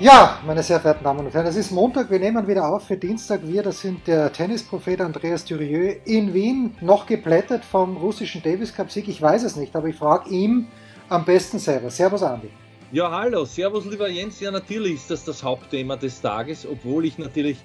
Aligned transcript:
Ja, 0.00 0.38
meine 0.46 0.62
sehr 0.62 0.78
verehrten 0.78 1.02
Damen 1.02 1.26
und 1.26 1.34
Herren, 1.34 1.46
es 1.48 1.56
ist 1.56 1.72
Montag, 1.72 2.08
wir 2.08 2.20
nehmen 2.20 2.46
wieder 2.46 2.68
auf 2.68 2.86
für 2.86 2.96
Dienstag. 2.96 3.40
Wir, 3.42 3.64
das 3.64 3.80
sind 3.80 4.06
der 4.06 4.32
Tennisprophet 4.32 5.00
Andreas 5.00 5.44
Dürieu 5.44 5.96
in 6.04 6.32
Wien, 6.32 6.76
noch 6.80 7.04
geplättet 7.04 7.64
vom 7.64 7.96
russischen 7.96 8.40
Davis 8.40 8.72
Cup 8.72 8.92
Sieg. 8.92 9.08
Ich 9.08 9.20
weiß 9.20 9.42
es 9.42 9.56
nicht, 9.56 9.74
aber 9.74 9.88
ich 9.88 9.96
frage 9.96 10.30
ihm 10.30 10.68
am 11.08 11.24
besten 11.24 11.58
selber. 11.58 11.90
Servus, 11.90 12.22
Andi. 12.22 12.48
Ja, 12.92 13.10
hallo, 13.10 13.44
servus, 13.44 13.86
lieber 13.86 14.08
Jens. 14.08 14.38
Ja, 14.38 14.52
natürlich 14.52 14.94
ist 14.94 15.10
das 15.10 15.24
das 15.24 15.42
Hauptthema 15.42 15.96
des 15.96 16.20
Tages, 16.20 16.64
obwohl 16.64 17.04
ich 17.04 17.18
natürlich 17.18 17.58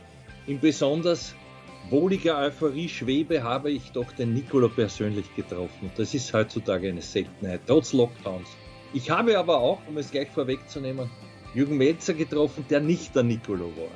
in 0.47 0.59
besonders 0.59 1.35
wohliger 1.91 2.39
Euphorie 2.39 2.89
schwebe, 2.89 3.43
habe 3.43 3.69
ich 3.69 3.91
doch 3.91 4.11
den 4.11 4.33
Nicolo 4.33 4.69
persönlich 4.69 5.27
getroffen. 5.35 5.91
Das 5.97 6.15
ist 6.15 6.33
heutzutage 6.33 6.89
eine 6.89 7.01
Seltenheit, 7.03 7.61
trotz 7.67 7.93
Lockdowns. 7.93 8.49
Ich 8.91 9.11
habe 9.11 9.37
aber 9.37 9.59
auch, 9.59 9.79
um 9.87 9.97
es 9.97 10.09
gleich 10.09 10.29
vorwegzunehmen, 10.29 11.11
Jürgen 11.53 11.77
Melzer 11.77 12.13
getroffen, 12.13 12.65
der 12.69 12.79
nicht 12.79 13.15
der 13.15 13.23
Nicolo 13.23 13.65
war. 13.77 13.91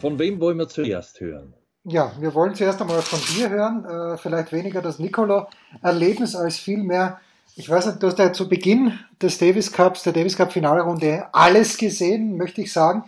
Von 0.00 0.18
wem 0.18 0.40
wollen 0.40 0.58
wir 0.58 0.68
zuerst 0.68 1.20
hören? 1.20 1.54
Ja, 1.84 2.12
wir 2.18 2.34
wollen 2.34 2.54
zuerst 2.54 2.80
einmal 2.80 3.00
von 3.00 3.20
dir 3.34 3.48
hören, 3.48 3.84
äh, 3.84 4.18
vielleicht 4.18 4.52
weniger 4.52 4.82
das 4.82 4.98
Nicolo-Erlebnis 4.98 6.34
als 6.34 6.58
vielmehr, 6.58 7.20
ich 7.54 7.70
weiß 7.70 7.86
nicht, 7.86 8.02
du 8.02 8.08
hast 8.08 8.18
ja 8.18 8.32
zu 8.32 8.48
Beginn 8.48 8.98
des 9.22 9.38
Davis 9.38 9.72
Cups, 9.72 10.02
der 10.02 10.12
Davis 10.12 10.36
Cup 10.36 10.52
Finalrunde 10.52 11.26
alles 11.32 11.78
gesehen, 11.78 12.36
möchte 12.36 12.60
ich 12.60 12.72
sagen. 12.72 13.04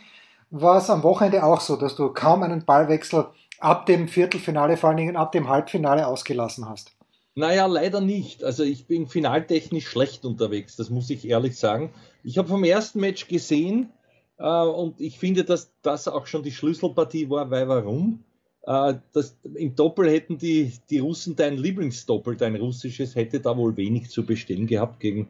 War 0.50 0.78
es 0.78 0.88
am 0.88 1.02
Wochenende 1.02 1.44
auch 1.44 1.60
so, 1.60 1.76
dass 1.76 1.96
du 1.96 2.08
kaum 2.08 2.42
einen 2.42 2.64
Ballwechsel 2.64 3.26
ab 3.60 3.84
dem 3.84 4.08
Viertelfinale, 4.08 4.78
vor 4.78 4.88
allen 4.88 4.96
Dingen 4.96 5.16
ab 5.16 5.32
dem 5.32 5.50
Halbfinale 5.50 6.06
ausgelassen 6.06 6.66
hast? 6.66 6.92
Naja, 7.38 7.66
leider 7.66 8.00
nicht. 8.00 8.42
Also 8.42 8.64
ich 8.64 8.86
bin 8.86 9.06
finaltechnisch 9.06 9.86
schlecht 9.86 10.24
unterwegs, 10.24 10.74
das 10.74 10.90
muss 10.90 11.08
ich 11.08 11.28
ehrlich 11.28 11.56
sagen. 11.56 11.92
Ich 12.24 12.36
habe 12.36 12.48
vom 12.48 12.64
ersten 12.64 12.98
Match 12.98 13.28
gesehen 13.28 13.92
äh, 14.38 14.42
und 14.44 15.00
ich 15.00 15.20
finde, 15.20 15.44
dass 15.44 15.70
das 15.82 16.08
auch 16.08 16.26
schon 16.26 16.42
die 16.42 16.50
Schlüsselpartie 16.50 17.30
war, 17.30 17.48
weil 17.52 17.68
warum? 17.68 18.24
Äh, 18.62 18.94
das, 19.12 19.38
Im 19.54 19.76
Doppel 19.76 20.10
hätten 20.10 20.38
die, 20.38 20.72
die 20.90 20.98
Russen 20.98 21.36
dein 21.36 21.56
Lieblingsdoppel, 21.56 22.36
dein 22.36 22.56
russisches, 22.56 23.14
hätte 23.14 23.38
da 23.38 23.56
wohl 23.56 23.76
wenig 23.76 24.10
zu 24.10 24.26
bestehen 24.26 24.66
gehabt 24.66 24.98
gegen 24.98 25.28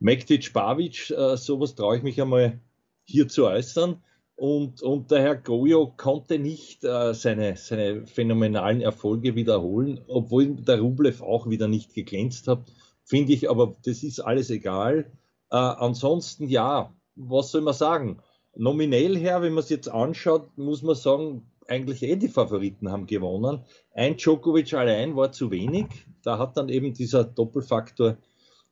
Mektic 0.00 0.52
Bavic. 0.52 1.08
Äh, 1.12 1.38
sowas 1.38 1.74
traue 1.74 1.96
ich 1.96 2.02
mich 2.02 2.20
einmal 2.20 2.60
hier 3.04 3.26
zu 3.26 3.46
äußern. 3.46 4.02
Und, 4.34 4.82
und 4.82 5.10
der 5.10 5.22
Herr 5.22 5.36
Gojo 5.36 5.92
konnte 5.96 6.38
nicht 6.38 6.84
äh, 6.84 7.14
seine, 7.14 7.56
seine 7.56 8.06
phänomenalen 8.06 8.80
Erfolge 8.80 9.34
wiederholen, 9.34 10.00
obwohl 10.08 10.56
der 10.56 10.80
Rublev 10.80 11.22
auch 11.22 11.48
wieder 11.48 11.68
nicht 11.68 11.94
geglänzt 11.94 12.48
hat. 12.48 12.72
Finde 13.04 13.32
ich, 13.32 13.50
aber 13.50 13.74
das 13.84 14.02
ist 14.02 14.20
alles 14.20 14.50
egal. 14.50 15.12
Äh, 15.50 15.56
ansonsten, 15.56 16.48
ja, 16.48 16.92
was 17.14 17.50
soll 17.50 17.60
man 17.60 17.74
sagen? 17.74 18.20
Nominell 18.56 19.16
her, 19.16 19.42
wenn 19.42 19.52
man 19.52 19.62
es 19.62 19.70
jetzt 19.70 19.88
anschaut, 19.88 20.56
muss 20.56 20.82
man 20.82 20.94
sagen, 20.94 21.46
eigentlich 21.68 22.02
eh 22.02 22.16
die 22.16 22.28
Favoriten 22.28 22.90
haben 22.90 23.06
gewonnen. 23.06 23.64
Ein 23.94 24.16
Djokovic 24.16 24.74
allein 24.74 25.16
war 25.16 25.32
zu 25.32 25.50
wenig. 25.50 25.86
Da 26.22 26.38
hat 26.38 26.56
dann 26.56 26.68
eben 26.68 26.94
dieser 26.94 27.24
Doppelfaktor 27.24 28.16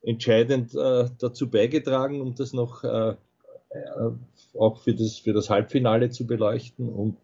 entscheidend 0.02 0.74
äh, 0.74 1.08
dazu 1.18 1.50
beigetragen, 1.50 2.20
um 2.20 2.34
das 2.34 2.52
noch 2.52 2.84
äh, 2.84 3.10
äh 3.70 4.10
auch 4.58 4.78
für 4.78 4.94
das, 4.94 5.18
für 5.18 5.32
das 5.32 5.50
Halbfinale 5.50 6.10
zu 6.10 6.26
beleuchten. 6.26 6.88
Und 6.88 7.16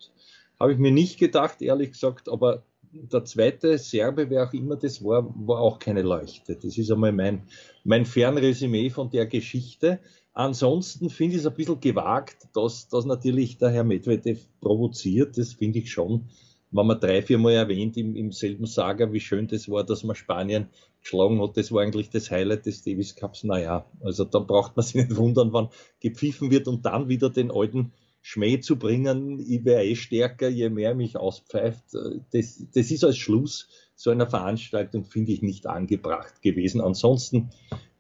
habe 0.59 0.73
ich 0.73 0.79
mir 0.79 0.93
nicht 0.93 1.19
gedacht, 1.19 1.63
ehrlich 1.63 1.93
gesagt, 1.93 2.29
aber 2.29 2.65
der 2.93 3.25
zweite 3.25 3.79
Serbe, 3.79 4.31
wer 4.31 4.49
auch 4.49 4.53
immer 4.53 4.77
das 4.77 5.05
war, 5.05 5.27
war 5.47 5.61
auch 5.61 5.79
keine 5.79 6.03
Leuchte. 6.03 6.57
Das 6.57 6.79
ist 6.79 6.91
einmal 6.91 7.13
mein, 7.13 7.43
mein 7.85 8.07
Fernresümee 8.07 8.91
von 8.91 9.11
der 9.11 9.27
Geschichte. 9.27 10.01
Ansonsten 10.33 11.11
finde 11.11 11.37
ich 11.37 11.41
es 11.41 11.47
ein 11.47 11.55
bisschen 11.55 11.81
gewagt, 11.81 12.49
dass, 12.55 12.89
dass 12.89 13.05
natürlich 13.05 13.59
der 13.59 13.71
Herr 13.71 13.85
Medvedev 13.85 14.47
provoziert. 14.61 15.39
Das 15.39 15.55
finde 15.55 15.79
ich 15.79 15.91
schon, 15.91 16.29
wenn 16.71 16.87
man 16.87 17.01
drei, 17.01 17.23
vier 17.23 17.39
Mal 17.39 17.53
erwähnt 17.53 17.97
im, 17.97 18.17
im 18.17 18.33
selben 18.33 18.67
Saga, 18.67 19.13
wie 19.13 19.21
schön 19.21 19.47
das 19.47 19.69
war, 19.69 19.85
dass 19.85 20.05
man 20.05 20.17
Spanien 20.17 20.69
geschlagen 21.07 21.41
hat. 21.41 21.57
Das 21.57 21.71
war 21.71 21.83
eigentlich 21.83 22.11
das 22.11 22.31
Highlight 22.31 22.67
des 22.67 22.83
Davis 22.83 23.15
Cups. 23.15 23.45
Naja, 23.45 23.87
also 24.03 24.25
da 24.25 24.41
braucht 24.41 24.77
man 24.77 24.85
sich 24.85 24.97
nicht 24.97 25.17
wundern, 25.17 25.53
wann 25.53 25.69
gepfiffen 26.01 26.51
wird 26.51 26.67
und 26.67 26.85
dann 26.85 27.09
wieder 27.09 27.31
den 27.31 27.51
alten 27.51 27.93
Schmäh 28.23 28.59
zu 28.59 28.77
bringen. 28.77 29.39
Ich 29.39 29.65
wäre 29.65 29.85
eh 29.85 29.95
stärker, 29.95 30.49
je 30.49 30.69
mehr 30.69 30.97
mich 30.97 31.17
auspfeift. 31.17 31.85
Das, 32.33 32.65
das 32.75 32.91
ist 32.91 33.05
als 33.05 33.17
Schluss 33.17 33.69
so 33.95 34.11
einer 34.11 34.27
Veranstaltung, 34.27 35.05
finde 35.05 35.33
ich, 35.33 35.43
nicht 35.43 35.67
angebracht 35.67 36.43
gewesen. 36.43 36.81
Ansonsten 36.81 37.51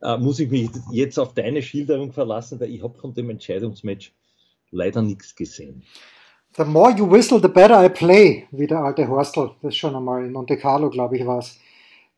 äh, 0.03 0.19
muss 0.19 0.41
ich 0.41 0.51
mich 0.51 0.71
jetzt 0.91 1.19
auf 1.19 1.33
deine 1.33 1.63
Schilderung 1.63 2.13
verlassen, 2.13 2.59
weil 2.61 2.71
ich 2.71 2.83
habe 2.83 2.99
von 2.99 3.15
dem 3.15 3.31
Entscheidungsmatch 3.31 4.13
leider 4.73 5.01
nichts 5.01 5.37
gesehen. 5.37 5.85
The 6.57 6.65
more 6.65 6.91
you 6.91 7.09
whistle, 7.09 7.41
the 7.41 7.49
better 7.49 7.85
I 7.85 7.89
play, 7.89 8.47
wie 8.51 8.67
der 8.67 8.81
alte 8.81 9.07
Horstel 9.07 9.51
das 9.63 9.77
schon 9.77 9.95
einmal 9.95 10.25
in 10.25 10.33
Monte 10.33 10.57
Carlo, 10.57 10.91
glaube 10.91 11.19
ich, 11.19 11.27
war 11.27 11.39
es 11.39 11.59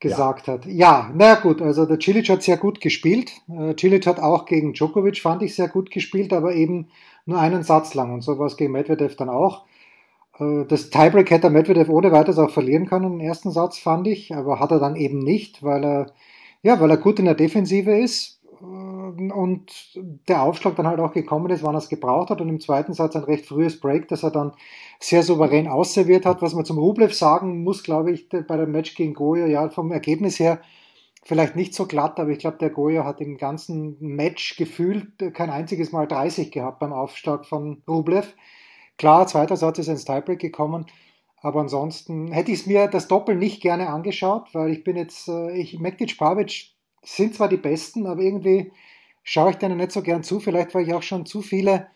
gesagt 0.01 0.47
ja. 0.47 0.55
hat. 0.55 0.67
Ja, 0.67 1.11
na 1.15 1.35
gut, 1.35 1.61
also 1.61 1.87
der 1.87 1.99
Cilic 2.01 2.29
hat 2.29 2.43
sehr 2.43 2.57
gut 2.57 2.81
gespielt. 2.81 3.33
Äh, 3.49 3.75
Cilic 3.79 4.07
hat 4.07 4.21
auch 4.21 4.47
gegen 4.47 4.73
Djokovic, 4.73 5.19
fand 5.21 5.43
ich, 5.43 5.55
sehr 5.55 5.69
gut 5.69 5.91
gespielt, 5.91 6.33
aber 6.33 6.55
eben 6.55 6.89
nur 7.27 7.41
einen 7.41 7.63
Satz 7.63 7.95
lang 7.95 8.13
und 8.13 8.23
so 8.23 8.39
war 8.39 8.47
es 8.47 8.57
gegen 8.57 8.73
Medvedev 8.73 9.17
dann 9.17 9.29
auch. 9.29 9.65
Äh, 10.39 10.65
das 10.67 10.91
Tiebreak 10.91 11.31
hätte 11.31 11.51
Medvedev 11.51 11.89
ohne 11.89 12.13
weiteres 12.13 12.39
auch 12.39 12.51
verlieren 12.51 12.87
können, 12.87 13.19
den 13.19 13.27
ersten 13.27 13.51
Satz, 13.51 13.79
fand 13.79 14.07
ich, 14.07 14.35
aber 14.35 14.61
hat 14.61 14.71
er 14.71 14.79
dann 14.79 14.97
eben 14.97 15.19
nicht, 15.19 15.63
weil 15.63 15.85
er, 15.85 16.13
ja, 16.63 16.81
weil 16.81 16.91
er 16.91 16.97
gut 16.97 17.19
in 17.19 17.25
der 17.25 17.35
Defensive 17.35 17.97
ist 17.99 18.38
und 18.61 19.67
der 20.29 20.43
Aufschlag 20.43 20.77
dann 20.77 20.87
halt 20.87 21.01
auch 21.01 21.13
gekommen 21.13 21.51
ist, 21.51 21.63
wann 21.63 21.75
er 21.75 21.79
es 21.79 21.89
gebraucht 21.89 22.31
hat 22.31 22.41
und 22.41 22.49
im 22.49 22.61
zweiten 22.61 22.93
Satz 22.93 23.15
ein 23.17 23.25
recht 23.25 23.47
frühes 23.47 23.81
Break, 23.81 24.09
das 24.09 24.23
er 24.23 24.31
dann 24.31 24.53
sehr 24.99 25.23
souverän 25.23 25.69
ausserviert 25.69 26.27
hat. 26.27 26.43
Was 26.43 26.55
man 26.55 26.65
zum 26.65 26.79
Rublev 26.79 27.15
sagen 27.15 27.63
muss, 27.63 27.83
glaube 27.83 28.11
ich, 28.13 28.29
bei 28.29 28.57
dem 28.57 28.73
Match 28.73 28.95
gegen 28.95 29.15
Goya, 29.15 29.47
ja, 29.47 29.69
vom 29.69 29.93
Ergebnis 29.93 30.39
her 30.39 30.61
vielleicht 31.23 31.57
nicht 31.57 31.75
so 31.75 31.87
glatt, 31.87 32.19
aber 32.19 32.31
ich 32.31 32.39
glaube, 32.39 32.57
der 32.59 32.71
Goya 32.71 33.05
hat 33.05 33.21
im 33.21 33.37
ganzen 33.37 33.97
Match 34.01 34.57
gefühlt 34.57 35.35
kein 35.35 35.51
einziges 35.51 35.93
Mal 35.93 36.07
30 36.07 36.51
gehabt 36.51 36.79
beim 36.79 36.93
Aufschlag 36.93 37.45
von 37.45 37.83
Rublev. 37.87 38.35
Klar, 38.97 39.27
zweiter 39.27 39.57
Satz 39.57 39.79
ist 39.79 39.89
ins 39.89 40.05
Tiebreak 40.05 40.39
gekommen, 40.41 40.87
aber 41.41 41.61
ansonsten 41.61 42.33
hätte 42.33 42.51
ich 42.51 42.61
es 42.61 42.67
mir 42.67 42.89
das 42.89 43.09
Doppel 43.09 43.37
nicht 43.37 43.61
gerne 43.61 43.91
angeschaut, 43.91 44.49
weil 44.55 44.71
ich 44.71 44.85
bin 44.85 44.97
jetzt, 44.97 45.29
äh, 45.29 45.53
ich, 45.53 45.79
Mektic 45.79 46.17
Pavic 46.19 46.78
sind 47.03 47.35
zwar 47.35 47.49
die 47.49 47.57
Besten, 47.57 48.07
aber 48.07 48.23
irgendwie 48.23 48.73
schaue 49.23 49.51
ich 49.51 49.57
denen 49.57 49.79
nicht 49.79 49.93
so 49.93 50.03
gern 50.03 50.23
zu. 50.23 50.41
Vielleicht, 50.41 50.75
weil 50.75 50.87
ich 50.87 50.95
auch 50.95 51.03
schon 51.03 51.27
zu 51.27 51.43
viele 51.43 51.89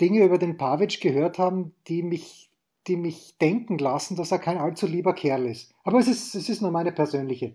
Dinge 0.00 0.24
über 0.24 0.38
den 0.38 0.56
Pavic 0.56 1.00
gehört 1.00 1.38
haben, 1.38 1.74
die 1.88 2.02
mich, 2.02 2.50
die 2.86 2.96
mich 2.96 3.36
denken 3.40 3.78
lassen, 3.78 4.16
dass 4.16 4.32
er 4.32 4.38
kein 4.38 4.58
allzu 4.58 4.86
lieber 4.86 5.14
Kerl 5.14 5.46
ist. 5.46 5.72
Aber 5.84 5.98
es 5.98 6.08
ist, 6.08 6.34
es 6.34 6.48
ist 6.48 6.62
nur 6.62 6.70
meine 6.70 6.92
persönliche 6.92 7.54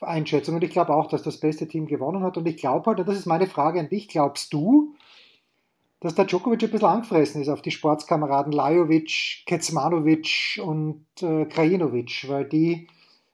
Einschätzung 0.00 0.56
und 0.56 0.64
ich 0.64 0.70
glaube 0.70 0.94
auch, 0.94 1.08
dass 1.08 1.22
das 1.22 1.38
beste 1.38 1.66
Team 1.66 1.86
gewonnen 1.86 2.22
hat 2.22 2.36
und 2.36 2.46
ich 2.46 2.56
glaube 2.56 2.86
halt, 2.86 3.00
und 3.00 3.08
das 3.08 3.18
ist 3.18 3.26
meine 3.26 3.46
Frage 3.46 3.80
an 3.80 3.88
dich, 3.88 4.08
glaubst 4.08 4.52
du, 4.52 4.94
dass 6.00 6.14
der 6.14 6.26
Djokovic 6.26 6.62
ein 6.62 6.70
bisschen 6.70 6.88
angefressen 6.88 7.42
ist 7.42 7.48
auf 7.48 7.62
die 7.62 7.72
Sportskameraden 7.72 8.52
Lajovic, 8.52 9.42
Kecmanovic 9.46 10.60
und 10.62 11.04
äh, 11.20 11.44
Krajinovic, 11.46 12.26
weil 12.28 12.44
die, 12.44 12.86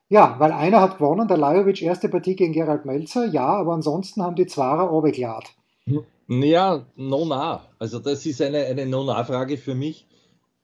ja, 0.08 0.36
weil 0.38 0.52
einer 0.52 0.80
hat 0.80 0.98
gewonnen, 0.98 1.28
der 1.28 1.38
Lajovic 1.38 1.82
erste 1.82 2.08
Partie 2.08 2.36
gegen 2.36 2.52
Gerald 2.52 2.84
Melzer, 2.84 3.26
ja, 3.26 3.46
aber 3.46 3.72
ansonsten 3.72 4.22
haben 4.22 4.36
die 4.36 4.46
Zwarer 4.46 4.88
runtergeladen. 4.88 5.48
Ja, 6.28 6.86
no-na. 6.96 7.66
Also 7.78 7.98
das 7.98 8.24
ist 8.24 8.40
eine, 8.40 8.64
eine 8.64 8.86
no-na-Frage 8.86 9.58
für 9.58 9.74
mich. 9.74 10.06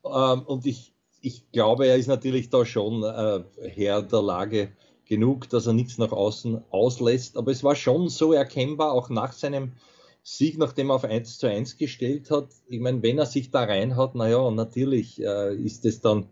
Ähm, 0.03 0.41
und 0.43 0.65
ich, 0.65 0.93
ich 1.21 1.51
glaube, 1.51 1.87
er 1.87 1.97
ist 1.97 2.07
natürlich 2.07 2.49
da 2.49 2.65
schon 2.65 3.03
äh, 3.03 3.43
Herr 3.69 4.01
der 4.01 4.21
Lage 4.21 4.71
genug, 5.05 5.49
dass 5.49 5.67
er 5.67 5.73
nichts 5.73 5.97
nach 5.97 6.11
außen 6.11 6.63
auslässt. 6.71 7.37
Aber 7.37 7.51
es 7.51 7.63
war 7.63 7.75
schon 7.75 8.09
so 8.09 8.33
erkennbar, 8.33 8.93
auch 8.93 9.09
nach 9.09 9.33
seinem 9.33 9.73
Sieg, 10.23 10.57
nachdem 10.57 10.89
er 10.89 10.95
auf 10.95 11.03
1 11.03 11.37
zu 11.37 11.47
1 11.47 11.77
gestellt 11.77 12.31
hat. 12.31 12.47
Ich 12.67 12.79
meine, 12.79 13.03
wenn 13.03 13.19
er 13.19 13.25
sich 13.25 13.51
da 13.51 13.63
reinhaut, 13.63 14.15
naja, 14.15 14.49
natürlich 14.49 15.21
äh, 15.21 15.55
ist 15.55 15.85
es 15.85 16.01
dann 16.01 16.27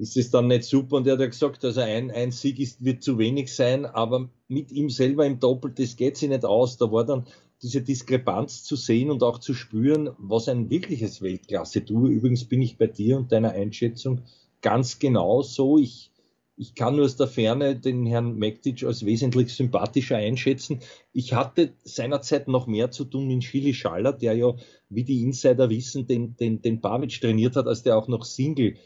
ist 0.00 0.16
es 0.16 0.30
dann 0.30 0.46
nicht 0.46 0.64
super. 0.64 0.96
Und 0.96 1.06
er 1.06 1.12
hat 1.12 1.20
ja 1.20 1.26
gesagt, 1.26 1.62
also 1.62 1.82
ein, 1.82 2.10
ein 2.10 2.32
Sieg 2.32 2.58
ist, 2.58 2.82
wird 2.82 3.02
zu 3.02 3.18
wenig 3.18 3.54
sein, 3.54 3.84
aber 3.84 4.30
mit 4.48 4.72
ihm 4.72 4.88
selber 4.88 5.26
im 5.26 5.38
Doppel, 5.38 5.72
das 5.72 5.96
geht 5.96 6.16
sich 6.16 6.30
nicht 6.30 6.46
aus. 6.46 6.78
Da 6.78 6.90
war 6.90 7.04
dann 7.04 7.26
diese 7.62 7.82
Diskrepanz 7.82 8.64
zu 8.64 8.76
sehen 8.76 9.10
und 9.10 9.22
auch 9.22 9.38
zu 9.38 9.52
spüren, 9.52 10.08
was 10.16 10.48
ein 10.48 10.70
wirkliches 10.70 11.20
Weltklasse. 11.20 11.82
Du, 11.82 12.06
übrigens 12.06 12.46
bin 12.46 12.62
ich 12.62 12.78
bei 12.78 12.86
dir 12.86 13.18
und 13.18 13.30
deiner 13.30 13.50
Einschätzung 13.50 14.22
ganz 14.62 14.98
genau 14.98 15.42
so. 15.42 15.76
Ich, 15.76 16.10
ich 16.56 16.74
kann 16.74 16.96
nur 16.96 17.04
aus 17.04 17.16
der 17.16 17.26
Ferne 17.26 17.76
den 17.76 18.06
Herrn 18.06 18.36
Mektic 18.38 18.82
als 18.84 19.04
wesentlich 19.04 19.52
sympathischer 19.52 20.16
einschätzen. 20.16 20.80
Ich 21.12 21.34
hatte 21.34 21.74
seinerzeit 21.84 22.48
noch 22.48 22.66
mehr 22.66 22.90
zu 22.90 23.04
tun 23.04 23.26
mit 23.26 23.42
Chili 23.42 23.74
Schaller, 23.74 24.14
der 24.14 24.32
ja, 24.32 24.54
wie 24.88 25.04
die 25.04 25.20
Insider 25.20 25.68
wissen, 25.68 26.06
den, 26.06 26.36
den, 26.38 26.62
den 26.62 26.80
Babic 26.80 27.20
trainiert 27.20 27.56
hat, 27.56 27.66
als 27.66 27.82
der 27.82 27.98
auch 27.98 28.08
noch 28.08 28.24
Single 28.24 28.78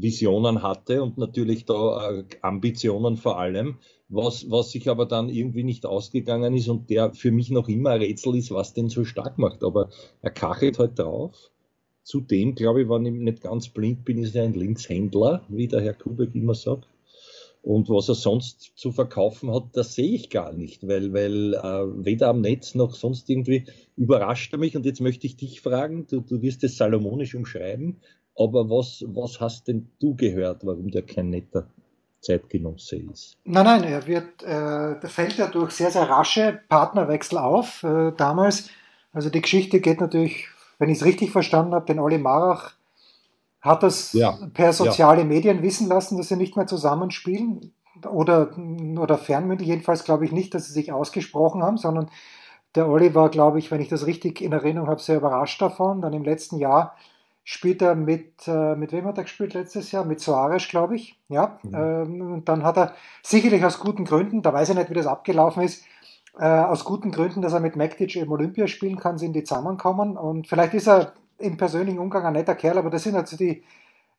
Visionen 0.00 0.62
hatte 0.62 1.02
und 1.02 1.18
natürlich 1.18 1.64
da 1.64 2.10
äh, 2.10 2.24
Ambitionen 2.42 3.16
vor 3.16 3.38
allem, 3.38 3.78
was, 4.08 4.50
was 4.50 4.70
sich 4.70 4.88
aber 4.88 5.06
dann 5.06 5.28
irgendwie 5.28 5.64
nicht 5.64 5.86
ausgegangen 5.86 6.54
ist 6.54 6.68
und 6.68 6.90
der 6.90 7.12
für 7.14 7.32
mich 7.32 7.50
noch 7.50 7.68
immer 7.68 7.90
ein 7.90 8.00
Rätsel 8.00 8.36
ist, 8.36 8.50
was 8.50 8.74
den 8.74 8.88
so 8.88 9.04
stark 9.04 9.38
macht. 9.38 9.64
Aber 9.64 9.90
er 10.22 10.30
kachelt 10.30 10.78
halt 10.78 10.98
drauf. 10.98 11.50
Zudem, 12.02 12.54
glaube 12.54 12.82
ich, 12.82 12.88
wenn 12.88 13.06
ich 13.06 13.12
nicht 13.12 13.42
ganz 13.42 13.68
blind 13.68 14.04
bin, 14.04 14.18
ist 14.22 14.36
er 14.36 14.44
ein 14.44 14.54
Linkshändler, 14.54 15.42
wie 15.48 15.66
der 15.66 15.80
Herr 15.80 15.94
Kubek 15.94 16.34
immer 16.34 16.54
sagt. 16.54 16.86
Und 17.62 17.88
was 17.88 18.08
er 18.08 18.14
sonst 18.14 18.74
zu 18.76 18.92
verkaufen 18.92 19.52
hat, 19.52 19.70
das 19.72 19.94
sehe 19.94 20.14
ich 20.14 20.30
gar 20.30 20.52
nicht, 20.52 20.86
weil, 20.86 21.12
weil 21.12 21.54
äh, 21.54 22.04
weder 22.04 22.28
am 22.28 22.40
Netz 22.40 22.76
noch 22.76 22.94
sonst 22.94 23.28
irgendwie 23.28 23.64
überrascht 23.96 24.52
er 24.52 24.60
mich. 24.60 24.76
Und 24.76 24.86
jetzt 24.86 25.00
möchte 25.00 25.26
ich 25.26 25.36
dich 25.36 25.60
fragen, 25.60 26.06
du, 26.06 26.20
du 26.20 26.42
wirst 26.42 26.62
es 26.62 26.76
salomonisch 26.76 27.34
umschreiben, 27.34 27.96
aber 28.38 28.68
was, 28.68 29.04
was 29.08 29.40
hast 29.40 29.68
denn 29.68 29.88
du 30.00 30.14
gehört, 30.14 30.64
warum 30.64 30.90
der 30.90 31.02
kein 31.02 31.30
netter 31.30 31.66
Zeitgenosse 32.20 32.96
ist? 32.96 33.36
Nein, 33.44 33.64
nein, 33.64 33.84
er 33.84 34.06
wird, 34.06 34.42
äh, 34.42 35.00
fällt 35.08 35.38
ja 35.38 35.46
durch 35.46 35.72
sehr, 35.72 35.90
sehr 35.90 36.08
rasche 36.08 36.60
Partnerwechsel 36.68 37.38
auf 37.38 37.82
äh, 37.82 38.12
damals. 38.16 38.70
Also 39.12 39.30
die 39.30 39.42
Geschichte 39.42 39.80
geht 39.80 40.00
natürlich, 40.00 40.46
wenn 40.78 40.90
ich 40.90 40.98
es 40.98 41.04
richtig 41.04 41.30
verstanden 41.30 41.74
habe, 41.74 41.86
den 41.86 41.98
Olli 41.98 42.18
Marach 42.18 42.74
hat 43.60 43.82
das 43.82 44.12
ja, 44.12 44.38
per 44.54 44.72
soziale 44.72 45.20
ja. 45.20 45.26
Medien 45.26 45.62
wissen 45.62 45.88
lassen, 45.88 46.16
dass 46.16 46.28
sie 46.28 46.36
nicht 46.36 46.56
mehr 46.56 46.66
zusammenspielen 46.66 47.72
oder, 48.08 48.56
oder 48.98 49.18
fernmündlich. 49.18 49.68
Jedenfalls 49.68 50.04
glaube 50.04 50.24
ich 50.24 50.32
nicht, 50.32 50.54
dass 50.54 50.66
sie 50.66 50.72
sich 50.72 50.92
ausgesprochen 50.92 51.62
haben, 51.62 51.78
sondern 51.78 52.10
der 52.74 52.88
Olli 52.88 53.14
war, 53.14 53.30
glaube 53.30 53.58
ich, 53.58 53.70
wenn 53.70 53.80
ich 53.80 53.88
das 53.88 54.06
richtig 54.06 54.42
in 54.42 54.52
Erinnerung 54.52 54.88
habe, 54.88 55.00
sehr 55.00 55.16
überrascht 55.16 55.60
davon. 55.60 56.02
Dann 56.02 56.12
im 56.12 56.24
letzten 56.24 56.58
Jahr 56.58 56.94
spielt 57.48 57.80
er 57.80 57.94
mit, 57.94 58.48
äh, 58.48 58.74
mit 58.74 58.90
wem 58.90 59.06
hat 59.06 59.18
er 59.18 59.22
gespielt 59.22 59.54
letztes 59.54 59.92
Jahr? 59.92 60.04
Mit 60.04 60.18
Soares, 60.20 60.66
glaube 60.66 60.96
ich. 60.96 61.16
Ja. 61.28 61.60
Mhm. 61.62 61.74
Ähm, 61.74 62.32
und 62.32 62.48
dann 62.48 62.64
hat 62.64 62.76
er 62.76 62.94
sicherlich 63.22 63.64
aus 63.64 63.78
guten 63.78 64.04
Gründen, 64.04 64.42
da 64.42 64.52
weiß 64.52 64.70
ich 64.70 64.74
nicht, 64.74 64.90
wie 64.90 64.94
das 64.94 65.06
abgelaufen 65.06 65.62
ist, 65.62 65.84
äh, 66.36 66.44
aus 66.44 66.84
guten 66.84 67.12
Gründen, 67.12 67.42
dass 67.42 67.52
er 67.52 67.60
mit 67.60 67.76
Mektic 67.76 68.16
im 68.16 68.32
Olympia 68.32 68.66
spielen 68.66 68.98
kann, 68.98 69.16
sind 69.16 69.34
die 69.34 69.44
zusammenkommen. 69.44 70.16
Und 70.16 70.48
vielleicht 70.48 70.74
ist 70.74 70.88
er 70.88 71.12
im 71.38 71.56
persönlichen 71.56 72.00
Umgang 72.00 72.26
ein 72.26 72.32
netter 72.32 72.56
Kerl, 72.56 72.78
aber 72.78 72.90
das 72.90 73.04
sind 73.04 73.14
also 73.14 73.36
die, 73.36 73.62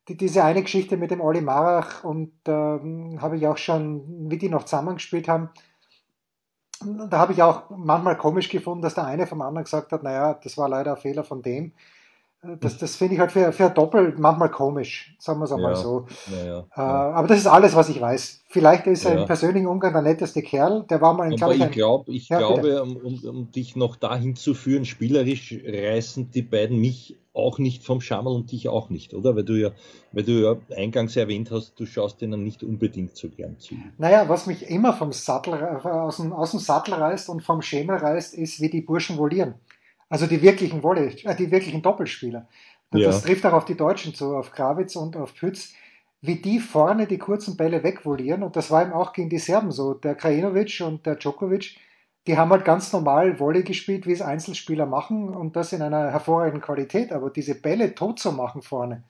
die 0.07 0.15
diese 0.15 0.45
eine 0.45 0.63
Geschichte 0.63 0.95
mit 0.95 1.11
dem 1.11 1.19
Oli 1.19 1.41
Marach 1.41 2.05
und 2.05 2.31
ähm, 2.47 3.21
habe 3.21 3.35
ich 3.35 3.45
auch 3.45 3.57
schon, 3.57 4.29
wie 4.31 4.37
die 4.37 4.47
noch 4.47 4.63
zusammengespielt 4.63 5.27
haben, 5.27 5.49
da 6.81 7.17
habe 7.17 7.33
ich 7.33 7.43
auch 7.43 7.63
manchmal 7.71 8.17
komisch 8.17 8.47
gefunden, 8.47 8.83
dass 8.83 8.93
der 8.93 9.05
eine 9.05 9.27
vom 9.27 9.41
anderen 9.41 9.65
gesagt 9.65 9.91
hat, 9.91 10.03
naja, 10.03 10.33
das 10.41 10.57
war 10.57 10.69
leider 10.69 10.95
ein 10.95 11.01
Fehler 11.01 11.25
von 11.25 11.41
dem. 11.41 11.73
Das, 12.59 12.77
das 12.77 12.95
finde 12.95 13.15
ich 13.15 13.19
halt 13.19 13.31
für, 13.31 13.51
für 13.51 13.69
Doppel 13.69 14.13
manchmal 14.17 14.51
komisch, 14.51 15.15
sagen 15.17 15.39
wir 15.39 15.45
es 15.45 15.51
einmal 15.51 15.71
ja, 15.71 15.77
so. 15.77 16.05
Ja, 16.31 16.45
ja, 16.45 16.59
äh, 16.75 17.15
aber 17.15 17.27
das 17.27 17.39
ist 17.39 17.47
alles, 17.47 17.75
was 17.75 17.89
ich 17.89 17.99
weiß. 17.99 18.41
Vielleicht 18.47 18.85
ist 18.85 19.05
er 19.05 19.19
im 19.19 19.25
persönlichen 19.25 19.67
Umgang 19.67 19.91
der 19.91 20.03
netteste 20.03 20.43
Kerl. 20.43 20.85
Der 20.89 21.01
war 21.01 21.13
mal, 21.15 21.29
glaube 21.31 21.55
ich, 21.55 21.61
ich, 21.61 21.71
glaub, 21.71 22.07
ich 22.07 22.27
glaube, 22.27 22.83
um, 22.83 22.95
um, 22.95 23.19
um, 23.27 23.51
dich 23.51 23.75
noch 23.75 23.95
dahin 23.95 24.35
zu 24.35 24.53
führen, 24.53 24.85
spielerisch 24.85 25.55
reißen 25.65 26.29
die 26.29 26.43
beiden 26.43 26.79
mich 26.79 27.17
auch 27.33 27.59
nicht 27.59 27.83
vom 27.83 28.01
Schammel 28.01 28.33
und 28.33 28.51
dich 28.51 28.69
auch 28.69 28.89
nicht, 28.89 29.13
oder? 29.13 29.35
Weil 29.35 29.43
du 29.43 29.53
ja, 29.53 29.71
weil 30.11 30.23
du 30.23 30.31
ja 30.43 30.55
eingangs 30.75 31.15
erwähnt 31.15 31.51
hast, 31.51 31.79
du 31.79 31.85
schaust 31.85 32.21
denen 32.21 32.43
nicht 32.43 32.63
unbedingt 32.63 33.15
so 33.15 33.29
gern 33.29 33.57
zu. 33.59 33.75
Naja, 33.97 34.29
was 34.29 34.47
mich 34.47 34.69
immer 34.69 34.93
vom 34.93 35.11
Sattel, 35.11 35.53
aus, 35.53 36.17
dem, 36.17 36.33
aus 36.33 36.51
dem 36.51 36.59
Sattel 36.59 36.93
reißt 36.95 37.29
und 37.29 37.43
vom 37.43 37.61
Schema 37.61 37.97
reißt, 37.97 38.33
ist, 38.35 38.61
wie 38.61 38.69
die 38.69 38.81
Burschen 38.81 39.17
volieren. 39.17 39.55
Also 40.09 40.27
die 40.27 40.41
wirklichen 40.41 40.83
Wolle, 40.83 41.11
äh, 41.23 41.35
die 41.35 41.51
wirklichen 41.51 41.81
Doppelspieler. 41.81 42.47
Das 42.91 43.01
ja. 43.01 43.11
trifft 43.11 43.45
auch 43.45 43.53
auf 43.53 43.65
die 43.65 43.75
Deutschen 43.75 44.13
zu, 44.13 44.35
auf 44.35 44.51
Krawitz 44.51 44.95
und 44.95 45.17
auf 45.17 45.35
Pütz, 45.35 45.73
wie 46.21 46.35
die 46.35 46.59
vorne 46.59 47.05
die 47.05 47.17
kurzen 47.17 47.57
Bälle 47.57 47.83
wegvolieren. 47.83 48.43
Und 48.43 48.55
das 48.55 48.71
war 48.71 48.81
eben 48.81 48.93
auch 48.93 49.13
gegen 49.13 49.29
die 49.29 49.37
Serben 49.37 49.71
so. 49.71 49.93
Der 49.93 50.15
Krajinovic 50.15 50.81
und 50.81 51.05
der 51.05 51.15
Djokovic, 51.15 51.77
die 52.25 52.37
haben 52.37 52.51
halt 52.51 52.65
ganz 52.65 52.91
normal 52.93 53.39
Wolle 53.39 53.63
gespielt, 53.63 54.07
wie 54.07 54.13
es 54.13 54.21
Einzelspieler 54.21 54.85
machen 54.85 55.29
und 55.29 55.55
das 55.55 55.73
in 55.73 55.81
einer 55.81 56.11
hervorragenden 56.11 56.61
Qualität. 56.61 57.11
Aber 57.11 57.29
diese 57.29 57.55
Bälle 57.55 57.93
tot 57.93 58.19
zu 58.19 58.31
machen 58.31 58.61
vorne, 58.61 59.03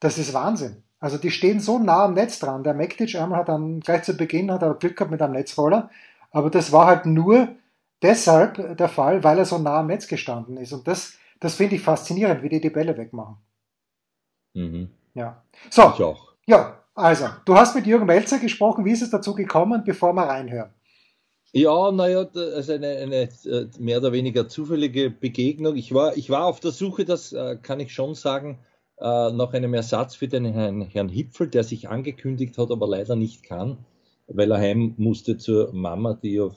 das 0.00 0.18
ist 0.18 0.34
Wahnsinn. 0.34 0.82
Also 0.98 1.18
die 1.18 1.30
stehen 1.30 1.60
so 1.60 1.78
nah 1.78 2.04
am 2.04 2.14
Netz 2.14 2.38
dran. 2.38 2.64
Der 2.64 2.74
Mektic 2.74 3.14
einmal 3.14 3.40
hat 3.40 3.48
dann 3.48 3.80
gleich 3.80 4.02
zu 4.02 4.16
Beginn 4.16 4.50
hat 4.50 4.62
er 4.62 4.74
Glück 4.74 4.96
gehabt 4.96 5.10
mit 5.10 5.22
einem 5.22 5.34
Netzroller, 5.34 5.90
aber 6.30 6.50
das 6.50 6.72
war 6.72 6.86
halt 6.86 7.06
nur 7.06 7.48
deshalb 8.02 8.76
der 8.76 8.88
Fall, 8.88 9.24
weil 9.24 9.38
er 9.38 9.44
so 9.44 9.58
nah 9.58 9.80
am 9.80 9.86
Netz 9.86 10.06
gestanden 10.06 10.56
ist. 10.56 10.72
Und 10.72 10.86
das, 10.86 11.18
das 11.40 11.54
finde 11.54 11.76
ich 11.76 11.82
faszinierend, 11.82 12.42
wie 12.42 12.48
die 12.48 12.60
die 12.60 12.70
Bälle 12.70 12.96
wegmachen. 12.96 13.36
Mhm. 14.54 14.90
Ja. 15.14 15.42
So. 15.70 15.92
Ich 15.94 16.02
auch. 16.02 16.34
Ja, 16.46 16.84
also, 16.94 17.26
du 17.44 17.56
hast 17.56 17.74
mit 17.74 17.86
Jürgen 17.86 18.06
Melzer 18.06 18.38
gesprochen. 18.38 18.84
Wie 18.84 18.92
ist 18.92 19.02
es 19.02 19.10
dazu 19.10 19.34
gekommen, 19.34 19.82
bevor 19.84 20.12
wir 20.12 20.22
reinhören? 20.22 20.70
Ja, 21.52 21.92
naja, 21.92 22.28
also 22.34 22.72
eine, 22.72 22.88
eine 22.88 23.28
äh, 23.44 23.68
mehr 23.78 23.98
oder 23.98 24.12
weniger 24.12 24.48
zufällige 24.48 25.10
Begegnung. 25.10 25.76
Ich 25.76 25.94
war, 25.94 26.16
ich 26.16 26.28
war 26.28 26.46
auf 26.46 26.58
der 26.58 26.72
Suche, 26.72 27.04
das 27.04 27.32
äh, 27.32 27.56
kann 27.62 27.78
ich 27.78 27.94
schon 27.94 28.14
sagen, 28.14 28.58
äh, 28.98 29.30
nach 29.30 29.52
einem 29.52 29.72
Ersatz 29.74 30.16
für 30.16 30.26
den 30.26 30.44
Herrn, 30.46 30.82
Herrn 30.82 31.08
Hipfel, 31.08 31.48
der 31.48 31.62
sich 31.62 31.88
angekündigt 31.88 32.58
hat, 32.58 32.72
aber 32.72 32.88
leider 32.88 33.14
nicht 33.14 33.44
kann, 33.44 33.78
weil 34.26 34.50
er 34.50 34.58
heim 34.58 34.94
musste 34.96 35.36
zur 35.36 35.72
Mama, 35.72 36.14
die 36.14 36.34
ja 36.34 36.48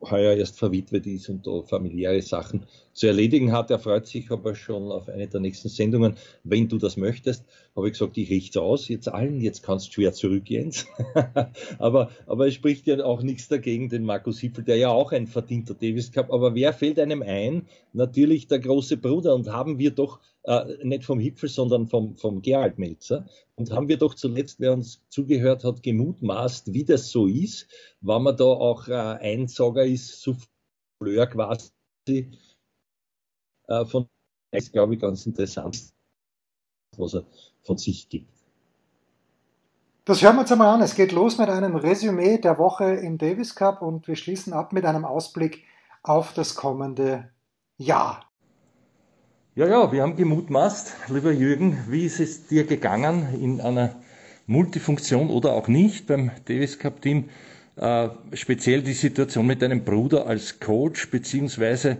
heuer 0.00 0.34
erst 0.34 0.58
verwitwet 0.58 1.06
ist 1.06 1.28
und 1.28 1.46
da 1.46 1.62
familiäre 1.62 2.22
Sachen 2.22 2.64
zu 2.98 3.06
erledigen 3.06 3.52
hat. 3.52 3.70
Er 3.70 3.78
freut 3.78 4.06
sich 4.06 4.30
aber 4.30 4.54
schon 4.54 4.90
auf 4.90 5.08
eine 5.08 5.28
der 5.28 5.40
nächsten 5.40 5.68
Sendungen. 5.68 6.16
Wenn 6.42 6.68
du 6.68 6.78
das 6.78 6.96
möchtest, 6.96 7.44
habe 7.76 7.86
ich 7.86 7.92
gesagt, 7.92 8.18
ich 8.18 8.28
richte 8.28 8.60
aus, 8.60 8.88
jetzt 8.88 9.08
allen, 9.08 9.40
jetzt 9.40 9.62
kannst 9.62 9.88
du 9.88 9.92
schwer 9.92 10.12
zurück, 10.12 10.50
Jens. 10.50 10.86
aber, 11.78 12.10
aber 12.26 12.48
es 12.48 12.54
spricht 12.54 12.86
ja 12.86 13.02
auch 13.04 13.22
nichts 13.22 13.48
dagegen, 13.48 13.88
den 13.88 14.04
Markus 14.04 14.40
Hippel, 14.40 14.64
der 14.64 14.76
ja 14.76 14.88
auch 14.90 15.12
ein 15.12 15.26
verdienter 15.26 15.74
Davis 15.74 16.10
Cup. 16.10 16.32
Aber 16.32 16.54
wer 16.54 16.72
fällt 16.72 16.98
einem 16.98 17.22
ein? 17.22 17.66
Natürlich 17.92 18.48
der 18.48 18.58
große 18.58 18.96
Bruder. 18.96 19.34
Und 19.34 19.48
haben 19.52 19.78
wir 19.78 19.92
doch 19.92 20.18
äh, 20.42 20.64
nicht 20.82 21.04
vom 21.04 21.20
Hipfel, 21.20 21.48
sondern 21.48 21.86
vom, 21.86 22.16
vom 22.16 22.42
Gerald 22.42 22.78
Melzer. 22.78 23.26
Und 23.54 23.70
haben 23.70 23.88
wir 23.88 23.96
doch 23.96 24.14
zuletzt, 24.14 24.60
wer 24.60 24.72
uns 24.72 25.02
zugehört 25.08 25.62
hat, 25.62 25.82
gemutmaßt, 25.82 26.74
wie 26.74 26.84
das 26.84 27.10
so 27.10 27.26
ist, 27.26 27.68
wenn 28.00 28.22
man 28.22 28.36
da 28.36 28.44
auch 28.44 28.88
äh, 28.88 28.92
Einsager 28.92 29.84
ist, 29.84 30.20
Souffleur 30.20 31.26
quasi 31.26 31.70
äh, 33.68 33.84
von, 33.84 34.08
ist 34.50 34.72
glaube 34.72 34.94
ich 34.94 35.00
ganz 35.00 35.24
interessant, 35.26 35.92
was 36.96 37.14
er 37.14 37.24
von 37.62 37.78
sich 37.78 38.08
gibt. 38.08 38.32
Das 40.04 40.22
hören 40.22 40.36
wir 40.36 40.40
uns 40.40 40.52
einmal 40.52 40.74
an. 40.74 40.80
Es 40.80 40.94
geht 40.94 41.12
los 41.12 41.36
mit 41.36 41.50
einem 41.50 41.76
Resümee 41.76 42.38
der 42.38 42.58
Woche 42.58 42.94
im 42.94 43.18
Davis 43.18 43.54
Cup 43.54 43.82
und 43.82 44.08
wir 44.08 44.16
schließen 44.16 44.54
ab 44.54 44.72
mit 44.72 44.86
einem 44.86 45.04
Ausblick 45.04 45.64
auf 46.02 46.32
das 46.32 46.54
kommende 46.54 47.30
Jahr. 47.76 48.24
Ja, 49.54 49.66
ja, 49.66 49.92
wir 49.92 50.02
haben 50.02 50.16
gemutmaßt, 50.16 51.10
lieber 51.10 51.32
Jürgen, 51.32 51.84
wie 51.88 52.06
ist 52.06 52.20
es 52.20 52.46
dir 52.46 52.64
gegangen 52.64 53.34
in 53.34 53.60
einer 53.60 53.96
Multifunktion 54.46 55.28
oder 55.28 55.52
auch 55.52 55.68
nicht 55.68 56.06
beim 56.06 56.30
Davis 56.46 56.78
Cup 56.78 57.02
Team? 57.02 57.28
Äh, 57.76 58.08
speziell 58.32 58.82
die 58.82 58.94
Situation 58.94 59.46
mit 59.46 59.60
deinem 59.60 59.84
Bruder 59.84 60.26
als 60.26 60.58
Coach, 60.58 61.10
beziehungsweise 61.10 61.90
äh, 61.90 61.96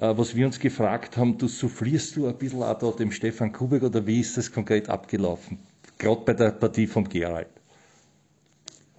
was 0.00 0.34
wir 0.34 0.46
uns 0.46 0.58
gefragt 0.60 1.16
haben, 1.16 1.38
du 1.38 1.48
soufflierst 1.48 2.16
du 2.16 2.26
ein 2.26 2.36
bisschen 2.36 2.62
auch 2.62 2.78
da 2.78 2.90
dem 2.90 3.10
Stefan 3.10 3.52
Kubek 3.52 3.82
oder 3.82 4.06
wie 4.06 4.20
ist 4.20 4.36
das 4.36 4.52
konkret 4.52 4.88
abgelaufen? 4.88 5.58
Gerade 5.98 6.20
bei 6.24 6.34
der 6.34 6.50
Partie 6.52 6.86
vom 6.86 7.08
Gerald. 7.08 7.48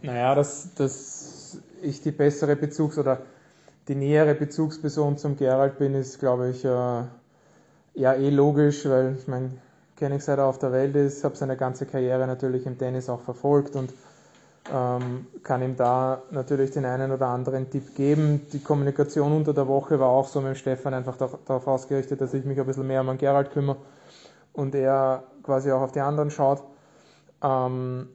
Naja, 0.02 0.36
dass, 0.36 0.74
dass 0.76 1.58
ich 1.82 2.02
die 2.02 2.12
bessere 2.12 2.56
Bezugs- 2.56 2.98
oder 2.98 3.22
die 3.88 3.96
nähere 3.96 4.36
Bezugsperson 4.36 5.18
zum 5.18 5.38
Gerald 5.38 5.78
bin, 5.80 5.96
ist, 5.96 6.20
glaube 6.20 6.50
ich, 6.50 6.64
äh, 6.64 7.04
ja, 7.96 8.14
eh 8.14 8.30
logisch, 8.30 8.86
weil 8.86 9.16
ich 9.20 9.28
meine, 9.28 9.52
kenne 9.96 10.20
seit 10.20 10.38
er 10.38 10.46
auf 10.46 10.60
der 10.60 10.72
Welt 10.72 10.96
ist, 10.96 11.24
habe 11.24 11.36
seine 11.36 11.58
ganze 11.58 11.86
Karriere 11.86 12.28
natürlich 12.28 12.66
im 12.66 12.78
Tennis 12.78 13.10
auch 13.10 13.22
verfolgt 13.22 13.76
und 13.76 13.94
ähm, 14.72 15.28
kann 15.44 15.62
ihm 15.62 15.76
da 15.76 16.22
natürlich 16.32 16.72
den 16.72 16.86
einen 16.86 17.12
oder 17.12 17.28
anderen 17.28 17.70
Tipp 17.70 17.96
geben. 17.96 18.48
Die 18.52 18.60
Kommunikation 18.60 19.32
unter 19.32 19.54
der 19.54 19.68
Woche 19.68 20.00
war 20.00 20.10
auch 20.10 20.28
so 20.28 20.42
mit 20.42 20.50
dem 20.50 20.56
Stefan 20.56 20.94
einfach 20.94 21.18
darauf 21.18 21.68
ausgerichtet, 21.68 22.22
dass 22.22 22.34
ich 22.34 22.46
mich 22.46 22.60
ein 22.60 22.66
bisschen 22.66 22.88
mehr 22.88 23.02
um 23.02 23.18
Gerald 23.18 23.52
kümmere 23.52 23.78
und 24.54 24.76
er 24.76 25.24
quasi 25.44 25.72
auch 25.72 25.82
auf 25.82 25.92
die 25.92 26.02
anderen 26.02 26.32
schaut. 26.32 26.64
Ähm, 27.42 28.10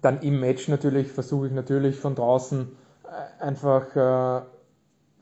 dann 0.00 0.20
im 0.22 0.40
Match 0.40 0.68
natürlich 0.68 1.12
versuche 1.12 1.46
ich 1.46 1.52
natürlich 1.52 1.98
von 1.98 2.14
draußen 2.14 2.68
äh, 3.04 3.42
einfach 3.42 3.94
äh, 3.94 4.42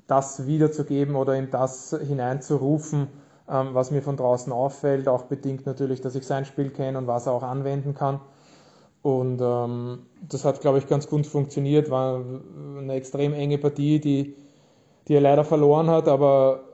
das 0.07 0.47
wiederzugeben 0.47 1.17
oder 1.17 1.37
in 1.37 1.51
das 1.51 1.97
hineinzurufen, 2.03 3.09
ähm, 3.49 3.75
was 3.75 3.91
mir 3.91 4.03
von 4.03 4.17
draußen 4.17 4.53
auffällt, 4.53 5.07
auch 5.07 5.25
bedingt 5.25 5.67
natürlich, 5.67 6.01
dass 6.01 6.15
ich 6.15 6.27
sein 6.27 6.45
Spiel 6.45 6.71
kenne 6.71 6.99
und 6.99 7.07
was 7.07 7.27
er 7.27 7.33
auch 7.33 7.43
anwenden 7.43 7.95
kann. 7.95 8.21
Und 9.03 9.41
ähm, 9.41 10.01
das 10.29 10.45
hat, 10.45 10.61
glaube 10.61 10.79
ich, 10.79 10.87
ganz 10.87 11.09
gut 11.09 11.27
funktioniert. 11.27 11.91
War 11.91 12.23
eine 12.79 12.95
extrem 12.95 13.33
enge 13.33 13.59
Partie, 13.59 13.99
die, 13.99 14.35
die 15.09 15.15
er 15.15 15.21
leider 15.21 15.45
verloren 15.45 15.89
hat, 15.89 16.07
aber 16.09 16.65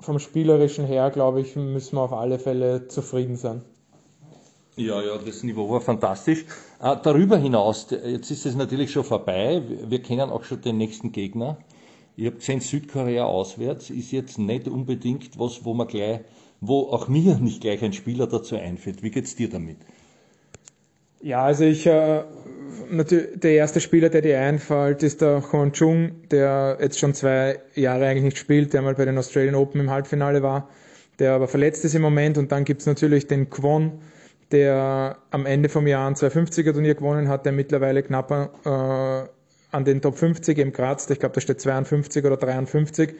vom 0.00 0.18
Spielerischen 0.18 0.86
her, 0.86 1.10
glaube 1.10 1.40
ich, 1.40 1.56
müssen 1.56 1.96
wir 1.96 2.02
auf 2.02 2.12
alle 2.12 2.38
Fälle 2.38 2.88
zufrieden 2.88 3.36
sein. 3.36 3.62
Ja, 4.76 5.00
ja, 5.00 5.18
das 5.18 5.42
Niveau 5.44 5.70
war 5.70 5.80
fantastisch. 5.80 6.46
Äh, 6.80 6.96
darüber 7.02 7.36
hinaus, 7.36 7.86
jetzt 7.90 8.30
ist 8.30 8.44
es 8.44 8.56
natürlich 8.56 8.90
schon 8.90 9.04
vorbei. 9.04 9.62
Wir 9.86 10.02
kennen 10.02 10.30
auch 10.30 10.42
schon 10.42 10.62
den 10.62 10.78
nächsten 10.78 11.12
Gegner. 11.12 11.58
Ich 12.16 12.26
habe 12.26 12.36
gesehen, 12.36 12.60
Südkorea 12.60 13.24
auswärts 13.24 13.90
ist 13.90 14.10
jetzt 14.10 14.38
nicht 14.38 14.66
unbedingt 14.66 15.38
was, 15.38 15.64
wo 15.64 15.74
man 15.74 15.86
gleich, 15.86 16.20
wo 16.60 16.88
auch 16.90 17.08
mir 17.08 17.36
nicht 17.36 17.60
gleich 17.60 17.82
ein 17.82 17.92
Spieler 17.92 18.26
dazu 18.26 18.56
einfällt. 18.56 19.02
Wie 19.02 19.10
geht's 19.10 19.36
dir 19.36 19.48
damit? 19.48 19.78
Ja, 21.24 21.42
also 21.42 21.64
ich, 21.64 21.86
äh, 21.86 22.22
der 22.90 23.52
erste 23.52 23.80
Spieler, 23.80 24.10
der 24.10 24.20
dir 24.20 24.38
einfällt, 24.40 25.02
ist 25.02 25.22
der 25.22 25.42
Hon 25.52 25.72
Chung, 25.72 26.28
der 26.30 26.76
jetzt 26.82 26.98
schon 26.98 27.14
zwei 27.14 27.60
Jahre 27.74 28.08
eigentlich 28.08 28.24
nicht 28.24 28.36
spielt, 28.38 28.74
der 28.74 28.82
mal 28.82 28.94
bei 28.94 29.06
den 29.06 29.16
Australian 29.16 29.54
Open 29.54 29.80
im 29.80 29.90
Halbfinale 29.90 30.42
war, 30.42 30.68
der 31.18 31.32
aber 31.32 31.48
verletzt 31.48 31.82
ist 31.86 31.94
im 31.94 32.02
Moment. 32.02 32.36
Und 32.36 32.52
dann 32.52 32.64
gibt's 32.64 32.84
natürlich 32.84 33.26
den 33.26 33.48
Kwon, 33.48 34.02
der 34.52 35.16
am 35.30 35.46
Ende 35.46 35.70
vom 35.70 35.86
Jahr 35.86 36.06
ein 36.06 36.14
250er 36.14 36.74
Turnier 36.74 36.94
gewonnen 36.94 37.28
hat, 37.28 37.46
der 37.46 37.52
mittlerweile 37.52 38.02
knapp 38.02 38.30
äh, 38.30 38.68
an 38.68 39.84
den 39.86 40.02
Top 40.02 40.18
50 40.18 40.58
im 40.58 40.74
Graz, 40.74 41.08
ich 41.08 41.20
glaube, 41.20 41.36
da 41.36 41.40
steht 41.40 41.58
52 41.58 42.22
oder 42.22 42.36
53. 42.36 43.14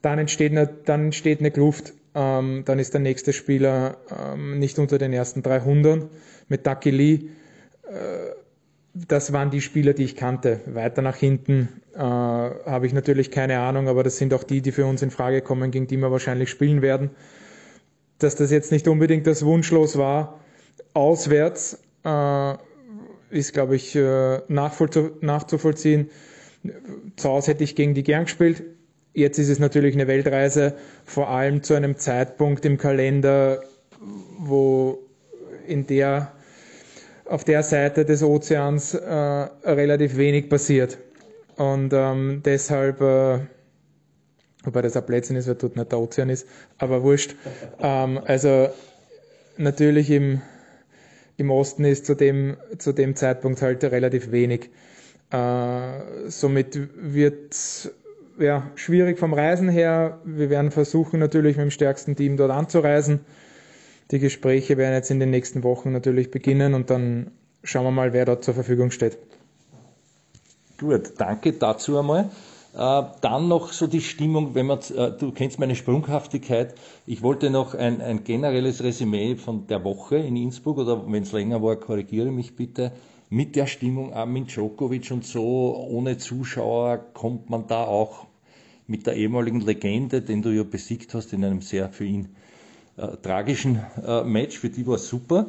Dann 0.00 0.20
entsteht 0.20 0.52
eine, 0.52 0.68
dann 0.84 1.06
entsteht 1.06 1.40
eine 1.40 1.50
Kluft. 1.50 1.92
Ähm, 2.14 2.62
dann 2.66 2.78
ist 2.78 2.94
der 2.94 3.00
nächste 3.00 3.32
Spieler 3.32 3.96
ähm, 4.32 4.60
nicht 4.60 4.78
unter 4.78 4.98
den 4.98 5.12
ersten 5.12 5.42
300 5.42 6.08
mit 6.50 6.66
Ducky 6.66 6.90
Lee. 6.90 7.14
Äh, 7.84 8.34
das 8.92 9.32
waren 9.32 9.50
die 9.50 9.60
Spieler, 9.60 9.94
die 9.94 10.04
ich 10.04 10.16
kannte. 10.16 10.60
Weiter 10.66 11.00
nach 11.00 11.16
hinten 11.16 11.68
äh, 11.94 12.00
habe 12.00 12.86
ich 12.86 12.92
natürlich 12.92 13.30
keine 13.30 13.60
Ahnung, 13.60 13.88
aber 13.88 14.02
das 14.02 14.18
sind 14.18 14.34
auch 14.34 14.44
die, 14.44 14.60
die 14.60 14.72
für 14.72 14.84
uns 14.84 15.00
in 15.00 15.10
Frage 15.10 15.40
kommen, 15.40 15.70
gegen 15.70 15.86
die 15.86 15.96
wir 15.96 16.10
wahrscheinlich 16.10 16.50
spielen 16.50 16.82
werden. 16.82 17.10
Dass 18.18 18.34
das 18.34 18.50
jetzt 18.50 18.72
nicht 18.72 18.88
unbedingt 18.88 19.26
das 19.26 19.44
Wunschlos 19.44 19.96
war, 19.96 20.40
auswärts, 20.92 21.78
äh, 22.04 22.54
ist, 23.30 23.52
glaube 23.52 23.76
ich, 23.76 23.94
äh, 23.94 24.40
nachzuvollziehen. 24.48 26.10
Zu 27.16 27.28
Hause 27.28 27.52
hätte 27.52 27.64
ich 27.64 27.76
gegen 27.76 27.94
die 27.94 28.02
gern 28.02 28.24
gespielt. 28.24 28.64
Jetzt 29.14 29.38
ist 29.38 29.48
es 29.48 29.58
natürlich 29.60 29.94
eine 29.94 30.08
Weltreise, 30.08 30.74
vor 31.04 31.28
allem 31.28 31.62
zu 31.62 31.74
einem 31.74 31.96
Zeitpunkt 31.96 32.64
im 32.64 32.76
Kalender, 32.76 33.62
wo 34.38 34.98
in 35.66 35.86
der 35.86 36.32
auf 37.30 37.44
der 37.44 37.62
Seite 37.62 38.04
des 38.04 38.24
Ozeans 38.24 38.92
äh, 38.92 39.08
relativ 39.08 40.16
wenig 40.16 40.48
passiert. 40.48 40.98
Und 41.56 41.92
ähm, 41.92 42.42
deshalb, 42.44 43.00
äh, 43.00 43.38
wobei 44.64 44.82
das 44.82 44.96
ein 44.96 45.06
Plätzchen 45.06 45.36
ist, 45.36 45.46
weil 45.46 45.54
dort 45.54 45.76
nicht 45.76 45.92
der 45.92 46.00
Ozean 46.00 46.28
ist, 46.28 46.48
aber 46.78 47.04
wurscht. 47.04 47.36
Ähm, 47.80 48.20
also 48.24 48.68
natürlich 49.56 50.10
im, 50.10 50.42
im 51.36 51.50
Osten 51.52 51.84
ist 51.84 52.04
zu 52.04 52.16
dem, 52.16 52.56
zu 52.78 52.92
dem 52.92 53.14
Zeitpunkt 53.14 53.62
halt 53.62 53.84
relativ 53.84 54.32
wenig. 54.32 54.70
Äh, 55.30 56.00
somit 56.26 56.80
wird 56.96 57.54
ja 58.40 58.68
schwierig 58.74 59.20
vom 59.20 59.34
Reisen 59.34 59.68
her. 59.68 60.18
Wir 60.24 60.50
werden 60.50 60.72
versuchen 60.72 61.20
natürlich 61.20 61.56
mit 61.56 61.66
dem 61.66 61.70
stärksten 61.70 62.16
Team 62.16 62.36
dort 62.36 62.50
anzureisen 62.50 63.20
die 64.10 64.18
Gespräche 64.18 64.76
werden 64.76 64.94
jetzt 64.94 65.10
in 65.10 65.20
den 65.20 65.30
nächsten 65.30 65.62
Wochen 65.62 65.92
natürlich 65.92 66.30
beginnen 66.30 66.74
und 66.74 66.90
dann 66.90 67.30
schauen 67.62 67.84
wir 67.84 67.90
mal, 67.90 68.12
wer 68.12 68.24
dort 68.24 68.44
zur 68.44 68.54
Verfügung 68.54 68.90
steht. 68.90 69.18
Gut, 70.78 71.12
danke 71.18 71.52
dazu 71.52 71.98
einmal. 71.98 72.30
Äh, 72.74 73.02
dann 73.20 73.48
noch 73.48 73.72
so 73.72 73.86
die 73.86 74.00
Stimmung, 74.00 74.54
wenn 74.54 74.66
man, 74.66 74.78
äh, 74.96 75.10
du 75.18 75.32
kennst 75.32 75.58
meine 75.58 75.74
Sprunghaftigkeit. 75.74 76.74
Ich 77.04 77.22
wollte 77.22 77.50
noch 77.50 77.74
ein, 77.74 78.00
ein 78.00 78.24
generelles 78.24 78.82
Resümee 78.82 79.36
von 79.36 79.66
der 79.66 79.84
Woche 79.84 80.16
in 80.16 80.36
Innsbruck 80.36 80.78
oder 80.78 81.10
wenn 81.10 81.24
es 81.24 81.32
länger 81.32 81.62
war, 81.62 81.76
korrigiere 81.76 82.30
mich 82.30 82.56
bitte. 82.56 82.92
Mit 83.28 83.56
der 83.56 83.66
Stimmung 83.66 84.12
Armin 84.12 84.46
Djokovic 84.46 85.10
und 85.10 85.24
so, 85.24 85.76
ohne 85.88 86.18
Zuschauer, 86.18 86.98
kommt 87.12 87.50
man 87.50 87.66
da 87.66 87.84
auch 87.84 88.26
mit 88.86 89.06
der 89.06 89.14
ehemaligen 89.14 89.60
Legende, 89.60 90.22
den 90.22 90.42
du 90.42 90.50
ja 90.50 90.64
besiegt 90.64 91.14
hast, 91.14 91.32
in 91.32 91.44
einem 91.44 91.60
sehr 91.60 91.90
für 91.90 92.04
ihn 92.04 92.34
äh, 93.00 93.16
tragischen 93.22 93.80
äh, 94.06 94.22
Match, 94.24 94.58
für 94.58 94.68
die 94.68 94.86
war 94.86 94.96
es 94.96 95.08
super. 95.08 95.46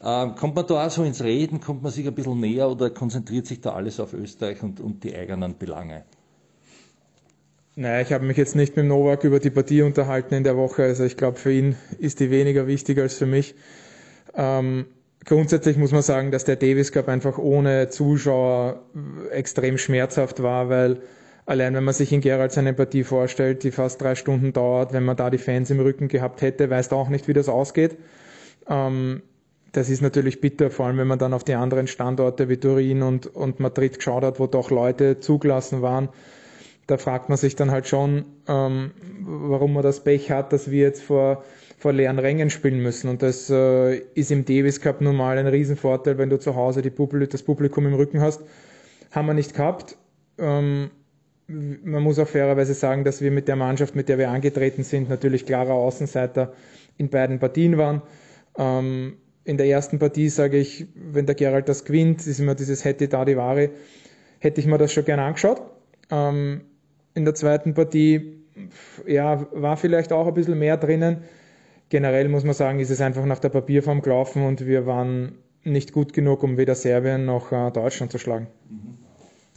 Äh, 0.00 0.28
kommt 0.38 0.54
man 0.54 0.66
da 0.66 0.86
auch 0.86 0.90
so 0.90 1.04
ins 1.04 1.22
Reden, 1.22 1.60
kommt 1.60 1.82
man 1.82 1.92
sich 1.92 2.06
ein 2.06 2.14
bisschen 2.14 2.40
näher 2.40 2.68
oder 2.68 2.90
konzentriert 2.90 3.46
sich 3.46 3.60
da 3.60 3.72
alles 3.72 4.00
auf 4.00 4.12
Österreich 4.14 4.62
und, 4.62 4.80
und 4.80 5.04
die 5.04 5.14
eigenen 5.14 5.56
Belange? 5.58 6.04
Naja, 7.74 8.02
ich 8.02 8.12
habe 8.12 8.26
mich 8.26 8.36
jetzt 8.36 8.54
nicht 8.54 8.76
mit 8.76 8.84
Novak 8.84 9.24
über 9.24 9.40
die 9.40 9.50
Partie 9.50 9.82
unterhalten 9.82 10.34
in 10.34 10.44
der 10.44 10.56
Woche. 10.56 10.82
Also 10.82 11.04
ich 11.04 11.16
glaube, 11.16 11.38
für 11.38 11.52
ihn 11.52 11.76
ist 11.98 12.20
die 12.20 12.30
weniger 12.30 12.66
wichtig 12.66 12.98
als 12.98 13.14
für 13.14 13.24
mich. 13.24 13.54
Ähm, 14.34 14.86
grundsätzlich 15.24 15.78
muss 15.78 15.92
man 15.92 16.02
sagen, 16.02 16.30
dass 16.30 16.44
der 16.44 16.56
Davis 16.56 16.92
Cup 16.92 17.08
einfach 17.08 17.38
ohne 17.38 17.88
Zuschauer 17.88 18.82
extrem 19.30 19.78
schmerzhaft 19.78 20.42
war, 20.42 20.68
weil 20.68 21.00
Allein 21.44 21.74
wenn 21.74 21.84
man 21.84 21.94
sich 21.94 22.12
in 22.12 22.20
Gerald 22.20 22.52
seine 22.52 22.72
Partie 22.72 23.02
vorstellt, 23.02 23.64
die 23.64 23.72
fast 23.72 24.00
drei 24.00 24.14
Stunden 24.14 24.52
dauert, 24.52 24.92
wenn 24.92 25.04
man 25.04 25.16
da 25.16 25.28
die 25.28 25.38
Fans 25.38 25.70
im 25.70 25.80
Rücken 25.80 26.08
gehabt 26.08 26.40
hätte, 26.40 26.70
weiß 26.70 26.90
du 26.90 26.96
auch 26.96 27.08
nicht, 27.08 27.26
wie 27.26 27.32
das 27.32 27.48
ausgeht. 27.48 27.96
Ähm, 28.68 29.22
das 29.72 29.88
ist 29.88 30.02
natürlich 30.02 30.40
bitter, 30.40 30.70
vor 30.70 30.86
allem 30.86 30.98
wenn 30.98 31.06
man 31.06 31.18
dann 31.18 31.32
auf 31.32 31.44
die 31.44 31.54
anderen 31.54 31.86
Standorte 31.86 32.48
wie 32.48 32.58
Turin 32.58 33.02
und, 33.02 33.26
und 33.26 33.58
Madrid 33.58 33.96
geschaut 33.96 34.22
hat, 34.22 34.38
wo 34.38 34.46
doch 34.46 34.70
Leute 34.70 35.18
zugelassen 35.18 35.82
waren. 35.82 36.10
Da 36.86 36.98
fragt 36.98 37.28
man 37.28 37.38
sich 37.38 37.56
dann 37.56 37.70
halt 37.70 37.88
schon, 37.88 38.24
ähm, 38.46 38.90
warum 39.20 39.72
man 39.72 39.82
das 39.82 40.04
Pech 40.04 40.30
hat, 40.30 40.52
dass 40.52 40.70
wir 40.70 40.82
jetzt 40.82 41.02
vor, 41.02 41.42
vor 41.78 41.92
leeren 41.92 42.18
Rängen 42.18 42.50
spielen 42.50 42.80
müssen. 42.80 43.08
Und 43.08 43.22
das 43.22 43.48
äh, 43.50 43.96
ist 44.14 44.30
im 44.30 44.44
Davis 44.44 44.80
Cup 44.80 45.00
nun 45.00 45.16
mal 45.16 45.38
ein 45.38 45.46
Riesenvorteil, 45.46 46.18
wenn 46.18 46.28
du 46.28 46.38
zu 46.38 46.54
Hause 46.54 46.82
Publi 46.90 47.26
das 47.26 47.42
Publikum 47.42 47.86
im 47.86 47.94
Rücken 47.94 48.20
hast. 48.20 48.42
Haben 49.10 49.26
wir 49.26 49.34
nicht 49.34 49.54
gehabt. 49.54 49.96
Ähm, 50.38 50.90
man 51.84 52.02
muss 52.02 52.18
auch 52.18 52.28
fairerweise 52.28 52.74
sagen, 52.74 53.04
dass 53.04 53.20
wir 53.20 53.30
mit 53.30 53.48
der 53.48 53.56
Mannschaft, 53.56 53.94
mit 53.94 54.08
der 54.08 54.18
wir 54.18 54.30
angetreten 54.30 54.82
sind, 54.82 55.08
natürlich 55.08 55.46
klarer 55.46 55.74
Außenseiter 55.74 56.52
in 56.96 57.08
beiden 57.08 57.38
Partien 57.38 57.78
waren. 57.78 58.02
Ähm, 58.56 59.16
in 59.44 59.56
der 59.56 59.66
ersten 59.66 59.98
Partie 59.98 60.28
sage 60.28 60.58
ich, 60.58 60.86
wenn 60.94 61.26
der 61.26 61.34
Gerald 61.34 61.68
das 61.68 61.84
gewinnt, 61.84 62.26
ist 62.26 62.38
immer 62.38 62.54
dieses 62.54 62.84
hätte 62.84 63.08
da 63.08 63.24
die 63.24 63.36
Ware, 63.36 63.70
hätte 64.38 64.60
ich 64.60 64.66
mir 64.66 64.78
das 64.78 64.92
schon 64.92 65.04
gerne 65.04 65.22
angeschaut. 65.22 65.62
Ähm, 66.10 66.62
in 67.14 67.24
der 67.24 67.34
zweiten 67.34 67.74
Partie, 67.74 68.44
ja, 69.06 69.46
war 69.52 69.76
vielleicht 69.76 70.12
auch 70.12 70.26
ein 70.26 70.34
bisschen 70.34 70.58
mehr 70.58 70.76
drinnen. 70.76 71.18
Generell 71.88 72.28
muss 72.28 72.44
man 72.44 72.54
sagen, 72.54 72.78
ist 72.78 72.90
es 72.90 73.00
einfach 73.00 73.24
nach 73.24 73.38
der 73.38 73.50
Papierform 73.50 74.00
gelaufen 74.00 74.46
und 74.46 74.66
wir 74.66 74.86
waren 74.86 75.38
nicht 75.64 75.92
gut 75.92 76.12
genug, 76.12 76.42
um 76.42 76.56
weder 76.56 76.74
Serbien 76.74 77.26
noch 77.26 77.52
äh, 77.52 77.70
Deutschland 77.70 78.12
zu 78.12 78.18
schlagen. 78.18 78.46
Mhm. 78.70 79.01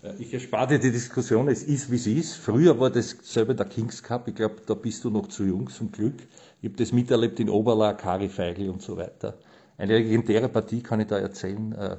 Äh, 0.06 0.14
ich 0.22 0.34
erspare 0.34 0.68
dir 0.68 0.80
die 0.80 0.92
Diskussion, 0.92 1.48
es 1.48 1.64
ist 1.64 1.92
wie 1.92 1.96
es 1.96 2.08
ist. 2.08 2.36
Früher 2.36 2.80
war 2.80 2.90
das 2.90 3.18
selber 3.24 3.54
der 3.54 3.66
Kings 3.66 4.04
Cup, 4.04 4.28
ich 4.28 4.36
glaube, 4.36 4.56
da 4.66 4.74
bist 4.74 5.04
du 5.04 5.10
noch 5.10 5.28
zu 5.28 5.44
jung 5.44 5.70
zum 5.70 5.92
Glück. 5.92 6.16
Ich 6.62 6.70
habe 6.70 6.78
das 6.78 6.92
miterlebt 6.92 7.40
in 7.40 7.50
Oberla, 7.50 7.94
Kari 7.94 8.30
Feigl 8.30 8.70
und 8.70 8.82
so 8.82 8.98
weiter. 8.98 9.38
Eine 9.78 9.98
legendäre 9.98 10.50
Partie 10.50 10.82
kann 10.82 11.00
ich 11.02 11.08
da 11.08 11.18
erzählen. 11.18 11.74
Äh, 11.74 11.98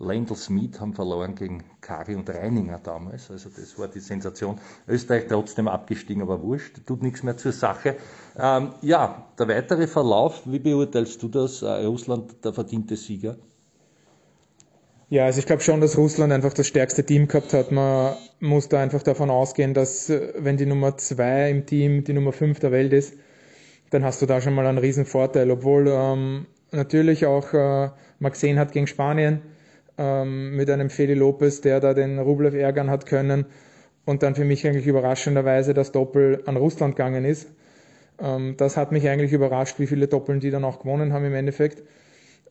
Lendl 0.00 0.34
Smith 0.34 0.80
haben 0.80 0.92
verloren 0.92 1.36
gegen 1.36 1.62
Kari 1.80 2.16
und 2.16 2.28
Reininger 2.28 2.80
damals. 2.82 3.30
Also 3.30 3.48
das 3.48 3.78
war 3.78 3.86
die 3.88 4.00
Sensation. 4.00 4.60
Österreich 4.88 5.26
trotzdem 5.28 5.68
abgestiegen, 5.68 6.22
aber 6.22 6.42
wurscht, 6.42 6.84
tut 6.84 7.02
nichts 7.02 7.22
mehr 7.22 7.36
zur 7.36 7.52
Sache. 7.52 7.96
Ähm, 8.36 8.74
ja, 8.82 9.28
der 9.38 9.48
weitere 9.48 9.86
Verlauf, 9.86 10.42
wie 10.46 10.58
beurteilst 10.58 11.22
du 11.22 11.28
das? 11.28 11.62
Äh, 11.62 11.84
Russland 11.84 12.44
der 12.44 12.52
verdiente 12.52 12.96
Sieger? 12.96 13.36
Ja, 15.10 15.26
also 15.26 15.38
ich 15.38 15.46
glaube 15.46 15.62
schon, 15.62 15.80
dass 15.80 15.98
Russland 15.98 16.32
einfach 16.32 16.54
das 16.54 16.66
stärkste 16.66 17.04
Team 17.04 17.28
gehabt 17.28 17.52
hat. 17.52 17.70
Man 17.70 18.16
muss 18.40 18.68
da 18.68 18.80
einfach 18.80 19.02
davon 19.02 19.30
ausgehen, 19.30 19.74
dass 19.74 20.08
äh, 20.10 20.32
wenn 20.38 20.56
die 20.56 20.66
Nummer 20.66 20.96
zwei 20.96 21.50
im 21.50 21.66
Team 21.66 22.04
die 22.04 22.14
Nummer 22.14 22.32
fünf 22.32 22.58
der 22.60 22.72
Welt 22.72 22.92
ist, 22.92 23.14
dann 23.90 24.04
hast 24.04 24.22
du 24.22 24.26
da 24.26 24.40
schon 24.40 24.54
mal 24.54 24.66
einen 24.66 24.78
riesen 24.78 25.04
Vorteil. 25.04 25.50
Obwohl 25.50 25.88
ähm, 25.88 26.46
natürlich 26.72 27.26
auch 27.26 27.52
äh, 27.52 27.90
man 28.18 28.32
gesehen 28.32 28.58
hat 28.58 28.72
gegen 28.72 28.86
Spanien 28.86 29.42
ähm, 29.98 30.56
mit 30.56 30.70
einem 30.70 30.90
Feli 30.90 31.14
Lopez, 31.14 31.60
der 31.60 31.80
da 31.80 31.94
den 31.94 32.18
Rublev 32.18 32.54
ärgern 32.54 32.90
hat 32.90 33.06
können 33.06 33.46
und 34.06 34.22
dann 34.22 34.34
für 34.34 34.44
mich 34.44 34.66
eigentlich 34.66 34.86
überraschenderweise 34.86 35.74
das 35.74 35.92
Doppel 35.92 36.42
an 36.46 36.56
Russland 36.56 36.96
gegangen 36.96 37.24
ist. 37.24 37.48
Ähm, 38.18 38.56
das 38.56 38.76
hat 38.76 38.90
mich 38.90 39.08
eigentlich 39.08 39.32
überrascht, 39.32 39.78
wie 39.78 39.86
viele 39.86 40.08
Doppeln 40.08 40.40
die 40.40 40.50
dann 40.50 40.64
auch 40.64 40.80
gewonnen 40.80 41.12
haben 41.12 41.24
im 41.26 41.34
Endeffekt. 41.34 41.82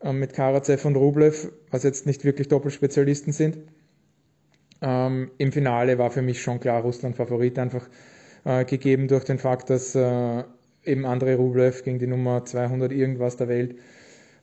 Ähm, 0.04 0.18
mit 0.18 0.34
Karatsev 0.34 0.84
und 0.84 0.96
Rublev, 0.96 1.50
was 1.70 1.82
jetzt 1.82 2.04
nicht 2.06 2.24
wirklich 2.24 2.48
Doppelspezialisten 2.48 3.32
sind. 3.32 3.56
Ähm, 4.82 5.30
Im 5.38 5.50
Finale 5.50 5.96
war 5.96 6.10
für 6.10 6.20
mich 6.20 6.42
schon 6.42 6.60
klar 6.60 6.82
Russland 6.82 7.16
Favorit, 7.16 7.58
einfach 7.58 7.88
äh, 8.44 8.66
gegeben 8.66 9.08
durch 9.08 9.24
den 9.24 9.38
Fakt, 9.38 9.70
dass 9.70 9.94
äh, 9.94 10.44
eben 10.84 11.06
Andrei 11.06 11.36
Rublev 11.36 11.82
gegen 11.84 11.98
die 11.98 12.06
Nummer 12.06 12.44
200 12.44 12.92
irgendwas 12.92 13.38
der 13.38 13.48
Welt 13.48 13.76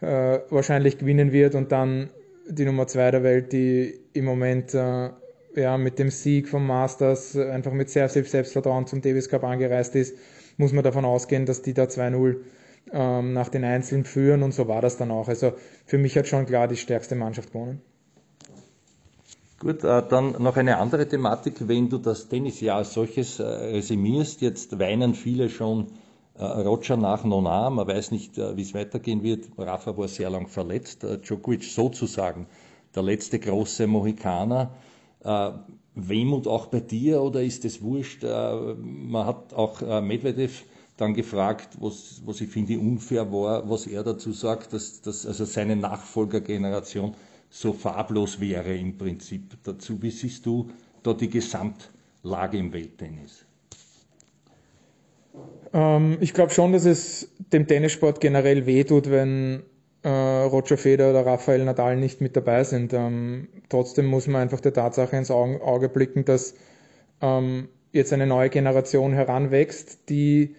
äh, 0.02 0.40
wahrscheinlich 0.50 0.98
gewinnen 0.98 1.32
wird 1.32 1.54
und 1.54 1.72
dann 1.72 2.10
die 2.50 2.66
Nummer 2.66 2.88
2 2.88 3.12
der 3.12 3.24
Welt, 3.24 3.54
die 3.54 4.00
im 4.14 4.26
Moment 4.26 4.74
äh, 4.74 5.10
ja, 5.56 5.78
mit 5.78 6.00
dem 6.00 6.10
Sieg 6.10 6.50
vom 6.50 6.66
Masters 6.66 7.38
einfach 7.38 7.72
mit 7.72 7.92
sehr 7.92 8.10
viel 8.10 8.26
Selbstvertrauen 8.26 8.88
zum 8.88 9.02
Davis 9.02 9.30
Cup 9.30 9.44
angereist 9.44 9.96
ist, 9.96 10.18
muss 10.58 10.74
man 10.74 10.84
davon 10.84 11.06
ausgehen, 11.06 11.46
dass 11.46 11.62
die 11.62 11.76
da 11.76 11.84
2-0 11.84 12.38
ähm, 12.92 13.34
nach 13.34 13.50
den 13.50 13.64
Einzelnen 13.64 14.06
führen 14.06 14.44
und 14.44 14.54
so 14.54 14.68
war 14.68 14.82
das 14.82 14.98
dann 14.98 15.12
auch. 15.12 15.28
Also 15.28 15.54
für 15.86 15.98
mich 15.98 16.18
hat 16.18 16.28
schon 16.28 16.46
klar 16.46 16.68
die 16.68 16.78
stärkste 16.78 17.16
Mannschaft 17.16 17.54
gewonnen. 17.54 17.82
Gut, 19.62 19.84
äh, 19.84 20.02
dann 20.10 20.42
noch 20.42 20.58
eine 20.58 20.78
andere 20.78 21.08
Thematik. 21.08 21.68
Wenn 21.68 21.88
du 21.88 22.00
das 22.00 22.28
Tennisjahr 22.28 22.78
als 22.78 22.94
solches 22.94 23.40
äh, 23.40 23.44
resümierst, 23.44 24.42
jetzt 24.42 24.80
weinen 24.80 25.14
viele 25.14 25.50
schon 25.50 25.86
äh, 26.36 26.44
Roger 26.44 26.98
nach 26.98 27.24
Nona, 27.24 27.70
man 27.70 27.88
weiß 27.88 28.10
nicht, 28.10 28.38
wie 28.38 28.62
es 28.64 28.74
weitergehen 28.74 29.22
wird. 29.22 29.50
Rafa 29.60 29.96
war 29.96 30.08
sehr 30.08 30.32
lang 30.32 30.48
verletzt. 30.48 31.04
Djokovic 31.04 31.64
sozusagen 31.64 32.48
der 32.96 33.04
letzte 33.04 33.38
große 33.38 33.86
Mohikaner. 33.86 34.72
Wehmut 35.94 36.48
auch 36.48 36.66
bei 36.66 36.80
dir 36.80 37.22
oder 37.22 37.44
ist 37.44 37.64
es 37.64 37.84
wurscht? 37.84 38.24
Man 38.24 39.26
hat 39.28 39.54
auch 39.54 40.02
Medvedev 40.02 40.64
dann 41.02 41.14
gefragt, 41.14 41.78
was, 41.80 42.22
was 42.26 42.42
ich 42.42 42.50
finde 42.50 42.78
unfair 42.78 43.32
war, 43.32 43.70
was 43.70 43.88
er 43.88 44.04
dazu 44.04 44.32
sagt, 44.32 44.74
dass, 44.74 45.02
dass 45.02 45.26
also 45.26 45.46
seine 45.46 45.76
Nachfolgergeneration 45.76 47.16
so 47.50 47.74
farblos 47.74 48.40
wäre 48.40 48.76
im 48.76 48.98
Prinzip 48.98 49.58
dazu. 49.64 50.02
Wie 50.02 50.12
siehst 50.12 50.46
du 50.46 50.70
da 51.04 51.14
die 51.14 51.30
Gesamtlage 51.30 52.58
im 52.58 52.72
Welttennis? 52.72 53.46
Ähm, 55.74 56.18
ich 56.22 56.34
glaube 56.34 56.52
schon, 56.52 56.72
dass 56.72 56.86
es 56.86 57.30
dem 57.52 57.68
Tennissport 57.68 58.22
generell 58.22 58.66
wehtut, 58.66 59.10
wenn 59.10 59.64
äh, 60.04 60.10
Roger 60.10 60.78
Federer 60.78 61.12
oder 61.12 61.26
Rafael 61.26 61.64
Nadal 61.66 61.98
nicht 61.98 62.22
mit 62.22 62.36
dabei 62.36 62.64
sind. 62.64 62.94
Ähm, 62.94 63.48
trotzdem 63.70 64.06
muss 64.06 64.28
man 64.28 64.42
einfach 64.42 64.60
der 64.60 64.74
Tatsache 64.74 65.16
ins 65.18 65.32
Auge, 65.32 65.62
Auge 65.62 65.90
blicken, 65.90 66.26
dass 66.26 66.56
ähm, 67.22 67.70
jetzt 67.92 68.14
eine 68.14 68.28
neue 68.28 68.50
Generation 68.50 69.14
heranwächst, 69.14 70.10
die 70.10 70.56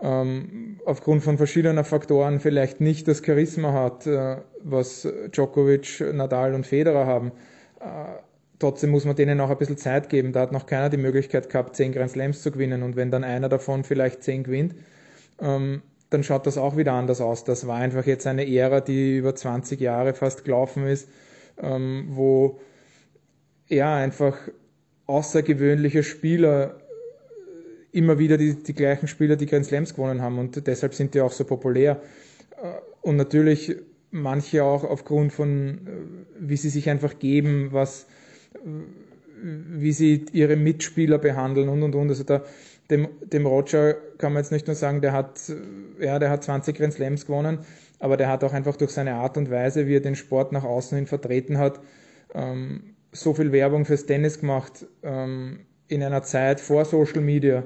ähm, 0.00 0.80
aufgrund 0.84 1.22
von 1.22 1.36
verschiedener 1.36 1.84
Faktoren 1.84 2.40
vielleicht 2.40 2.80
nicht 2.80 3.06
das 3.08 3.24
Charisma 3.24 3.72
hat, 3.72 4.06
äh, 4.06 4.38
was 4.62 5.08
Djokovic, 5.32 6.02
Nadal 6.12 6.54
und 6.54 6.66
Federer 6.66 7.06
haben. 7.06 7.32
Äh, 7.80 7.84
trotzdem 8.58 8.90
muss 8.90 9.04
man 9.04 9.16
denen 9.16 9.40
auch 9.40 9.50
ein 9.50 9.58
bisschen 9.58 9.76
Zeit 9.76 10.08
geben. 10.08 10.32
Da 10.32 10.40
hat 10.40 10.52
noch 10.52 10.66
keiner 10.66 10.88
die 10.88 10.96
Möglichkeit 10.96 11.48
gehabt, 11.48 11.76
zehn 11.76 11.92
Grand 11.92 12.10
Slams 12.10 12.42
zu 12.42 12.50
gewinnen. 12.50 12.82
Und 12.82 12.96
wenn 12.96 13.10
dann 13.10 13.24
einer 13.24 13.48
davon 13.48 13.84
vielleicht 13.84 14.22
zehn 14.22 14.42
gewinnt, 14.42 14.74
ähm, 15.40 15.82
dann 16.10 16.22
schaut 16.22 16.46
das 16.46 16.58
auch 16.58 16.76
wieder 16.76 16.92
anders 16.92 17.20
aus. 17.20 17.44
Das 17.44 17.66
war 17.66 17.76
einfach 17.76 18.06
jetzt 18.06 18.26
eine 18.26 18.48
Ära, 18.48 18.80
die 18.80 19.18
über 19.18 19.34
20 19.34 19.80
Jahre 19.80 20.14
fast 20.14 20.44
gelaufen 20.44 20.86
ist, 20.86 21.08
ähm, 21.60 22.06
wo 22.10 22.60
ja 23.68 23.96
einfach 23.96 24.36
außergewöhnliche 25.06 26.02
Spieler 26.02 26.78
immer 27.94 28.18
wieder 28.18 28.36
die, 28.36 28.54
die 28.62 28.74
gleichen 28.74 29.08
Spieler, 29.08 29.36
die 29.36 29.46
Grand 29.46 29.66
Slams 29.66 29.94
gewonnen 29.94 30.20
haben 30.20 30.38
und 30.38 30.66
deshalb 30.66 30.94
sind 30.94 31.14
die 31.14 31.20
auch 31.20 31.32
so 31.32 31.44
populär. 31.44 32.00
Äh, 32.60 32.66
und 33.02 33.16
natürlich 33.16 33.76
manche 34.10 34.64
auch 34.64 34.84
aufgrund 34.84 35.32
von, 35.32 35.78
äh, 35.86 35.90
wie 36.40 36.56
sie 36.56 36.70
sich 36.70 36.90
einfach 36.90 37.18
geben, 37.18 37.68
was, 37.70 38.06
äh, 38.54 38.58
wie 39.42 39.92
sie 39.92 40.26
ihre 40.32 40.56
Mitspieler 40.56 41.18
behandeln 41.18 41.68
und 41.68 41.82
und 41.82 41.94
und. 41.94 42.08
Also 42.08 42.24
da, 42.24 42.42
dem, 42.90 43.08
dem 43.22 43.46
Roger 43.46 43.94
kann 44.18 44.32
man 44.32 44.42
jetzt 44.42 44.52
nicht 44.52 44.66
nur 44.66 44.76
sagen, 44.76 45.00
der 45.00 45.12
hat, 45.12 45.40
ja, 46.00 46.18
der 46.18 46.30
hat 46.30 46.44
20 46.44 46.76
Grand 46.76 46.92
Slams 46.92 47.26
gewonnen, 47.26 47.60
aber 47.98 48.16
der 48.16 48.28
hat 48.28 48.44
auch 48.44 48.52
einfach 48.52 48.76
durch 48.76 48.90
seine 48.90 49.14
Art 49.14 49.36
und 49.36 49.50
Weise, 49.50 49.86
wie 49.86 49.96
er 49.96 50.00
den 50.00 50.16
Sport 50.16 50.52
nach 50.52 50.64
außen 50.64 50.96
hin 50.96 51.06
vertreten 51.06 51.58
hat, 51.58 51.80
ähm, 52.34 52.94
so 53.12 53.32
viel 53.34 53.52
Werbung 53.52 53.84
fürs 53.84 54.06
Tennis 54.06 54.40
gemacht 54.40 54.86
ähm, 55.02 55.60
in 55.88 56.02
einer 56.02 56.22
Zeit 56.22 56.60
vor 56.60 56.84
Social 56.84 57.20
Media, 57.20 57.64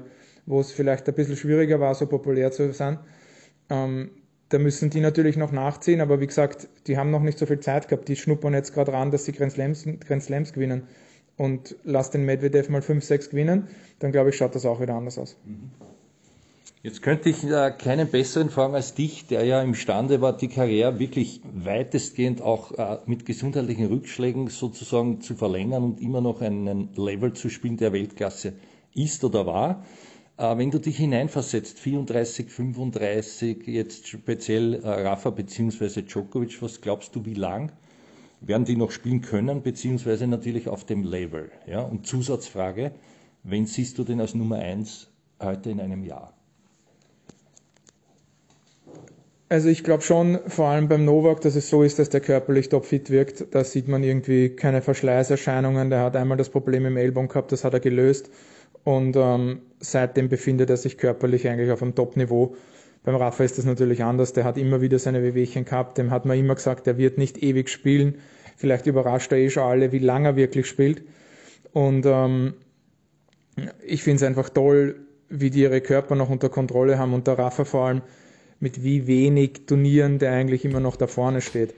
wo 0.48 0.60
es 0.60 0.72
vielleicht 0.72 1.06
ein 1.08 1.14
bisschen 1.14 1.36
schwieriger 1.36 1.78
war, 1.78 1.94
so 1.94 2.06
populär 2.06 2.50
zu 2.50 2.72
sein. 2.72 2.98
Ähm, 3.68 4.10
da 4.48 4.58
müssen 4.58 4.88
die 4.88 5.00
natürlich 5.00 5.36
noch 5.36 5.52
nachziehen, 5.52 6.00
aber 6.00 6.20
wie 6.20 6.26
gesagt, 6.26 6.68
die 6.86 6.96
haben 6.96 7.10
noch 7.10 7.20
nicht 7.20 7.38
so 7.38 7.44
viel 7.44 7.60
Zeit 7.60 7.88
gehabt. 7.88 8.08
Die 8.08 8.16
schnuppern 8.16 8.54
jetzt 8.54 8.72
gerade 8.72 8.94
ran, 8.94 9.10
dass 9.10 9.26
sie 9.26 9.32
Grand 9.32 9.52
Slams, 9.52 9.86
Grand 10.00 10.22
Slams 10.22 10.54
gewinnen. 10.54 10.84
Und 11.36 11.76
lass 11.84 12.10
den 12.10 12.24
Medvedev 12.24 12.70
mal 12.70 12.82
5, 12.82 13.04
6 13.04 13.30
gewinnen, 13.30 13.68
dann 14.00 14.10
glaube 14.10 14.30
ich, 14.30 14.36
schaut 14.36 14.54
das 14.54 14.64
auch 14.64 14.80
wieder 14.80 14.94
anders 14.94 15.18
aus. 15.18 15.36
Jetzt 16.82 17.02
könnte 17.02 17.28
ich 17.28 17.44
äh, 17.44 17.70
keinen 17.70 18.08
besseren 18.08 18.48
fragen 18.50 18.74
als 18.74 18.94
dich, 18.94 19.26
der 19.26 19.44
ja 19.44 19.60
imstande 19.60 20.20
war, 20.20 20.36
die 20.36 20.48
Karriere 20.48 20.98
wirklich 20.98 21.42
weitestgehend 21.52 22.40
auch 22.40 22.72
äh, 22.72 22.98
mit 23.06 23.26
gesundheitlichen 23.26 23.86
Rückschlägen 23.86 24.48
sozusagen 24.48 25.20
zu 25.20 25.34
verlängern 25.34 25.84
und 25.84 26.00
immer 26.00 26.20
noch 26.20 26.40
einen 26.40 26.88
Level 26.96 27.34
zu 27.34 27.50
spielen, 27.50 27.76
der 27.76 27.92
Weltklasse 27.92 28.54
ist 28.94 29.22
oder 29.22 29.44
war. 29.46 29.84
Äh, 30.38 30.56
wenn 30.56 30.70
du 30.70 30.78
dich 30.78 30.96
hineinversetzt, 30.96 31.78
34, 31.80 32.48
35, 32.48 33.66
jetzt 33.66 34.06
speziell 34.06 34.74
äh, 34.74 34.88
Rafa 34.88 35.30
bzw. 35.30 36.02
Djokovic, 36.02 36.62
was 36.62 36.80
glaubst 36.80 37.14
du, 37.16 37.24
wie 37.24 37.34
lang 37.34 37.72
werden 38.40 38.64
die 38.64 38.76
noch 38.76 38.92
spielen 38.92 39.20
können, 39.20 39.62
beziehungsweise 39.62 40.28
natürlich 40.28 40.68
auf 40.68 40.84
dem 40.84 41.02
Level? 41.02 41.50
Ja? 41.66 41.80
Und 41.80 42.06
Zusatzfrage, 42.06 42.92
wen 43.42 43.66
siehst 43.66 43.98
du 43.98 44.04
denn 44.04 44.20
als 44.20 44.34
Nummer 44.34 44.56
1 44.56 45.08
heute 45.42 45.70
in 45.70 45.80
einem 45.80 46.04
Jahr? 46.04 46.32
Also 49.50 49.70
ich 49.70 49.82
glaube 49.82 50.02
schon, 50.02 50.38
vor 50.46 50.68
allem 50.68 50.88
beim 50.88 51.06
Novak, 51.06 51.40
dass 51.40 51.56
es 51.56 51.70
so 51.70 51.82
ist, 51.82 51.98
dass 51.98 52.10
der 52.10 52.20
körperlich 52.20 52.68
topfit 52.68 53.08
wirkt. 53.10 53.46
Da 53.54 53.64
sieht 53.64 53.88
man 53.88 54.04
irgendwie 54.04 54.50
keine 54.50 54.82
Verschleißerscheinungen. 54.82 55.88
Der 55.88 56.02
hat 56.02 56.16
einmal 56.16 56.36
das 56.36 56.50
Problem 56.50 56.84
im 56.84 56.98
Ellbogen 56.98 57.28
gehabt, 57.28 57.50
das 57.50 57.64
hat 57.64 57.72
er 57.72 57.80
gelöst. 57.80 58.30
Und 58.84 59.16
ähm, 59.16 59.60
seitdem 59.80 60.28
befindet 60.28 60.70
er 60.70 60.76
sich 60.76 60.98
körperlich 60.98 61.48
eigentlich 61.48 61.70
auf 61.70 61.82
einem 61.82 61.94
Top-Niveau. 61.94 62.56
Beim 63.04 63.16
Rafa 63.16 63.44
ist 63.44 63.58
das 63.58 63.64
natürlich 63.64 64.02
anders. 64.02 64.32
Der 64.32 64.44
hat 64.44 64.58
immer 64.58 64.80
wieder 64.80 64.98
seine 64.98 65.22
Wehwehchen 65.22 65.64
gehabt. 65.64 65.98
Dem 65.98 66.10
hat 66.10 66.24
man 66.24 66.38
immer 66.38 66.54
gesagt, 66.54 66.86
der 66.86 66.98
wird 66.98 67.18
nicht 67.18 67.42
ewig 67.42 67.68
spielen. 67.68 68.18
Vielleicht 68.56 68.86
überrascht 68.86 69.30
er 69.32 69.38
eh 69.38 69.50
schon 69.50 69.62
alle, 69.62 69.92
wie 69.92 69.98
lange 69.98 70.28
er 70.28 70.36
wirklich 70.36 70.66
spielt. 70.66 71.02
Und 71.72 72.06
ähm, 72.06 72.54
ich 73.86 74.02
finde 74.02 74.16
es 74.16 74.22
einfach 74.22 74.48
toll, 74.48 74.96
wie 75.28 75.50
die 75.50 75.62
ihre 75.62 75.80
Körper 75.80 76.14
noch 76.14 76.30
unter 76.30 76.48
Kontrolle 76.48 76.98
haben 76.98 77.14
und 77.14 77.26
der 77.26 77.38
Rafa 77.38 77.64
vor 77.64 77.86
allem 77.86 78.02
mit 78.60 78.82
wie 78.82 79.06
wenig 79.06 79.66
Turnieren 79.66 80.18
der 80.18 80.32
eigentlich 80.32 80.64
immer 80.64 80.80
noch 80.80 80.96
da 80.96 81.06
vorne 81.06 81.40
steht. 81.40 81.74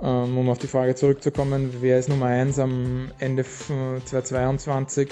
Ähm, 0.00 0.36
um 0.36 0.48
auf 0.48 0.58
die 0.58 0.66
Frage 0.66 0.94
zurückzukommen, 0.94 1.70
wer 1.80 1.98
ist 1.98 2.08
Nummer 2.08 2.26
1 2.26 2.58
am 2.58 3.10
Ende 3.18 3.44
2022? 3.44 5.08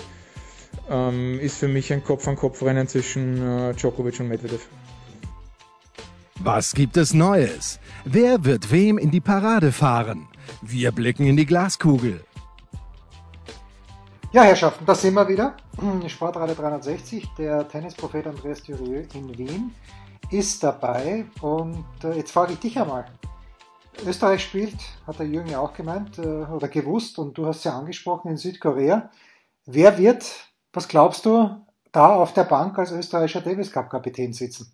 Ähm, 0.88 1.38
ist 1.40 1.58
für 1.58 1.68
mich 1.68 1.92
ein 1.92 2.02
Kopf-an-Kopf-Rennen 2.02 2.88
zwischen 2.88 3.40
äh, 3.42 3.74
Djokovic 3.74 4.20
und 4.20 4.28
Medvedev. 4.28 4.68
Was 6.40 6.72
gibt 6.72 6.96
es 6.96 7.12
Neues? 7.12 7.78
Wer 8.04 8.44
wird 8.44 8.72
wem 8.72 8.96
in 8.96 9.10
die 9.10 9.20
Parade 9.20 9.72
fahren? 9.72 10.26
Wir 10.62 10.90
blicken 10.90 11.26
in 11.26 11.36
die 11.36 11.44
Glaskugel. 11.44 12.24
Ja, 14.32 14.44
Herrschaften, 14.44 14.86
da 14.86 14.94
sind 14.94 15.14
wir 15.14 15.28
wieder. 15.28 15.56
Sportradio 16.06 16.54
360, 16.54 17.28
der 17.36 17.66
Tennisprophet 17.68 18.26
Andreas 18.26 18.62
Dürieu 18.62 19.02
in 19.12 19.36
Wien 19.36 19.74
ist 20.30 20.62
dabei. 20.62 21.26
Und 21.40 21.84
äh, 22.04 22.12
jetzt 22.16 22.30
frage 22.30 22.52
ich 22.52 22.60
dich 22.60 22.78
einmal. 22.78 23.06
Österreich 24.06 24.42
spielt, 24.42 24.76
hat 25.06 25.18
der 25.18 25.26
Jürgen 25.26 25.50
ja 25.50 25.58
auch 25.58 25.74
gemeint 25.74 26.18
äh, 26.18 26.22
oder 26.22 26.68
gewusst 26.68 27.18
und 27.18 27.36
du 27.36 27.46
hast 27.46 27.64
ja 27.64 27.76
angesprochen 27.76 28.30
in 28.30 28.36
Südkorea. 28.36 29.10
Wer 29.66 29.98
wird 29.98 30.49
was 30.72 30.88
glaubst 30.88 31.26
du, 31.26 31.50
da 31.92 32.14
auf 32.14 32.32
der 32.34 32.44
Bank 32.44 32.78
als 32.78 32.92
österreichischer 32.92 33.40
Davis 33.40 33.72
Cup 33.72 33.90
Kapitän 33.90 34.32
sitzen? 34.32 34.72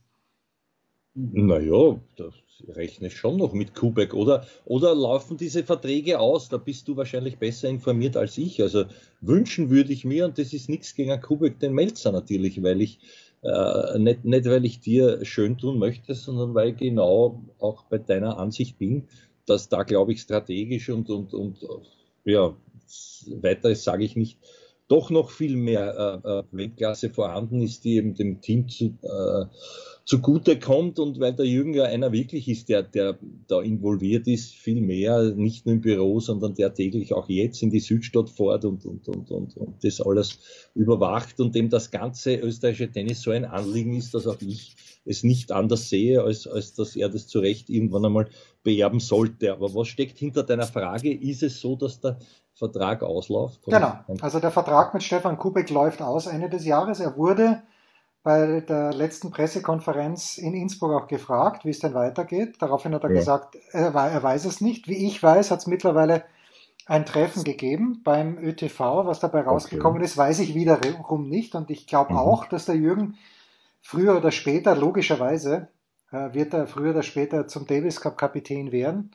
Naja, 1.14 1.98
da 2.16 2.30
rechne 2.68 3.06
ich 3.06 3.16
schon 3.16 3.38
noch 3.38 3.52
mit 3.52 3.74
Kubek. 3.74 4.12
Oder, 4.12 4.46
oder 4.66 4.94
laufen 4.94 5.36
diese 5.36 5.64
Verträge 5.64 6.20
aus? 6.20 6.48
Da 6.48 6.58
bist 6.58 6.88
du 6.88 6.96
wahrscheinlich 6.96 7.38
besser 7.38 7.68
informiert 7.68 8.16
als 8.16 8.36
ich. 8.36 8.60
Also 8.62 8.84
wünschen 9.20 9.70
würde 9.70 9.92
ich 9.92 10.04
mir, 10.04 10.26
und 10.26 10.38
das 10.38 10.52
ist 10.52 10.68
nichts 10.68 10.94
gegen 10.94 11.18
Kubek, 11.20 11.58
den 11.58 11.72
Melzer 11.72 12.12
natürlich, 12.12 12.62
weil 12.62 12.82
ich 12.82 12.98
äh, 13.42 13.98
nicht, 13.98 14.24
nicht 14.24 14.46
weil 14.46 14.64
ich 14.64 14.80
dir 14.80 15.24
schön 15.24 15.56
tun 15.56 15.78
möchte, 15.78 16.14
sondern 16.14 16.54
weil 16.54 16.70
ich 16.70 16.76
genau 16.76 17.42
auch 17.58 17.84
bei 17.84 17.98
deiner 17.98 18.38
Ansicht 18.38 18.78
bin, 18.78 19.04
dass 19.46 19.68
da, 19.68 19.84
glaube 19.84 20.12
ich, 20.12 20.20
strategisch 20.20 20.90
und, 20.90 21.08
und, 21.08 21.32
und 21.32 21.66
ja, 22.24 22.54
weiter 23.40 23.74
sage 23.74 24.04
ich 24.04 24.16
nicht, 24.16 24.38
doch 24.88 25.10
noch 25.10 25.30
viel 25.30 25.56
mehr 25.56 26.22
äh, 26.24 26.28
äh, 26.28 26.42
Weltklasse 26.52 27.10
vorhanden 27.10 27.60
ist, 27.60 27.84
die 27.84 27.96
eben 27.96 28.14
dem 28.14 28.40
Team 28.40 28.68
zu, 28.68 28.96
äh, 29.02 29.46
zugute 30.04 30.58
kommt. 30.58 30.98
Und 30.98 31.18
weil 31.18 31.34
der 31.34 31.46
Jürgen 31.46 31.74
ja 31.74 31.84
einer 31.84 32.12
wirklich 32.12 32.48
ist, 32.48 32.68
der, 32.68 32.84
der 32.84 33.18
da 33.48 33.60
involviert 33.60 34.28
ist, 34.28 34.54
viel 34.54 34.80
mehr, 34.80 35.34
nicht 35.34 35.66
nur 35.66 35.74
im 35.74 35.80
Büro, 35.80 36.20
sondern 36.20 36.54
der 36.54 36.72
täglich 36.72 37.12
auch 37.12 37.28
jetzt 37.28 37.62
in 37.62 37.70
die 37.70 37.80
Südstadt 37.80 38.30
fährt 38.30 38.64
und, 38.64 38.86
und, 38.86 39.08
und, 39.08 39.30
und, 39.30 39.56
und 39.56 39.84
das 39.84 40.00
alles 40.00 40.38
überwacht 40.74 41.40
und 41.40 41.54
dem 41.54 41.68
das 41.68 41.90
ganze 41.90 42.36
österreichische 42.36 42.90
Tennis 42.90 43.22
so 43.22 43.32
ein 43.32 43.44
Anliegen 43.44 43.96
ist, 43.96 44.14
dass 44.14 44.26
auch 44.28 44.40
ich 44.40 44.76
es 45.04 45.24
nicht 45.24 45.52
anders 45.52 45.88
sehe, 45.88 46.22
als, 46.22 46.46
als 46.46 46.74
dass 46.74 46.96
er 46.96 47.08
das 47.08 47.26
zu 47.26 47.40
Recht 47.40 47.70
irgendwann 47.70 48.04
einmal 48.04 48.28
beerben 48.66 48.98
sollte. 48.98 49.52
Aber 49.52 49.72
was 49.76 49.86
steckt 49.86 50.18
hinter 50.18 50.42
deiner 50.42 50.66
Frage? 50.66 51.14
Ist 51.14 51.44
es 51.44 51.60
so, 51.60 51.76
dass 51.76 52.00
der 52.00 52.18
Vertrag 52.52 53.04
ausläuft? 53.04 53.62
Genau, 53.64 53.94
also 54.20 54.40
der 54.40 54.50
Vertrag 54.50 54.92
mit 54.92 55.04
Stefan 55.04 55.38
Kubek 55.38 55.70
läuft 55.70 56.02
aus 56.02 56.26
Ende 56.26 56.50
des 56.50 56.66
Jahres. 56.66 56.98
Er 56.98 57.16
wurde 57.16 57.62
bei 58.24 58.60
der 58.60 58.92
letzten 58.92 59.30
Pressekonferenz 59.30 60.36
in 60.36 60.52
Innsbruck 60.52 60.90
auch 61.00 61.06
gefragt, 61.06 61.64
wie 61.64 61.70
es 61.70 61.78
denn 61.78 61.94
weitergeht. 61.94 62.56
Daraufhin 62.58 62.92
hat 62.92 63.04
er 63.04 63.10
ja. 63.10 63.20
gesagt, 63.20 63.56
er, 63.70 63.94
er, 63.94 64.22
weiß 64.22 64.46
es 64.46 64.60
nicht. 64.60 64.88
Wie 64.88 65.06
ich 65.06 65.22
weiß, 65.22 65.52
hat 65.52 65.60
es 65.60 65.68
mittlerweile 65.68 66.24
ein 66.86 67.06
Treffen 67.06 67.44
gegeben 67.44 68.00
beim 68.02 68.36
ÖTV. 68.36 68.80
Was 69.06 69.20
dabei 69.20 69.42
rausgekommen 69.42 69.98
okay. 69.98 70.06
ist, 70.06 70.16
weiß 70.16 70.40
ich 70.40 70.56
wiederum 70.56 71.28
nicht. 71.28 71.54
Und 71.54 71.70
ich 71.70 71.86
glaube 71.86 72.14
mhm. 72.14 72.18
auch, 72.18 72.46
dass 72.46 72.66
der 72.66 72.74
Jürgen 72.74 73.14
früher 73.80 74.16
oder 74.16 74.32
später, 74.32 74.74
logischerweise, 74.74 75.68
wird 76.10 76.54
er 76.54 76.66
früher 76.66 76.90
oder 76.90 77.02
später 77.02 77.46
zum 77.48 77.66
Davis 77.66 78.00
Cup 78.00 78.16
Kapitän 78.16 78.72
werden. 78.72 79.10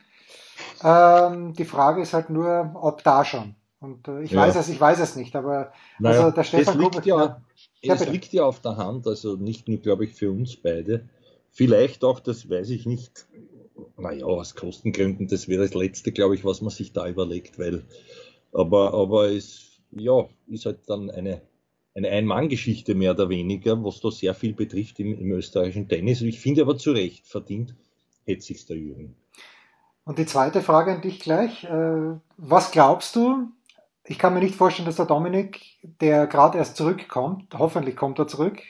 Ähm, 0.84 1.54
die 1.54 1.65
Frage 1.65 2.01
ist 2.01 2.13
halt 2.13 2.30
nur, 2.30 2.71
ob 2.75 3.04
da 3.04 3.25
schon. 3.25 3.56
Und 3.80 4.08
äh, 4.08 4.21
ich 4.21 4.32
ja. 4.32 4.41
weiß 4.41 4.56
es, 4.56 4.69
ich 4.69 4.80
weiß 4.80 4.99
es 4.99 5.15
nicht, 5.15 5.36
aber 5.36 5.73
naja, 5.99 6.19
also 6.19 6.36
der 6.36 6.43
Stefan 6.43 6.77
Kubek, 6.77 7.06
ja, 7.06 7.41
ja, 7.82 7.95
es 7.95 8.08
liegt 8.08 8.32
ja 8.32 8.43
auf 8.43 8.60
der 8.60 8.77
Hand, 8.77 9.08
also 9.08 9.36
nicht 9.36 9.67
nur, 9.67 9.80
glaube 9.80 10.06
ich, 10.06 10.13
für 10.13 10.32
uns 10.32 10.56
beide. 10.56 11.10
Vielleicht 11.49 12.04
auch, 12.04 12.19
das 12.19 12.49
weiß 12.49 12.69
ich 12.69 12.86
nicht, 12.86 13.25
naja, 13.97 14.25
aus 14.25 14.56
Kostengründen, 14.56 15.27
das 15.27 15.47
wäre 15.47 15.63
das 15.63 15.73
Letzte, 15.73 16.12
glaube 16.12 16.36
ich, 16.36 16.45
was 16.45 16.62
man 16.62 16.69
sich 16.69 16.93
da 16.93 17.08
überlegt, 17.08 17.58
weil, 17.58 17.84
aber, 18.54 18.93
aber 18.93 19.32
es, 19.32 19.80
ja, 19.91 20.27
ist 20.47 20.65
halt 20.65 20.82
dann 20.88 21.10
eine, 21.10 21.41
eine 21.93 22.10
Ein-Mann-Geschichte 22.10 22.95
mehr 22.95 23.12
oder 23.12 23.30
weniger, 23.30 23.84
was 23.84 23.99
da 23.99 24.12
sehr 24.12 24.34
viel 24.34 24.54
betrifft 24.54 24.99
im, 24.99 25.17
im 25.17 25.32
österreichischen 25.32 25.89
Tennis. 25.89 26.21
Ich 26.21 26.39
finde 26.39 26.62
aber 26.62 26.77
zu 26.77 26.91
Recht 26.91 27.27
verdient, 27.27 27.75
hätte 28.25 28.41
sich 28.41 28.65
der 28.65 28.77
Jürgen. 28.77 29.15
Und 30.04 30.17
die 30.17 30.25
zweite 30.25 30.62
Frage 30.62 30.93
an 30.93 31.01
dich 31.01 31.19
gleich. 31.19 31.63
Äh, 31.65 32.15
was 32.38 32.71
glaubst 32.71 33.15
du, 33.15 33.51
ich 34.06 34.17
kann 34.17 34.34
mir 34.34 34.39
nicht 34.39 34.56
vorstellen, 34.56 34.86
dass 34.86 34.95
der 34.95 35.06
Dominik, 35.06 35.62
der 35.84 36.27
gerade 36.27 36.58
erst 36.58 36.77
zurückkommt, 36.77 37.54
hoffentlich 37.58 37.95
kommt 37.95 38.19
er 38.19 38.27
zurück, 38.27 38.62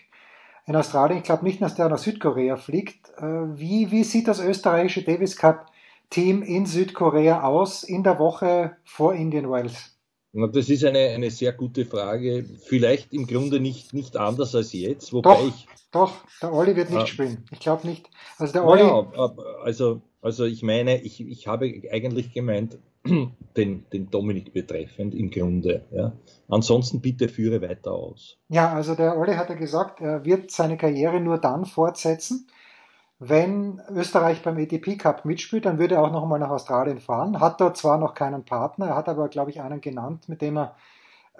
in 0.65 0.75
Australien, 0.75 1.17
ich 1.17 1.23
glaube 1.23 1.43
nicht, 1.43 1.61
dass 1.61 1.75
der 1.75 1.89
nach 1.89 1.97
Südkorea 1.97 2.57
fliegt. 2.57 3.09
Äh, 3.17 3.57
wie, 3.57 3.91
wie 3.91 4.03
sieht 4.03 4.27
das 4.27 4.39
österreichische 4.39 5.03
Davis 5.03 5.35
Cup 5.35 5.67
Team 6.09 6.43
in 6.43 6.65
Südkorea 6.65 7.43
aus 7.43 7.83
in 7.83 8.03
der 8.03 8.19
Woche 8.19 8.77
vor 8.83 9.13
Indian 9.13 9.49
Wells? 9.49 9.90
Das 10.33 10.69
ist 10.69 10.85
eine, 10.85 11.09
eine 11.09 11.29
sehr 11.29 11.51
gute 11.51 11.85
Frage. 11.85 12.45
Vielleicht 12.63 13.13
im 13.13 13.27
Grunde 13.27 13.59
nicht, 13.59 13.93
nicht 13.93 14.15
anders 14.15 14.55
als 14.55 14.71
jetzt, 14.71 15.11
wobei 15.11 15.35
doch, 15.35 15.47
ich. 15.47 15.67
Doch, 15.91 16.13
der 16.41 16.53
Olli 16.53 16.75
wird 16.75 16.89
nicht 16.89 17.03
äh, 17.03 17.07
spielen. 17.07 17.43
Ich 17.51 17.59
glaube 17.59 17.85
nicht. 17.85 18.09
Also 18.37 18.53
der 18.53 18.65
Olli. 18.65 18.81
Ja, 18.81 19.35
also, 19.63 20.01
also 20.21 20.45
ich 20.45 20.63
meine, 20.63 21.01
ich, 21.01 21.19
ich 21.19 21.47
habe 21.47 21.81
eigentlich 21.91 22.33
gemeint, 22.33 22.77
den, 23.57 23.85
den 23.91 24.09
Dominik 24.09 24.53
betreffend 24.53 25.15
im 25.15 25.31
Grunde. 25.31 25.85
Ja. 25.91 26.13
Ansonsten 26.47 27.01
bitte 27.01 27.27
führe 27.27 27.61
weiter 27.61 27.91
aus. 27.91 28.37
Ja, 28.47 28.73
also 28.73 28.95
der 28.95 29.17
Olli 29.17 29.33
hat 29.33 29.49
ja 29.49 29.55
gesagt, 29.55 30.01
er 30.01 30.23
wird 30.23 30.51
seine 30.51 30.77
Karriere 30.77 31.19
nur 31.19 31.39
dann 31.39 31.65
fortsetzen, 31.65 32.47
wenn 33.23 33.79
Österreich 33.93 34.41
beim 34.41 34.57
ATP 34.57 34.97
Cup 34.97 35.25
mitspielt, 35.25 35.67
dann 35.67 35.77
würde 35.77 35.93
er 35.93 36.01
auch 36.01 36.11
nochmal 36.11 36.39
nach 36.39 36.49
Australien 36.49 36.99
fahren. 36.99 37.39
Hat 37.39 37.61
dort 37.61 37.77
zwar 37.77 37.99
noch 37.99 38.15
keinen 38.15 38.45
Partner, 38.45 38.87
er 38.87 38.95
hat 38.95 39.07
aber, 39.07 39.27
glaube 39.27 39.51
ich, 39.51 39.61
einen 39.61 39.79
genannt, 39.79 40.27
mit 40.27 40.41
dem 40.41 40.57
er, 40.57 40.75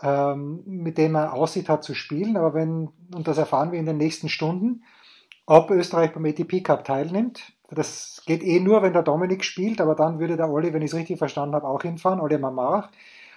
ähm, 0.03 0.61
mit 0.67 0.99
dem 0.99 1.15
er 1.15 1.33
aussieht 1.33 1.69
hat 1.69 1.83
zu 1.83 1.95
spielen. 1.95 2.37
Aber 2.37 2.53
wenn, 2.53 2.89
und 3.15 3.27
das 3.27 3.39
erfahren 3.39 3.71
wir 3.71 3.79
in 3.79 3.87
den 3.87 3.97
nächsten 3.97 4.29
Stunden, 4.29 4.83
ob 5.47 5.71
Österreich 5.71 6.13
beim 6.13 6.23
ATP 6.23 6.61
Cup 6.61 6.85
teilnimmt, 6.85 7.51
das 7.71 8.21
geht 8.27 8.43
eh 8.43 8.59
nur, 8.59 8.83
wenn 8.83 8.93
der 8.93 9.01
Dominik 9.01 9.43
spielt, 9.43 9.81
aber 9.81 9.95
dann 9.95 10.19
würde 10.19 10.37
der 10.37 10.51
Olli, 10.51 10.73
wenn 10.73 10.83
ich 10.83 10.91
es 10.91 10.97
richtig 10.97 11.17
verstanden 11.17 11.55
habe, 11.55 11.67
auch 11.67 11.81
hinfahren, 11.81 12.19
Olli 12.19 12.37
Mamach. 12.37 12.89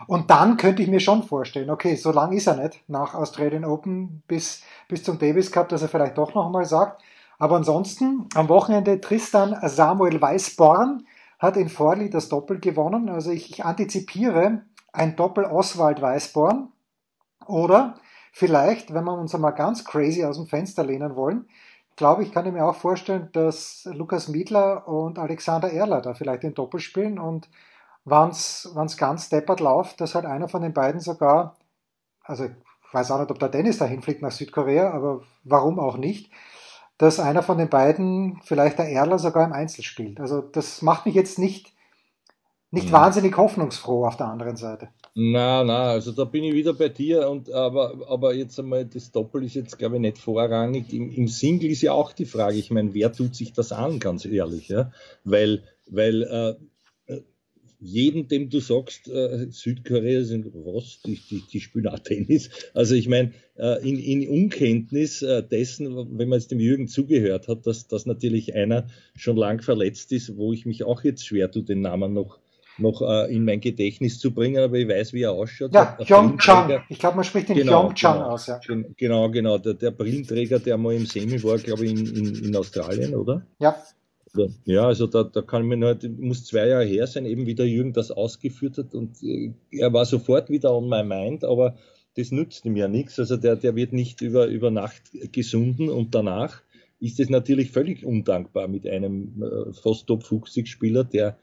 Und 0.07 0.29
dann 0.29 0.59
könnte 0.59 0.83
ich 0.83 0.91
mir 0.91 1.01
schon 1.01 1.23
vorstellen, 1.23 1.71
okay, 1.71 1.95
so 1.95 2.13
lang 2.13 2.33
ist 2.33 2.47
er 2.47 2.57
nicht 2.57 2.85
nach 2.89 3.15
Australian 3.15 3.65
Open 3.65 4.23
bis, 4.29 4.63
bis 4.87 5.03
zum 5.03 5.19
Davis 5.19 5.51
Cup, 5.51 5.71
dass 5.71 5.81
er 5.81 5.89
vielleicht 5.89 6.19
doch 6.19 6.35
nochmal 6.35 6.67
sagt. 6.67 7.01
Aber 7.39 7.57
ansonsten, 7.57 8.29
am 8.35 8.49
Wochenende 8.49 9.01
Tristan 9.01 9.57
Samuel 9.63 10.21
Weißborn 10.21 11.07
hat 11.39 11.57
in 11.57 11.69
Forli 11.69 12.11
das 12.11 12.29
Doppel 12.29 12.61
gewonnen. 12.61 13.09
Also 13.09 13.31
ich, 13.31 13.51
ich 13.51 13.65
antizipiere 13.65 14.63
ein 14.93 15.17
Doppel 15.17 15.45
Oswald 15.45 16.01
Weißborn. 16.01 16.73
Oder 17.47 17.95
vielleicht, 18.33 18.95
wenn 18.95 19.05
wir 19.05 19.19
uns 19.19 19.35
einmal 19.35 19.55
ganz 19.55 19.85
crazy 19.85 20.25
aus 20.25 20.37
dem 20.37 20.47
Fenster 20.47 20.85
lehnen 20.85 21.17
wollen, 21.17 21.47
glaube 21.97 22.23
ich, 22.23 22.33
kann 22.33 22.47
ich 22.47 22.53
mir 22.53 22.65
auch 22.65 22.75
vorstellen, 22.75 23.29
dass 23.33 23.89
Lukas 23.93 24.29
Miedler 24.29 24.89
und 24.89 25.19
Alexander 25.19 25.71
Erler 25.71 26.01
da 26.01 26.15
vielleicht 26.15 26.43
den 26.43 26.55
Doppel 26.55 26.81
spielen 26.81 27.19
und 27.19 27.49
wenn 28.05 28.29
es 28.31 28.97
ganz 28.99 29.29
deppert 29.29 29.61
läuft, 29.61 30.01
dass 30.01 30.15
halt 30.15 30.27
einer 30.27 30.49
von 30.49 30.63
den 30.63 30.75
beiden 30.75 31.01
sogar, 31.01 31.57
also 32.23 32.45
ich 32.45 32.53
weiß 32.93 33.11
auch 33.11 33.21
nicht, 33.21 33.31
ob 33.31 33.39
der 33.39 33.49
Dennis 33.49 33.79
dahin 33.79 34.03
fliegt 34.03 34.23
nach 34.23 34.31
Südkorea, 34.31 34.91
aber 34.91 35.23
warum 35.45 35.79
auch 35.79 35.97
nicht, 35.97 36.31
dass 36.99 37.19
einer 37.19 37.43
von 37.43 37.59
den 37.59 37.69
beiden, 37.69 38.41
vielleicht 38.45 38.79
der 38.79 38.89
Erler, 38.89 39.19
sogar 39.19 39.45
im 39.45 39.53
Einzel 39.53 39.83
spielt. 39.83 40.21
Also 40.21 40.41
das 40.41 40.83
macht 40.83 41.07
mich 41.07 41.15
jetzt 41.15 41.39
nicht, 41.39 41.73
nicht 42.71 42.89
mhm. 42.89 42.93
wahnsinnig 42.93 43.37
hoffnungsfroh 43.37 44.07
auf 44.07 44.17
der 44.17 44.29
anderen 44.29 44.57
Seite. 44.57 44.89
Na, 45.17 45.63
na, 45.63 45.91
also 45.91 46.11
da 46.11 46.25
bin 46.25 46.43
ich 46.43 46.55
wieder 46.55 46.75
bei 46.75 46.89
dir 46.89 47.29
und 47.29 47.51
aber, 47.53 47.95
aber 48.09 48.35
jetzt 48.35 48.59
einmal 48.59 48.85
das 48.85 49.13
Doppel 49.13 49.45
ist 49.45 49.55
jetzt 49.55 49.79
glaube 49.79 49.97
ich 49.97 50.01
nicht 50.01 50.19
vorrangig. 50.19 50.93
Im, 50.93 51.09
Im, 51.11 51.29
Single 51.29 51.71
ist 51.71 51.83
ja 51.83 51.93
auch 51.93 52.13
die 52.13 52.25
Frage, 52.25 52.57
ich 52.57 52.73
meine, 52.73 52.95
wer 52.95 53.13
tut 53.13 53.37
sich 53.37 53.53
das 53.53 53.71
an, 53.71 54.01
ganz 54.01 54.25
ehrlich, 54.25 54.69
ja? 54.69 54.91
Weil, 55.23 55.63
weil 55.89 56.23
äh, 56.23 56.55
jeden, 57.85 58.29
dem 58.29 58.49
du 58.49 58.61
sagst, 58.61 59.09
äh, 59.09 59.47
Südkorea 59.51 60.25
sind 60.25 60.47
was, 60.55 61.01
die, 61.05 61.21
die, 61.31 61.43
die 61.53 61.61
spielen 61.61 61.87
auch 61.87 61.99
Tennis. 61.99 62.49
Also 62.73 62.95
ich 62.95 63.09
meine, 63.09 63.33
äh, 63.57 63.87
in, 63.87 63.99
in 63.99 64.29
Unkenntnis 64.29 65.21
äh, 65.21 65.43
dessen, 65.43 65.95
wenn 66.19 66.29
man 66.29 66.39
jetzt 66.39 66.51
dem 66.51 66.61
Jürgen 66.61 66.89
zugehört 66.89 67.47
hat, 67.47 67.67
dass, 67.67 67.87
dass 67.87 68.07
natürlich 68.07 68.55
einer 68.55 68.87
schon 69.17 69.37
lang 69.37 69.61
verletzt 69.61 70.13
ist, 70.13 70.37
wo 70.37 70.53
ich 70.53 70.65
mich 70.65 70.85
auch 70.85 71.05
jetzt 71.05 71.27
schwer 71.27 71.51
tue, 71.51 71.63
den 71.63 71.83
Namen 71.83 72.15
noch 72.15 72.39
noch 72.77 73.03
äh, 73.03 73.33
in 73.33 73.45
mein 73.45 73.61
Gedächtnis 73.61 74.19
zu 74.19 74.35
bringen, 74.35 74.61
aber 74.61 74.77
ich 74.77 74.89
weiß, 74.89 75.13
wie 75.13 75.23
er 75.23 75.31
ausschaut. 75.31 75.73
Ja, 75.73 75.85
Pyeongchang. 75.85 76.83
Ich 76.89 76.99
glaube, 76.99 77.15
man 77.15 77.25
spricht 77.25 77.49
den 77.49 77.57
genau, 77.57 77.83
Pyeongchang 77.83 78.15
genau, 78.15 78.31
aus. 78.31 78.47
Ja. 78.49 78.61
Genau, 78.97 79.31
genau. 79.31 79.59
Der, 79.59 79.75
der 79.75 79.93
Brillenträger, 79.93 80.59
der 80.59 80.77
mal 80.77 80.95
im 80.95 81.07
Semi 81.07 81.41
war, 81.45 81.59
glaube 81.59 81.85
ich, 81.85 81.93
in, 81.93 82.07
in, 82.07 82.45
in 82.47 82.57
Australien, 82.57 83.15
oder? 83.15 83.47
Ja. 83.61 83.77
Ja, 84.65 84.87
also 84.87 85.07
da, 85.07 85.23
da 85.23 85.43
kann 85.43 85.67
man 85.67 85.79
nur, 85.79 85.99
muss 86.19 86.45
zwei 86.45 86.69
Jahre 86.69 86.85
her 86.85 87.07
sein, 87.07 87.25
eben 87.25 87.47
wie 87.47 87.55
der 87.55 87.69
Jürgen 87.69 87.93
das 87.93 88.11
ausgeführt 88.11 88.79
hat 88.79 88.95
und 88.95 89.23
äh, 89.23 89.53
er 89.71 89.93
war 89.93 90.05
sofort 90.05 90.51
wieder 90.51 90.75
on 90.75 90.89
my 90.89 91.05
mind, 91.05 91.45
aber 91.45 91.77
das 92.17 92.31
nützt 92.31 92.65
ihm 92.65 92.77
ja 92.77 92.89
nichts. 92.89 93.19
Also 93.19 93.37
der, 93.37 93.57
der 93.57 93.77
wird 93.77 93.93
nicht 93.93 94.21
über, 94.21 94.47
über 94.47 94.71
Nacht 94.71 95.03
gesunden 95.33 95.89
und 95.89 96.15
danach 96.15 96.63
ist 97.01 97.21
es 97.21 97.29
natürlich 97.29 97.71
völlig 97.71 98.05
undankbar 98.05 98.69
mit 98.69 98.87
einem 98.87 99.43
äh, 99.43 99.73
fast 99.73 100.07
Top 100.07 100.25
50 100.25 100.69
Spieler, 100.69 101.05
der 101.05 101.37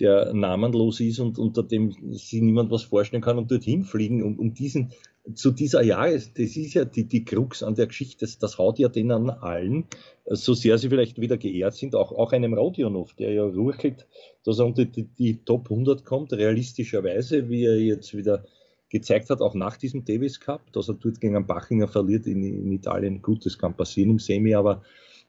der 0.00 0.32
namenlos 0.32 1.00
ist 1.00 1.20
und 1.20 1.38
unter 1.38 1.62
dem 1.62 1.92
sich 2.12 2.40
niemand 2.40 2.70
was 2.70 2.82
vorstellen 2.82 3.22
kann 3.22 3.38
und 3.38 3.50
dorthin 3.50 3.84
fliegen. 3.84 4.22
Und 4.22 4.38
um 4.38 4.52
diesen, 4.52 4.92
zu 5.34 5.52
dieser 5.52 5.82
Jahres, 5.82 6.32
das 6.34 6.56
ist 6.56 6.74
ja 6.74 6.84
die, 6.84 7.04
die 7.06 7.24
Krux 7.24 7.62
an 7.62 7.76
der 7.76 7.86
Geschichte, 7.86 8.26
das, 8.26 8.38
das 8.38 8.58
haut 8.58 8.78
ja 8.78 8.88
den 8.88 9.12
an 9.12 9.30
allen, 9.30 9.84
so 10.26 10.54
sehr 10.54 10.78
sie 10.78 10.88
vielleicht 10.88 11.20
wieder 11.20 11.36
geehrt 11.36 11.74
sind, 11.74 11.94
auch, 11.94 12.12
auch 12.12 12.32
einem 12.32 12.54
Rodionov, 12.54 13.14
der 13.14 13.32
ja 13.32 13.44
ruckelt, 13.44 14.06
dass 14.44 14.58
er 14.58 14.66
unter 14.66 14.84
die, 14.84 15.04
die 15.04 15.44
Top 15.44 15.70
100 15.70 16.04
kommt, 16.04 16.32
realistischerweise, 16.32 17.48
wie 17.48 17.64
er 17.64 17.78
jetzt 17.78 18.16
wieder 18.16 18.44
gezeigt 18.90 19.30
hat, 19.30 19.40
auch 19.40 19.54
nach 19.54 19.76
diesem 19.76 20.04
Davis 20.04 20.40
Cup, 20.40 20.72
dass 20.72 20.88
er 20.88 20.94
dort 20.94 21.20
gegen 21.20 21.36
einen 21.36 21.46
Bachinger 21.46 21.88
verliert 21.88 22.26
in, 22.26 22.42
in 22.44 22.70
Italien. 22.72 23.22
Gut, 23.22 23.44
das 23.44 23.58
kann 23.58 23.76
passieren 23.76 24.10
im 24.10 24.18
Semi, 24.18 24.54
aber 24.54 24.82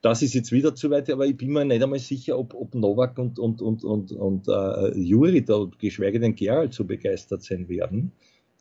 das 0.05 0.21
ist 0.21 0.35
jetzt 0.35 0.51
wieder 0.51 0.75
zu 0.75 0.91
weit, 0.91 1.09
aber 1.09 1.25
ich 1.25 1.35
bin 1.35 1.51
mir 1.51 1.65
nicht 1.65 1.81
einmal 1.81 1.97
sicher, 1.97 2.37
ob, 2.37 2.53
ob 2.53 2.75
Novak 2.75 3.17
und, 3.17 3.39
und, 3.39 3.59
und, 3.59 3.83
und, 3.83 4.11
und 4.11 4.47
äh, 4.47 4.95
Juri 4.99 5.43
da, 5.43 5.67
geschweige 5.79 6.19
denn 6.19 6.35
Gerald, 6.35 6.75
so 6.75 6.83
begeistert 6.83 7.41
sein 7.41 7.67
werden, 7.69 8.11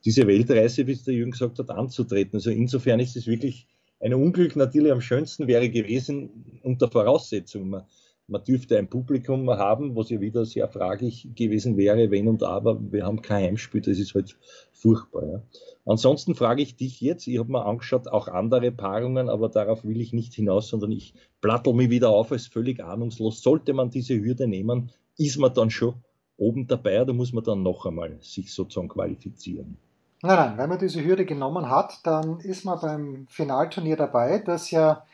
diese 0.06 0.26
Weltreise, 0.26 0.86
wie 0.86 0.92
es 0.92 1.04
der 1.04 1.12
Jürgen 1.12 1.32
gesagt 1.32 1.58
hat, 1.58 1.68
anzutreten. 1.68 2.36
Also 2.36 2.48
insofern 2.48 2.98
ist 2.98 3.14
es 3.16 3.26
wirklich 3.26 3.66
ein 4.00 4.14
Unglück. 4.14 4.56
Natürlich 4.56 4.90
am 4.90 5.02
schönsten 5.02 5.46
wäre 5.46 5.68
gewesen, 5.68 6.60
unter 6.62 6.90
Voraussetzung, 6.90 7.68
man, 7.68 7.82
man 8.26 8.42
dürfte 8.42 8.78
ein 8.78 8.88
Publikum 8.88 9.48
haben, 9.50 9.94
was 9.96 10.10
ja 10.10 10.20
wieder 10.20 10.44
sehr 10.46 10.68
fraglich 10.68 11.28
gewesen 11.34 11.76
wäre, 11.76 12.10
wenn 12.10 12.28
und 12.28 12.42
aber. 12.42 12.80
Wir 12.90 13.04
haben 13.04 13.20
kein 13.20 13.44
Heimspiel, 13.44 13.82
das 13.82 13.98
ist 13.98 14.14
halt 14.14 14.36
furchtbar. 14.72 15.26
Ja. 15.26 15.42
Ansonsten 15.84 16.34
frage 16.34 16.62
ich 16.62 16.76
dich 16.76 17.00
jetzt, 17.00 17.26
ich 17.26 17.38
habe 17.38 17.52
mir 17.52 17.66
angeschaut, 17.66 18.08
auch 18.08 18.28
andere 18.28 18.70
Paarungen, 18.72 19.28
aber 19.28 19.48
darauf 19.50 19.84
will 19.84 20.00
ich 20.00 20.12
nicht 20.12 20.32
hinaus, 20.32 20.68
sondern 20.68 20.92
ich 20.92 21.14
plattel 21.40 21.74
mich 21.74 21.90
wieder 21.90 22.10
auf 22.10 22.32
als 22.32 22.46
völlig 22.46 22.82
ahnungslos. 22.82 23.42
Sollte 23.42 23.74
man 23.74 23.90
diese 23.90 24.14
Hürde 24.14 24.48
nehmen, 24.48 24.90
ist 25.18 25.38
man 25.38 25.52
dann 25.52 25.70
schon 25.70 25.94
oben 26.36 26.66
dabei 26.66 27.02
oder 27.02 27.12
muss 27.12 27.32
man 27.32 27.44
dann 27.44 27.62
noch 27.62 27.84
einmal 27.86 28.16
sich 28.20 28.52
sozusagen 28.52 28.88
qualifizieren? 28.88 29.76
Nein, 30.22 30.36
nein, 30.36 30.58
wenn 30.58 30.68
man 30.70 30.78
diese 30.78 31.04
Hürde 31.04 31.26
genommen 31.26 31.68
hat, 31.68 32.00
dann 32.04 32.40
ist 32.40 32.64
man 32.64 32.80
beim 32.80 33.26
Finalturnier 33.28 33.96
dabei, 33.96 34.38
das 34.38 34.70
ja 34.70 35.04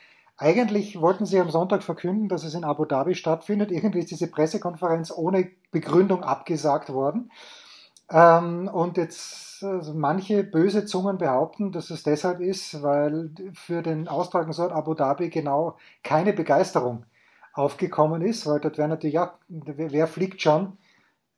eigentlich 0.41 0.99
wollten 0.99 1.27
sie 1.27 1.39
am 1.39 1.51
Sonntag 1.51 1.83
verkünden, 1.83 2.27
dass 2.27 2.43
es 2.43 2.55
in 2.55 2.63
Abu 2.63 2.85
Dhabi 2.85 3.13
stattfindet. 3.13 3.71
Irgendwie 3.71 3.99
ist 3.99 4.09
diese 4.09 4.29
Pressekonferenz 4.29 5.13
ohne 5.15 5.51
Begründung 5.71 6.23
abgesagt 6.23 6.91
worden. 6.91 7.31
Ähm, 8.09 8.67
und 8.67 8.97
jetzt 8.97 9.63
also 9.63 9.93
manche 9.93 10.43
böse 10.43 10.85
Zungen 10.85 11.19
behaupten, 11.19 11.71
dass 11.71 11.91
es 11.91 12.01
deshalb 12.01 12.41
ist, 12.41 12.81
weil 12.81 13.29
für 13.53 13.83
den 13.83 14.07
Austragungsort 14.07 14.71
Abu 14.71 14.95
Dhabi 14.95 15.29
genau 15.29 15.77
keine 16.01 16.33
Begeisterung 16.33 17.05
aufgekommen 17.53 18.23
ist, 18.23 18.47
weil 18.47 18.59
dort 18.59 18.79
wäre 18.79 18.87
natürlich, 18.89 19.13
ja, 19.13 19.35
wer 19.47 20.07
fliegt 20.07 20.41
schon, 20.41 20.77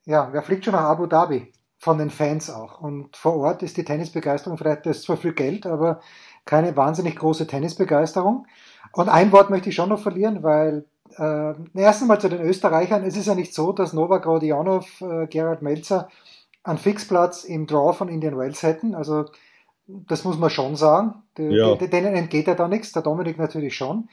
ja, 0.05 0.29
wer 0.31 0.43
fliegt 0.43 0.63
schon 0.63 0.75
nach 0.75 0.83
Abu 0.83 1.07
Dhabi? 1.07 1.51
Von 1.77 1.97
den 1.97 2.11
Fans 2.11 2.49
auch. 2.49 2.79
Und 2.79 3.17
vor 3.17 3.35
Ort 3.35 3.61
ist 3.61 3.75
die 3.75 3.83
Tennisbegeisterung 3.83 4.57
vielleicht, 4.57 4.85
das 4.85 4.99
ist 4.99 5.03
zwar 5.03 5.17
viel 5.17 5.33
Geld, 5.33 5.65
aber 5.65 5.99
keine 6.45 6.75
wahnsinnig 6.75 7.17
große 7.17 7.47
Tennisbegeisterung. 7.47 8.45
Und 8.91 9.09
ein 9.09 9.31
Wort 9.31 9.49
möchte 9.49 9.69
ich 9.69 9.75
schon 9.75 9.89
noch 9.89 10.01
verlieren, 10.01 10.43
weil 10.43 10.85
äh, 11.17 11.53
erst 11.75 12.01
einmal 12.01 12.19
zu 12.19 12.29
den 12.29 12.41
Österreichern. 12.41 13.03
Es 13.03 13.17
ist 13.17 13.27
ja 13.27 13.35
nicht 13.35 13.53
so, 13.53 13.71
dass 13.71 13.93
Novak 13.93 14.25
Rodionov, 14.25 15.01
äh, 15.01 15.27
Gerhard 15.27 15.61
Melzer 15.61 16.09
einen 16.63 16.77
Fixplatz 16.77 17.43
im 17.43 17.67
Draw 17.67 17.93
von 17.93 18.09
Indian 18.09 18.37
Wells 18.37 18.63
hätten. 18.63 18.95
Also 18.95 19.25
das 19.87 20.23
muss 20.23 20.37
man 20.37 20.49
schon 20.49 20.75
sagen. 20.75 21.15
Die, 21.37 21.43
ja. 21.43 21.75
Denen 21.75 22.15
entgeht 22.15 22.47
ja 22.47 22.55
da 22.55 22.67
nichts, 22.67 22.91
der 22.93 23.01
Dominik 23.01 23.37
natürlich 23.37 23.75
schon. 23.75 24.09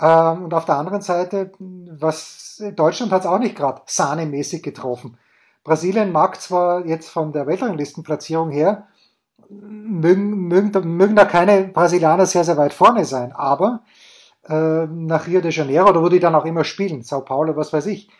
Ähm, 0.00 0.44
und 0.44 0.54
auf 0.54 0.64
der 0.64 0.76
anderen 0.76 1.00
Seite, 1.00 1.52
was 1.58 2.62
Deutschland 2.74 3.12
hat 3.12 3.22
es 3.22 3.26
auch 3.26 3.38
nicht 3.38 3.56
gerade 3.56 3.82
sahnemäßig 3.86 4.62
getroffen. 4.62 5.16
Brasilien 5.64 6.12
mag 6.12 6.40
zwar 6.40 6.86
jetzt 6.86 7.08
von 7.08 7.32
der 7.32 7.46
Weltranglistenplatzierung 7.46 8.50
her 8.50 8.86
mögen, 9.50 10.48
mögen, 10.48 10.96
mögen 10.96 11.16
da 11.16 11.24
keine 11.24 11.64
Brasilianer 11.64 12.26
sehr, 12.26 12.44
sehr 12.44 12.56
weit 12.56 12.74
vorne 12.74 13.04
sein, 13.04 13.32
aber 13.32 13.82
äh, 14.48 14.86
nach 14.86 15.26
Rio 15.26 15.40
de 15.40 15.50
Janeiro, 15.50 15.90
oder 15.90 16.02
wo 16.02 16.08
die 16.08 16.20
dann 16.20 16.34
auch 16.34 16.44
immer 16.44 16.64
spielen, 16.64 17.02
Sao 17.02 17.22
Paulo, 17.22 17.56
was 17.56 17.72
weiß 17.72 17.86
ich, 17.86 18.10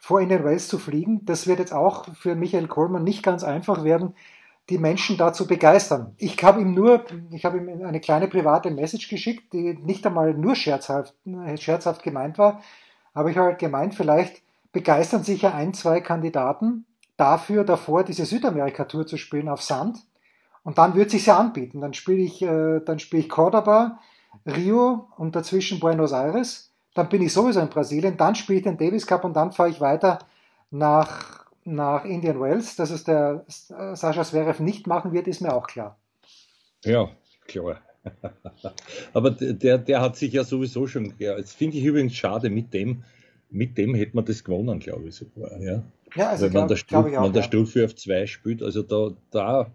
vor 0.00 0.20
in 0.20 0.28
den 0.28 0.44
Wales 0.44 0.68
zu 0.68 0.78
fliegen, 0.78 1.24
das 1.24 1.46
wird 1.46 1.58
jetzt 1.58 1.72
auch 1.72 2.06
für 2.14 2.34
Michael 2.34 2.68
Kohlmann 2.68 3.04
nicht 3.04 3.22
ganz 3.22 3.42
einfach 3.42 3.84
werden, 3.84 4.14
die 4.70 4.78
Menschen 4.78 5.16
da 5.16 5.32
zu 5.32 5.46
begeistern. 5.46 6.14
Ich 6.18 6.42
habe 6.42 6.60
ihm 6.60 6.72
nur, 6.74 7.04
ich 7.30 7.44
habe 7.44 7.58
ihm 7.58 7.84
eine 7.84 8.00
kleine 8.00 8.28
private 8.28 8.70
Message 8.70 9.08
geschickt, 9.08 9.52
die 9.52 9.74
nicht 9.74 10.06
einmal 10.06 10.34
nur 10.34 10.56
scherzhaft, 10.56 11.14
scherzhaft 11.56 12.02
gemeint 12.02 12.38
war, 12.38 12.60
aber 13.12 13.30
ich 13.30 13.36
habe 13.36 13.48
halt 13.48 13.58
gemeint, 13.58 13.94
vielleicht 13.94 14.42
begeistern 14.72 15.22
sich 15.22 15.42
ja 15.42 15.54
ein, 15.54 15.72
zwei 15.72 16.00
Kandidaten 16.00 16.86
dafür, 17.16 17.64
davor 17.64 18.04
diese 18.04 18.24
Südamerika-Tour 18.24 19.06
zu 19.06 19.16
spielen 19.16 19.48
auf 19.48 19.62
Sand 19.62 19.98
und 20.64 20.78
dann 20.78 20.94
wird 20.94 21.10
sich 21.10 21.26
ja 21.26 21.38
anbieten. 21.38 21.80
Dann 21.80 21.94
spiele 21.94 22.22
ich, 22.22 22.42
äh, 22.42 22.80
dann 22.80 22.98
spiele 22.98 23.22
ich 23.22 23.28
Cordoba, 23.28 24.00
Rio 24.46 25.08
und 25.16 25.36
dazwischen 25.36 25.78
Buenos 25.78 26.12
Aires. 26.12 26.72
Dann 26.94 27.08
bin 27.08 27.22
ich 27.22 27.32
sowieso 27.32 27.60
in 27.60 27.68
Brasilien. 27.68 28.16
Dann 28.16 28.34
spiele 28.34 28.58
ich 28.58 28.64
den 28.64 28.78
Davis 28.78 29.06
Cup 29.06 29.24
und 29.24 29.34
dann 29.34 29.52
fahre 29.52 29.68
ich 29.68 29.80
weiter 29.80 30.20
nach, 30.70 31.44
nach 31.64 32.04
Indian 32.04 32.40
Wells. 32.40 32.76
Dass 32.76 32.90
es 32.90 33.04
der 33.04 33.44
äh, 33.48 33.94
Sascha 33.94 34.24
Zverev 34.24 34.60
nicht 34.60 34.86
machen 34.86 35.12
wird, 35.12 35.28
ist 35.28 35.42
mir 35.42 35.54
auch 35.54 35.66
klar. 35.66 35.98
Ja, 36.82 37.10
klar. 37.46 37.80
Aber 39.12 39.30
der, 39.30 39.78
der 39.78 40.00
hat 40.00 40.16
sich 40.16 40.32
ja 40.32 40.44
sowieso 40.44 40.86
schon, 40.86 41.14
ja, 41.18 41.36
das 41.36 41.52
finde 41.52 41.78
ich 41.78 41.84
übrigens 41.84 42.14
schade, 42.14 42.50
mit 42.50 42.72
dem, 42.74 43.04
mit 43.50 43.78
dem 43.78 43.94
hätte 43.94 44.16
man 44.16 44.24
das 44.24 44.44
gewonnen, 44.44 44.78
glaube 44.78 45.08
ich 45.08 45.14
sogar. 45.14 45.58
Ja, 45.58 45.82
ja 46.14 46.28
also 46.28 46.48
glaub, 46.50 46.62
man 46.62 46.68
der, 46.68 46.76
Stuhl, 46.76 47.10
man 47.10 47.32
der 47.32 47.42
Stufe 47.42 47.84
auf 47.84 47.94
zwei 47.96 48.26
spielt, 48.26 48.62
also 48.62 48.82
da, 48.82 49.10
da 49.30 49.70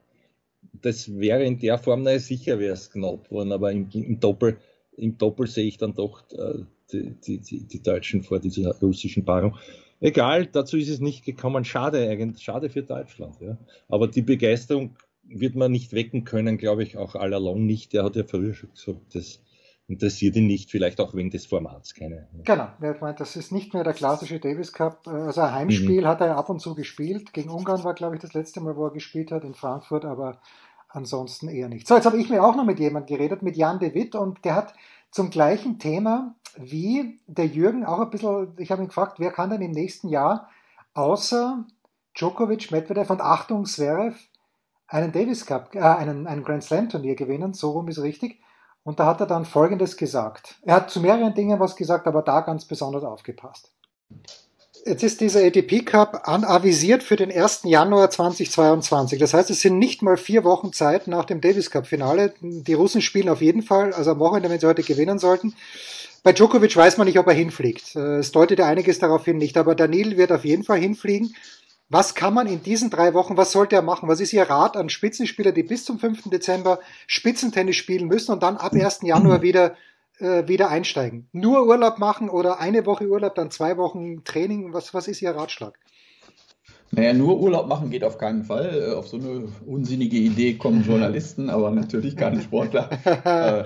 das 0.73 1.17
wäre 1.17 1.43
in 1.43 1.59
der 1.59 1.77
Form, 1.77 2.03
naja, 2.03 2.19
sicher 2.19 2.59
wäre 2.59 2.73
es 2.73 2.91
knapp 2.91 3.29
worden, 3.31 3.51
aber 3.51 3.71
im, 3.71 3.89
im, 3.93 4.19
Doppel, 4.19 4.57
im 4.95 5.17
Doppel 5.17 5.47
sehe 5.47 5.65
ich 5.65 5.77
dann 5.77 5.93
doch 5.93 6.23
äh, 6.31 6.63
die, 6.91 7.15
die, 7.19 7.39
die, 7.39 7.67
die, 7.67 7.83
Deutschen 7.83 8.23
vor 8.23 8.39
dieser 8.39 8.75
russischen 8.79 9.25
Paarung. 9.25 9.55
Egal, 9.99 10.45
dazu 10.45 10.77
ist 10.77 10.89
es 10.89 10.99
nicht 10.99 11.25
gekommen. 11.25 11.65
Schade, 11.65 12.33
schade 12.39 12.69
für 12.69 12.83
Deutschland. 12.83 13.35
Ja. 13.41 13.57
Aber 13.89 14.07
die 14.07 14.21
Begeisterung 14.21 14.95
wird 15.23 15.55
man 15.55 15.71
nicht 15.71 15.93
wecken 15.93 16.23
können, 16.23 16.57
glaube 16.57 16.83
ich, 16.83 16.97
auch 16.97 17.15
allalong 17.15 17.65
nicht. 17.65 17.93
Der 17.93 18.03
hat 18.03 18.15
ja 18.15 18.23
früher 18.23 18.53
schon 18.53 18.71
gesagt, 18.71 19.13
das 19.13 19.41
interessiert 19.89 20.35
ihn 20.35 20.47
nicht, 20.47 20.69
vielleicht 20.69 21.01
auch 21.01 21.13
wegen 21.15 21.31
des 21.31 21.47
Formats, 21.47 21.95
keine. 21.95 22.27
Genau, 22.43 22.67
das 23.17 23.35
ist 23.35 23.51
nicht 23.51 23.73
mehr 23.73 23.83
der 23.83 23.93
klassische 23.93 24.39
Davis 24.39 24.71
Cup. 24.71 25.07
Also 25.07 25.41
ein 25.41 25.53
Heimspiel 25.53 26.01
mhm. 26.01 26.07
hat 26.07 26.21
er 26.21 26.37
ab 26.37 26.49
und 26.49 26.59
zu 26.59 26.75
gespielt. 26.75 27.33
Gegen 27.33 27.49
Ungarn 27.49 27.83
war, 27.83 27.95
glaube 27.95 28.15
ich, 28.15 28.21
das 28.21 28.33
letzte 28.33 28.61
Mal, 28.61 28.77
wo 28.77 28.85
er 28.85 28.93
gespielt 28.93 29.31
hat, 29.31 29.43
in 29.43 29.55
Frankfurt, 29.55 30.05
aber 30.05 30.39
ansonsten 30.89 31.49
eher 31.49 31.69
nicht. 31.69 31.87
So, 31.87 31.95
jetzt 31.95 32.05
habe 32.05 32.17
ich 32.17 32.29
mir 32.29 32.43
auch 32.43 32.55
noch 32.55 32.65
mit 32.65 32.79
jemandem 32.79 33.17
geredet, 33.17 33.41
mit 33.41 33.57
Jan 33.57 33.79
de 33.79 33.93
Witt, 33.93 34.15
und 34.15 34.45
der 34.45 34.55
hat 34.55 34.73
zum 35.11 35.31
gleichen 35.31 35.79
Thema 35.79 36.35
wie 36.57 37.19
der 37.27 37.47
Jürgen 37.47 37.85
auch 37.85 37.99
ein 37.99 38.09
bisschen, 38.09 38.53
ich 38.57 38.71
habe 38.71 38.83
ihn 38.83 38.87
gefragt, 38.87 39.19
wer 39.19 39.31
kann 39.31 39.49
denn 39.49 39.61
im 39.61 39.71
nächsten 39.71 40.09
Jahr 40.09 40.49
außer 40.93 41.65
Djokovic, 42.17 42.71
Medvedev 42.71 43.09
und 43.09 43.21
Achtung 43.21 43.65
Zverev 43.65 44.17
einen 44.87 45.11
Davis 45.11 45.45
Cup, 45.45 45.73
äh, 45.75 45.79
einen, 45.79 46.27
einen 46.27 46.43
Grand 46.43 46.63
Slam 46.63 46.89
Turnier 46.89 47.15
gewinnen, 47.15 47.53
so 47.53 47.71
rum 47.71 47.87
ist 47.87 48.01
richtig. 48.01 48.39
Und 48.89 48.99
da 48.99 49.05
hat 49.05 49.19
er 49.19 49.27
dann 49.27 49.45
Folgendes 49.45 49.97
gesagt. 49.97 50.55
Er 50.63 50.73
hat 50.73 50.89
zu 50.89 50.99
mehreren 50.99 51.35
Dingen 51.35 51.59
was 51.59 51.75
gesagt, 51.75 52.07
aber 52.07 52.23
da 52.23 52.41
ganz 52.41 52.65
besonders 52.65 53.03
aufgepasst. 53.03 53.69
Jetzt 54.83 55.03
ist 55.03 55.21
dieser 55.21 55.45
ATP 55.45 55.85
Cup 55.85 56.27
anavisiert 56.27 57.03
für 57.03 57.15
den 57.15 57.31
1. 57.31 57.65
Januar 57.65 58.09
2022. 58.09 59.19
Das 59.19 59.35
heißt, 59.35 59.51
es 59.51 59.61
sind 59.61 59.77
nicht 59.77 60.01
mal 60.01 60.17
vier 60.17 60.43
Wochen 60.43 60.73
Zeit 60.73 61.05
nach 61.05 61.25
dem 61.25 61.39
Davis 61.39 61.69
Cup 61.69 61.85
Finale. 61.85 62.33
Die 62.41 62.73
Russen 62.73 63.03
spielen 63.03 63.29
auf 63.29 63.43
jeden 63.43 63.61
Fall, 63.61 63.93
also 63.93 64.09
am 64.09 64.19
Wochenende, 64.19 64.49
wenn 64.49 64.59
sie 64.59 64.65
heute 64.65 64.81
gewinnen 64.81 65.19
sollten. 65.19 65.53
Bei 66.23 66.33
Djokovic 66.33 66.75
weiß 66.75 66.97
man 66.97 67.05
nicht, 67.05 67.19
ob 67.19 67.27
er 67.27 67.33
hinfliegt. 67.33 67.95
Es 67.95 68.31
deutet 68.31 68.57
ja 68.57 68.65
einiges 68.65 68.97
darauf 68.97 69.23
hin 69.23 69.37
nicht, 69.37 69.55
aber 69.55 69.75
Daniel 69.75 70.17
wird 70.17 70.31
auf 70.31 70.45
jeden 70.45 70.63
Fall 70.63 70.79
hinfliegen. 70.79 71.35
Was 71.91 72.13
kann 72.13 72.35
man 72.35 72.45
in 72.45 72.61
diesen 72.61 72.91
drei 72.91 73.15
Wochen, 73.15 73.35
was 73.35 73.51
sollte 73.51 73.75
er 73.75 73.81
machen? 73.81 74.07
Was 74.07 74.19
ist 74.19 74.31
Ihr 74.31 74.47
Rat 74.47 74.77
an 74.77 74.89
Spitzenspieler, 74.89 75.51
die 75.51 75.63
bis 75.63 75.85
zum 75.85 75.97
5. 75.97 76.29
Dezember 76.29 76.79
Spitzentennis 77.07 77.77
spielen 77.77 78.07
müssen 78.07 78.31
und 78.31 78.43
dann 78.43 78.57
ab 78.57 78.73
1. 78.73 78.99
Januar 79.01 79.41
wieder, 79.41 79.75
äh, 80.19 80.47
wieder 80.47 80.69
einsteigen? 80.69 81.27
Nur 81.31 81.65
Urlaub 81.65 81.97
machen 81.97 82.29
oder 82.29 82.59
eine 82.59 82.85
Woche 82.85 83.07
Urlaub, 83.07 83.33
dann 83.33 83.49
zwei 83.49 83.75
Wochen 83.77 84.23
Training? 84.23 84.71
Was, 84.71 84.93
was 84.93 85.07
ist 85.07 85.23
Ihr 85.23 85.31
Ratschlag? 85.31 85.79
Naja, 86.91 87.13
nur 87.13 87.39
Urlaub 87.39 87.67
machen 87.67 87.91
geht 87.91 88.03
auf 88.03 88.17
keinen 88.17 88.43
Fall. 88.43 88.89
Äh, 88.89 88.93
auf 88.95 89.07
so 89.07 89.17
eine 89.17 89.47
unsinnige 89.65 90.17
Idee 90.17 90.55
kommen 90.55 90.83
Journalisten, 90.87 91.49
aber 91.49 91.71
natürlich 91.71 92.15
keine 92.15 92.41
Sportler. 92.41 92.89
äh, 93.05 93.63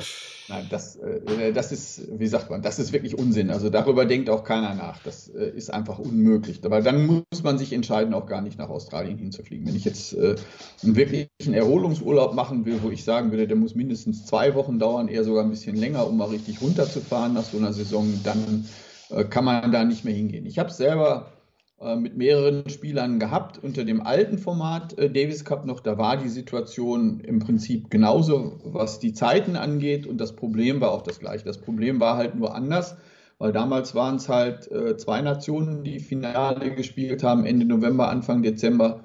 nein, 0.49 0.67
das, 0.69 0.97
äh, 0.97 1.53
das 1.53 1.71
ist, 1.71 2.19
wie 2.19 2.27
sagt 2.27 2.49
man, 2.49 2.61
das 2.61 2.79
ist 2.79 2.91
wirklich 2.91 3.17
Unsinn. 3.17 3.49
Also 3.49 3.69
darüber 3.69 4.05
denkt 4.05 4.29
auch 4.29 4.43
keiner 4.43 4.75
nach. 4.75 5.01
Das 5.03 5.29
äh, 5.29 5.51
ist 5.55 5.73
einfach 5.73 5.99
unmöglich. 5.99 6.59
Weil 6.63 6.83
dann 6.83 7.05
muss 7.05 7.43
man 7.43 7.57
sich 7.57 7.71
entscheiden, 7.71 8.13
auch 8.13 8.25
gar 8.25 8.41
nicht 8.41 8.57
nach 8.57 8.69
Australien 8.69 9.17
hinzufliegen. 9.17 9.67
Wenn 9.67 9.75
ich 9.75 9.85
jetzt 9.85 10.13
äh, 10.13 10.35
einen 10.83 10.95
wirklichen 10.97 11.53
Erholungsurlaub 11.53 12.35
machen 12.35 12.65
will, 12.65 12.79
wo 12.83 12.89
ich 12.89 13.05
sagen 13.05 13.31
würde, 13.31 13.47
der 13.47 13.57
muss 13.57 13.73
mindestens 13.73 14.25
zwei 14.25 14.53
Wochen 14.53 14.79
dauern, 14.79 15.07
eher 15.07 15.23
sogar 15.23 15.45
ein 15.45 15.49
bisschen 15.49 15.77
länger, 15.77 16.07
um 16.07 16.17
mal 16.17 16.27
richtig 16.27 16.61
runterzufahren 16.61 17.33
nach 17.33 17.45
so 17.45 17.57
einer 17.57 17.71
Saison, 17.71 18.19
dann 18.25 18.65
äh, 19.11 19.23
kann 19.23 19.45
man 19.45 19.71
da 19.71 19.85
nicht 19.85 20.03
mehr 20.03 20.13
hingehen. 20.13 20.45
Ich 20.45 20.59
habe 20.59 20.69
es 20.69 20.77
selber 20.77 21.27
mit 21.95 22.17
mehreren 22.17 22.69
Spielern 22.69 23.19
gehabt 23.19 23.61
unter 23.61 23.83
dem 23.83 24.01
alten 24.01 24.37
Format 24.37 24.97
äh, 24.97 25.09
Davis 25.09 25.45
Cup 25.45 25.65
noch. 25.65 25.79
Da 25.79 25.97
war 25.97 26.17
die 26.17 26.29
Situation 26.29 27.19
im 27.19 27.39
Prinzip 27.39 27.89
genauso, 27.89 28.59
was 28.63 28.99
die 28.99 29.13
Zeiten 29.13 29.55
angeht 29.55 30.07
und 30.07 30.19
das 30.19 30.35
Problem 30.35 30.81
war 30.81 30.91
auch 30.91 31.01
das 31.01 31.19
gleiche. 31.19 31.45
Das 31.45 31.59
Problem 31.59 31.99
war 31.99 32.17
halt 32.17 32.35
nur 32.35 32.55
anders, 32.55 32.95
weil 33.37 33.51
damals 33.51 33.95
waren 33.95 34.15
es 34.15 34.29
halt 34.29 34.71
äh, 34.71 34.97
zwei 34.97 35.21
Nationen, 35.21 35.83
die 35.83 35.99
Finale 35.99 36.73
gespielt 36.73 37.23
haben, 37.23 37.45
Ende 37.45 37.65
November, 37.65 38.09
Anfang 38.09 38.41
Dezember. 38.41 39.03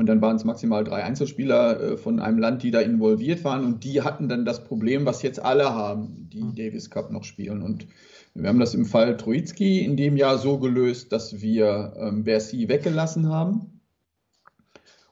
Und 0.00 0.06
dann 0.06 0.20
waren 0.20 0.36
es 0.36 0.44
maximal 0.44 0.82
drei 0.82 1.04
Einzelspieler 1.04 1.98
von 1.98 2.18
einem 2.20 2.38
Land, 2.38 2.62
die 2.62 2.70
da 2.70 2.80
involviert 2.80 3.44
waren. 3.44 3.64
Und 3.64 3.84
die 3.84 4.00
hatten 4.00 4.28
dann 4.28 4.44
das 4.44 4.64
Problem, 4.64 5.04
was 5.04 5.22
jetzt 5.22 5.40
alle 5.40 5.74
haben, 5.74 6.28
die 6.32 6.54
Davis 6.54 6.88
Cup 6.88 7.12
noch 7.12 7.24
spielen. 7.24 7.62
Und 7.62 7.86
wir 8.34 8.48
haben 8.48 8.60
das 8.60 8.74
im 8.74 8.86
Fall 8.86 9.16
Troitsky 9.16 9.84
in 9.84 9.96
dem 9.96 10.16
Jahr 10.16 10.38
so 10.38 10.58
gelöst, 10.58 11.12
dass 11.12 11.40
wir 11.40 11.92
ähm, 11.96 12.24
Bercy 12.24 12.68
weggelassen 12.68 13.28
haben 13.28 13.80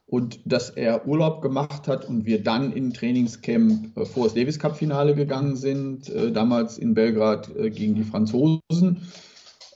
und 0.09 0.39
dass 0.45 0.71
er 0.71 1.07
Urlaub 1.07 1.41
gemacht 1.41 1.87
hat 1.87 2.07
und 2.07 2.25
wir 2.25 2.43
dann 2.43 2.71
in 2.71 2.93
Trainingscamp 2.93 3.95
äh, 3.97 4.05
vor 4.05 4.25
das 4.25 4.33
Davis 4.33 4.57
Cup 4.57 4.75
Finale 4.75 5.15
gegangen 5.15 5.55
sind, 5.55 6.09
äh, 6.09 6.31
damals 6.31 6.77
in 6.77 6.93
Belgrad 6.93 7.55
äh, 7.55 7.69
gegen 7.69 7.95
die 7.95 8.03
Franzosen. 8.03 9.01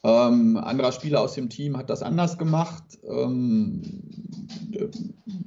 Ähm, 0.05 0.57
anderer 0.57 0.91
Spieler 0.91 1.21
aus 1.21 1.33
dem 1.33 1.49
Team 1.49 1.77
hat 1.77 1.89
das 1.89 2.03
anders 2.03 2.37
gemacht. 2.37 2.83
Ähm, 3.07 3.81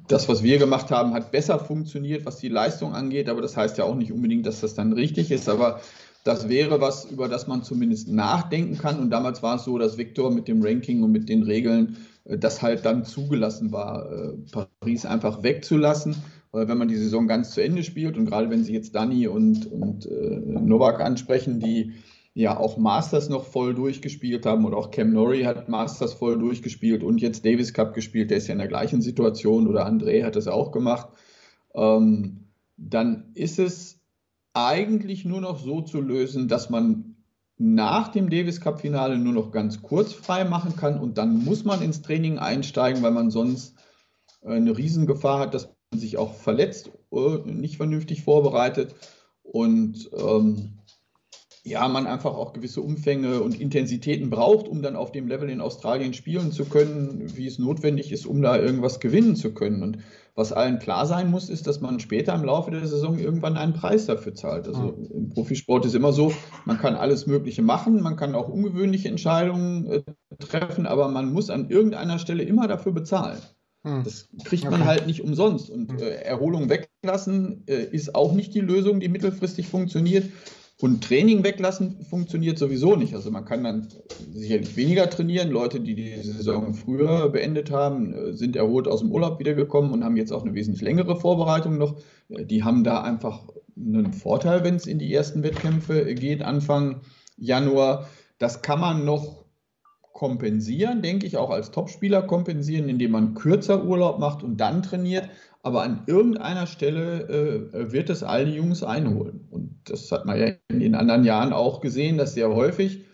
das, 0.08 0.28
was 0.28 0.42
wir 0.42 0.58
gemacht 0.58 0.90
haben, 0.90 1.12
hat 1.12 1.30
besser 1.30 1.58
funktioniert, 1.58 2.24
was 2.24 2.38
die 2.38 2.48
Leistung 2.48 2.94
angeht, 2.94 3.28
aber 3.28 3.42
das 3.42 3.56
heißt 3.56 3.76
ja 3.76 3.84
auch 3.84 3.94
nicht 3.94 4.12
unbedingt, 4.12 4.46
dass 4.46 4.60
das 4.60 4.74
dann 4.74 4.94
richtig 4.94 5.30
ist. 5.30 5.50
Aber 5.50 5.80
das 6.24 6.48
wäre 6.48 6.80
was, 6.80 7.04
über 7.04 7.28
das 7.28 7.46
man 7.46 7.64
zumindest 7.64 8.08
nachdenken 8.08 8.78
kann. 8.78 8.98
Und 8.98 9.10
damals 9.10 9.42
war 9.42 9.56
es 9.56 9.64
so, 9.64 9.76
dass 9.76 9.98
Victor 9.98 10.30
mit 10.30 10.48
dem 10.48 10.62
Ranking 10.62 11.02
und 11.02 11.12
mit 11.12 11.28
den 11.28 11.42
Regeln 11.42 11.98
äh, 12.24 12.38
das 12.38 12.62
halt 12.62 12.86
dann 12.86 13.04
zugelassen 13.04 13.72
war, 13.72 14.10
äh, 14.10 14.32
Paris 14.80 15.04
einfach 15.04 15.42
wegzulassen. 15.42 16.16
Wenn 16.52 16.78
man 16.78 16.88
die 16.88 16.96
Saison 16.96 17.26
ganz 17.26 17.50
zu 17.50 17.62
Ende 17.62 17.82
spielt 17.82 18.16
und 18.16 18.24
gerade 18.24 18.48
wenn 18.48 18.64
Sie 18.64 18.72
jetzt 18.72 18.94
Dani 18.94 19.28
und, 19.28 19.70
und 19.70 20.06
äh, 20.06 20.40
Novak 20.40 21.02
ansprechen, 21.02 21.60
die 21.60 21.92
ja 22.36 22.58
auch 22.58 22.76
Masters 22.76 23.30
noch 23.30 23.46
voll 23.46 23.74
durchgespielt 23.74 24.44
haben 24.44 24.66
und 24.66 24.74
auch 24.74 24.90
Cam 24.90 25.10
Norrie 25.10 25.46
hat 25.46 25.70
Masters 25.70 26.12
voll 26.12 26.38
durchgespielt 26.38 27.02
und 27.02 27.22
jetzt 27.22 27.46
Davis 27.46 27.72
Cup 27.72 27.94
gespielt, 27.94 28.30
der 28.30 28.36
ist 28.36 28.46
ja 28.46 28.52
in 28.52 28.58
der 28.58 28.68
gleichen 28.68 29.00
Situation 29.00 29.66
oder 29.66 29.86
André 29.86 30.22
hat 30.22 30.36
das 30.36 30.46
auch 30.46 30.70
gemacht, 30.70 31.08
ähm, 31.74 32.44
dann 32.76 33.30
ist 33.32 33.58
es 33.58 34.00
eigentlich 34.52 35.24
nur 35.24 35.40
noch 35.40 35.58
so 35.58 35.80
zu 35.80 36.02
lösen, 36.02 36.46
dass 36.46 36.68
man 36.68 37.16
nach 37.56 38.08
dem 38.08 38.28
Davis 38.28 38.60
Cup 38.60 38.82
Finale 38.82 39.16
nur 39.16 39.32
noch 39.32 39.50
ganz 39.50 39.80
kurz 39.80 40.12
frei 40.12 40.44
machen 40.44 40.76
kann 40.76 41.00
und 41.00 41.16
dann 41.16 41.42
muss 41.42 41.64
man 41.64 41.80
ins 41.80 42.02
Training 42.02 42.38
einsteigen, 42.38 43.02
weil 43.02 43.12
man 43.12 43.30
sonst 43.30 43.76
eine 44.44 44.76
Riesengefahr 44.76 45.38
hat, 45.38 45.54
dass 45.54 45.70
man 45.90 46.00
sich 46.00 46.18
auch 46.18 46.34
verletzt, 46.34 46.90
äh, 47.12 47.38
nicht 47.46 47.78
vernünftig 47.78 48.24
vorbereitet 48.24 48.94
und 49.42 50.10
ähm, 50.18 50.76
ja, 51.66 51.88
man 51.88 52.06
einfach 52.06 52.36
auch 52.36 52.52
gewisse 52.52 52.80
Umfänge 52.80 53.40
und 53.40 53.60
Intensitäten 53.60 54.30
braucht, 54.30 54.68
um 54.68 54.82
dann 54.82 54.94
auf 54.94 55.10
dem 55.10 55.26
Level 55.26 55.50
in 55.50 55.60
Australien 55.60 56.14
spielen 56.14 56.52
zu 56.52 56.64
können, 56.64 57.36
wie 57.36 57.46
es 57.46 57.58
notwendig 57.58 58.12
ist, 58.12 58.24
um 58.24 58.40
da 58.40 58.56
irgendwas 58.56 59.00
gewinnen 59.00 59.34
zu 59.34 59.52
können. 59.52 59.82
Und 59.82 59.98
was 60.36 60.52
allen 60.52 60.78
klar 60.78 61.06
sein 61.06 61.28
muss, 61.28 61.48
ist, 61.48 61.66
dass 61.66 61.80
man 61.80 61.98
später 61.98 62.34
im 62.34 62.44
Laufe 62.44 62.70
der 62.70 62.86
Saison 62.86 63.18
irgendwann 63.18 63.56
einen 63.56 63.72
Preis 63.72 64.06
dafür 64.06 64.32
zahlt. 64.32 64.68
Also 64.68 64.94
im 65.12 65.30
Profisport 65.30 65.84
ist 65.84 65.96
immer 65.96 66.12
so, 66.12 66.32
man 66.66 66.78
kann 66.78 66.94
alles 66.94 67.26
Mögliche 67.26 67.62
machen, 67.62 68.00
man 68.00 68.14
kann 68.14 68.36
auch 68.36 68.48
ungewöhnliche 68.48 69.08
Entscheidungen 69.08 69.86
äh, 69.90 70.02
treffen, 70.38 70.86
aber 70.86 71.08
man 71.08 71.32
muss 71.32 71.50
an 71.50 71.68
irgendeiner 71.68 72.20
Stelle 72.20 72.44
immer 72.44 72.68
dafür 72.68 72.92
bezahlen. 72.92 73.38
Hm. 73.82 74.04
Das 74.04 74.28
kriegt 74.44 74.64
man 74.64 74.74
okay. 74.74 74.84
halt 74.84 75.06
nicht 75.08 75.22
umsonst. 75.22 75.68
Und 75.68 75.90
hm. 75.90 75.98
äh, 75.98 76.10
Erholung 76.10 76.68
weglassen 76.68 77.64
äh, 77.66 77.82
ist 77.82 78.14
auch 78.14 78.34
nicht 78.34 78.54
die 78.54 78.60
Lösung, 78.60 79.00
die 79.00 79.08
mittelfristig 79.08 79.66
funktioniert. 79.66 80.30
Und 80.78 81.02
Training 81.02 81.42
weglassen 81.42 82.02
funktioniert 82.02 82.58
sowieso 82.58 82.96
nicht. 82.96 83.14
Also 83.14 83.30
man 83.30 83.46
kann 83.46 83.64
dann 83.64 83.88
sicherlich 84.32 84.76
weniger 84.76 85.08
trainieren. 85.08 85.50
Leute, 85.50 85.80
die 85.80 85.94
die 85.94 86.16
Saison 86.20 86.74
früher 86.74 87.30
beendet 87.30 87.70
haben, 87.70 88.12
äh, 88.12 88.32
sind 88.34 88.56
erholt 88.56 88.86
aus 88.86 89.00
dem 89.00 89.10
Urlaub 89.10 89.38
wiedergekommen 89.38 89.92
und 89.92 90.04
haben 90.04 90.18
jetzt 90.18 90.32
auch 90.32 90.42
eine 90.42 90.54
wesentlich 90.54 90.82
längere 90.82 91.16
Vorbereitung 91.16 91.78
noch. 91.78 91.96
Äh, 92.28 92.44
die 92.44 92.62
haben 92.62 92.84
da 92.84 93.02
einfach 93.02 93.48
einen 93.74 94.12
Vorteil, 94.12 94.64
wenn 94.64 94.76
es 94.76 94.86
in 94.86 94.98
die 94.98 95.12
ersten 95.12 95.42
Wettkämpfe 95.42 96.14
geht, 96.14 96.42
Anfang 96.42 97.00
Januar. 97.38 98.08
Das 98.38 98.60
kann 98.60 98.80
man 98.80 99.06
noch 99.06 99.46
kompensieren, 100.12 101.02
denke 101.02 101.26
ich, 101.26 101.36
auch 101.36 101.50
als 101.50 101.70
Topspieler 101.70 102.22
kompensieren, 102.22 102.88
indem 102.88 103.12
man 103.12 103.34
kürzer 103.34 103.84
Urlaub 103.84 104.18
macht 104.18 104.42
und 104.42 104.58
dann 104.58 104.82
trainiert. 104.82 105.28
Aber 105.66 105.82
an 105.82 106.04
irgendeiner 106.06 106.68
Stelle 106.68 107.72
äh, 107.72 107.92
wird 107.92 108.08
es 108.08 108.22
all 108.22 108.44
die 108.44 108.52
Jungs 108.52 108.84
einholen. 108.84 109.48
Und 109.50 109.80
das 109.86 110.12
hat 110.12 110.24
man 110.24 110.38
ja 110.38 110.52
in 110.68 110.78
den 110.78 110.94
anderen 110.94 111.24
Jahren 111.24 111.52
auch 111.52 111.80
gesehen, 111.80 112.18
dass 112.18 112.34
sehr 112.34 112.54
häufig 112.54 113.04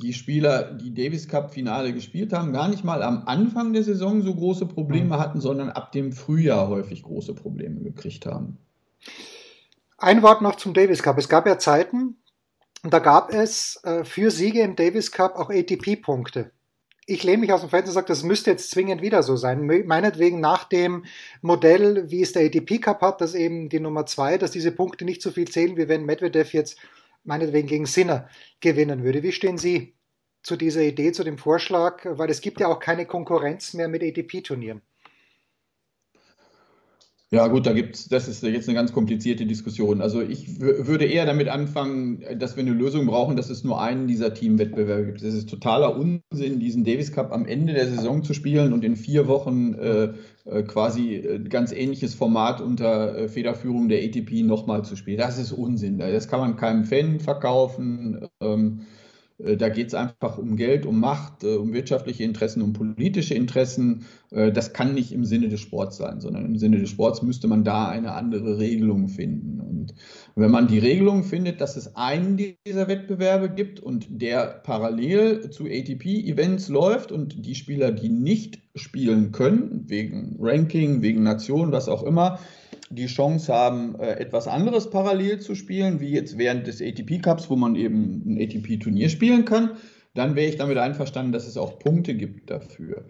die 0.00 0.12
Spieler, 0.12 0.72
die 0.72 0.94
Davis 0.94 1.26
Cup 1.26 1.52
Finale 1.52 1.92
gespielt 1.92 2.32
haben, 2.32 2.52
gar 2.52 2.68
nicht 2.68 2.84
mal 2.84 3.02
am 3.02 3.24
Anfang 3.26 3.72
der 3.72 3.82
Saison 3.82 4.22
so 4.22 4.32
große 4.32 4.66
Probleme 4.66 5.16
mhm. 5.16 5.18
hatten, 5.18 5.40
sondern 5.40 5.68
ab 5.68 5.90
dem 5.90 6.12
Frühjahr 6.12 6.68
häufig 6.68 7.02
große 7.02 7.34
Probleme 7.34 7.80
gekriegt 7.80 8.24
haben. 8.24 8.58
Ein 9.98 10.22
Wort 10.22 10.42
noch 10.42 10.54
zum 10.54 10.74
Davis 10.74 11.02
Cup. 11.02 11.18
Es 11.18 11.28
gab 11.28 11.44
ja 11.44 11.58
Zeiten, 11.58 12.18
da 12.84 13.00
gab 13.00 13.34
es 13.34 13.80
äh, 13.82 14.04
für 14.04 14.30
Siege 14.30 14.60
im 14.60 14.76
Davis 14.76 15.10
Cup 15.10 15.34
auch 15.34 15.50
ATP-Punkte 15.50 16.52
ich 17.06 17.22
lehne 17.22 17.38
mich 17.38 17.52
aus 17.52 17.60
dem 17.60 17.70
Fenster 17.70 17.90
und 17.90 17.94
sage, 17.94 18.08
das 18.08 18.24
müsste 18.24 18.50
jetzt 18.50 18.70
zwingend 18.70 19.00
wieder 19.00 19.22
so 19.22 19.36
sein. 19.36 19.64
Meinetwegen 19.86 20.40
nach 20.40 20.64
dem 20.64 21.04
Modell, 21.40 22.10
wie 22.10 22.20
es 22.20 22.32
der 22.32 22.44
ATP 22.44 22.80
Cup 22.80 23.00
hat, 23.00 23.20
dass 23.20 23.34
eben 23.34 23.68
die 23.68 23.78
Nummer 23.78 24.06
zwei, 24.06 24.38
dass 24.38 24.50
diese 24.50 24.72
Punkte 24.72 25.04
nicht 25.04 25.22
so 25.22 25.30
viel 25.30 25.46
zählen, 25.48 25.76
wie 25.76 25.88
wenn 25.88 26.04
Medvedev 26.04 26.52
jetzt 26.52 26.78
meinetwegen 27.22 27.68
gegen 27.68 27.86
Sinner 27.86 28.28
gewinnen 28.60 29.04
würde. 29.04 29.22
Wie 29.22 29.32
stehen 29.32 29.56
Sie 29.56 29.94
zu 30.42 30.56
dieser 30.56 30.82
Idee, 30.82 31.12
zu 31.12 31.22
dem 31.22 31.38
Vorschlag? 31.38 32.00
Weil 32.04 32.30
es 32.30 32.40
gibt 32.40 32.60
ja 32.60 32.66
auch 32.66 32.80
keine 32.80 33.06
Konkurrenz 33.06 33.72
mehr 33.72 33.88
mit 33.88 34.02
ATP-Turnieren. 34.02 34.82
Ja, 37.32 37.48
gut, 37.48 37.66
da 37.66 37.72
gibt's, 37.72 38.08
das 38.08 38.28
ist 38.28 38.44
jetzt 38.44 38.68
eine 38.68 38.76
ganz 38.76 38.92
komplizierte 38.92 39.46
Diskussion. 39.46 40.00
Also 40.00 40.22
ich 40.22 40.60
würde 40.60 41.06
eher 41.06 41.26
damit 41.26 41.48
anfangen, 41.48 42.22
dass 42.38 42.54
wir 42.54 42.62
eine 42.62 42.72
Lösung 42.72 43.06
brauchen, 43.06 43.36
dass 43.36 43.50
es 43.50 43.64
nur 43.64 43.80
einen 43.80 44.06
dieser 44.06 44.32
Teamwettbewerbe 44.32 45.06
gibt. 45.06 45.22
Es 45.22 45.34
ist 45.34 45.50
totaler 45.50 45.96
Unsinn, 45.96 46.60
diesen 46.60 46.84
Davis 46.84 47.10
Cup 47.10 47.32
am 47.32 47.44
Ende 47.44 47.72
der 47.72 47.88
Saison 47.88 48.22
zu 48.22 48.32
spielen 48.32 48.72
und 48.72 48.84
in 48.84 48.94
vier 48.94 49.26
Wochen 49.26 49.74
äh, 49.74 50.12
äh 50.44 50.62
quasi 50.62 51.16
äh, 51.16 51.40
ganz 51.40 51.72
ähnliches 51.72 52.14
Format 52.14 52.60
unter 52.60 53.18
äh, 53.18 53.28
Federführung 53.28 53.88
der 53.88 54.04
ATP 54.04 54.44
nochmal 54.44 54.84
zu 54.84 54.94
spielen. 54.94 55.18
Das 55.18 55.36
ist 55.36 55.50
Unsinn. 55.50 55.98
Das 55.98 56.28
kann 56.28 56.38
man 56.38 56.54
keinem 56.54 56.84
Fan 56.84 57.18
verkaufen. 57.18 58.28
Ähm, 58.40 58.82
äh, 58.82 58.95
da 59.38 59.68
geht 59.68 59.88
es 59.88 59.94
einfach 59.94 60.38
um 60.38 60.56
Geld, 60.56 60.86
um 60.86 60.98
Macht, 60.98 61.44
äh, 61.44 61.56
um 61.56 61.74
wirtschaftliche 61.74 62.24
Interessen, 62.24 62.62
um 62.62 62.72
politische 62.72 63.34
Interessen. 63.34 64.06
Äh, 64.30 64.50
das 64.50 64.72
kann 64.72 64.94
nicht 64.94 65.12
im 65.12 65.24
Sinne 65.24 65.48
des 65.48 65.60
Sports 65.60 65.98
sein, 65.98 66.20
sondern 66.20 66.46
im 66.46 66.56
Sinne 66.56 66.78
des 66.78 66.88
Sports 66.88 67.22
müsste 67.22 67.46
man 67.46 67.62
da 67.62 67.88
eine 67.88 68.12
andere 68.12 68.58
Regelung 68.58 69.08
finden. 69.08 69.60
Und 69.60 69.94
wenn 70.36 70.50
man 70.50 70.68
die 70.68 70.78
Regelung 70.78 71.22
findet, 71.22 71.60
dass 71.60 71.76
es 71.76 71.96
einen 71.96 72.38
dieser 72.66 72.88
Wettbewerbe 72.88 73.50
gibt 73.50 73.78
und 73.78 74.06
der 74.08 74.46
parallel 74.46 75.50
zu 75.50 75.64
ATP-Events 75.64 76.68
läuft 76.68 77.12
und 77.12 77.44
die 77.44 77.54
Spieler, 77.54 77.92
die 77.92 78.08
nicht 78.08 78.60
spielen 78.74 79.32
können, 79.32 79.84
wegen 79.86 80.36
Ranking, 80.40 81.02
wegen 81.02 81.22
Nation, 81.22 81.72
was 81.72 81.88
auch 81.88 82.02
immer, 82.02 82.38
die 82.90 83.06
Chance 83.06 83.52
haben, 83.52 83.98
äh, 83.98 84.12
etwas 84.12 84.48
anderes 84.48 84.90
parallel 84.90 85.40
zu 85.40 85.54
spielen, 85.54 86.00
wie 86.00 86.10
jetzt 86.10 86.38
während 86.38 86.66
des 86.66 86.80
ATP 86.80 87.20
Cups, 87.20 87.50
wo 87.50 87.56
man 87.56 87.74
eben 87.74 88.22
ein 88.26 88.40
ATP-Turnier 88.40 89.08
spielen 89.08 89.44
kann, 89.44 89.70
dann 90.14 90.34
wäre 90.34 90.48
ich 90.48 90.56
damit 90.56 90.78
einverstanden, 90.78 91.32
dass 91.32 91.46
es 91.46 91.56
auch 91.56 91.78
Punkte 91.78 92.14
gibt 92.14 92.50
dafür. 92.50 93.04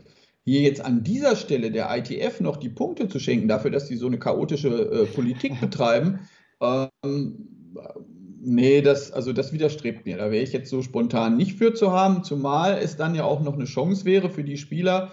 Hier 0.44 0.62
jetzt 0.62 0.80
an 0.80 1.02
dieser 1.02 1.36
Stelle 1.36 1.70
der 1.70 1.94
ITF 1.96 2.40
noch 2.40 2.56
die 2.56 2.68
Punkte 2.68 3.08
zu 3.08 3.18
schenken, 3.18 3.48
dafür, 3.48 3.70
dass 3.70 3.86
die 3.86 3.96
so 3.96 4.06
eine 4.06 4.18
chaotische 4.18 4.68
äh, 4.68 5.06
Politik 5.06 5.60
betreiben, 5.60 6.20
ähm, 6.60 7.48
nee, 8.40 8.80
das, 8.80 9.12
also 9.12 9.32
das 9.32 9.52
widerstrebt 9.52 10.06
mir. 10.06 10.16
Da 10.16 10.30
wäre 10.30 10.42
ich 10.42 10.52
jetzt 10.52 10.70
so 10.70 10.82
spontan 10.82 11.36
nicht 11.36 11.58
für 11.58 11.74
zu 11.74 11.92
haben, 11.92 12.24
zumal 12.24 12.78
es 12.78 12.96
dann 12.96 13.14
ja 13.14 13.24
auch 13.24 13.42
noch 13.42 13.54
eine 13.54 13.64
Chance 13.64 14.04
wäre 14.04 14.30
für 14.30 14.44
die 14.44 14.56
Spieler, 14.56 15.12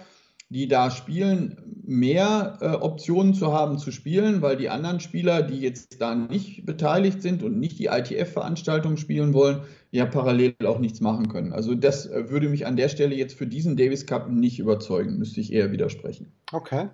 die 0.54 0.68
da 0.68 0.92
spielen, 0.92 1.82
mehr 1.84 2.58
äh, 2.60 2.68
Optionen 2.68 3.34
zu 3.34 3.52
haben 3.52 3.76
zu 3.76 3.90
spielen, 3.90 4.40
weil 4.40 4.56
die 4.56 4.68
anderen 4.68 5.00
Spieler, 5.00 5.42
die 5.42 5.58
jetzt 5.58 6.00
da 6.00 6.14
nicht 6.14 6.64
beteiligt 6.64 7.22
sind 7.22 7.42
und 7.42 7.58
nicht 7.58 7.76
die 7.80 7.86
ITF-Veranstaltung 7.86 8.96
spielen 8.96 9.34
wollen, 9.34 9.62
ja 9.90 10.06
parallel 10.06 10.54
auch 10.64 10.78
nichts 10.78 11.00
machen 11.00 11.28
können. 11.28 11.52
Also 11.52 11.74
das 11.74 12.06
äh, 12.06 12.30
würde 12.30 12.48
mich 12.48 12.66
an 12.66 12.76
der 12.76 12.88
Stelle 12.88 13.16
jetzt 13.16 13.36
für 13.36 13.48
diesen 13.48 13.76
Davis 13.76 14.06
Cup 14.06 14.30
nicht 14.30 14.60
überzeugen, 14.60 15.18
müsste 15.18 15.40
ich 15.40 15.52
eher 15.52 15.72
widersprechen. 15.72 16.32
Okay. 16.52 16.88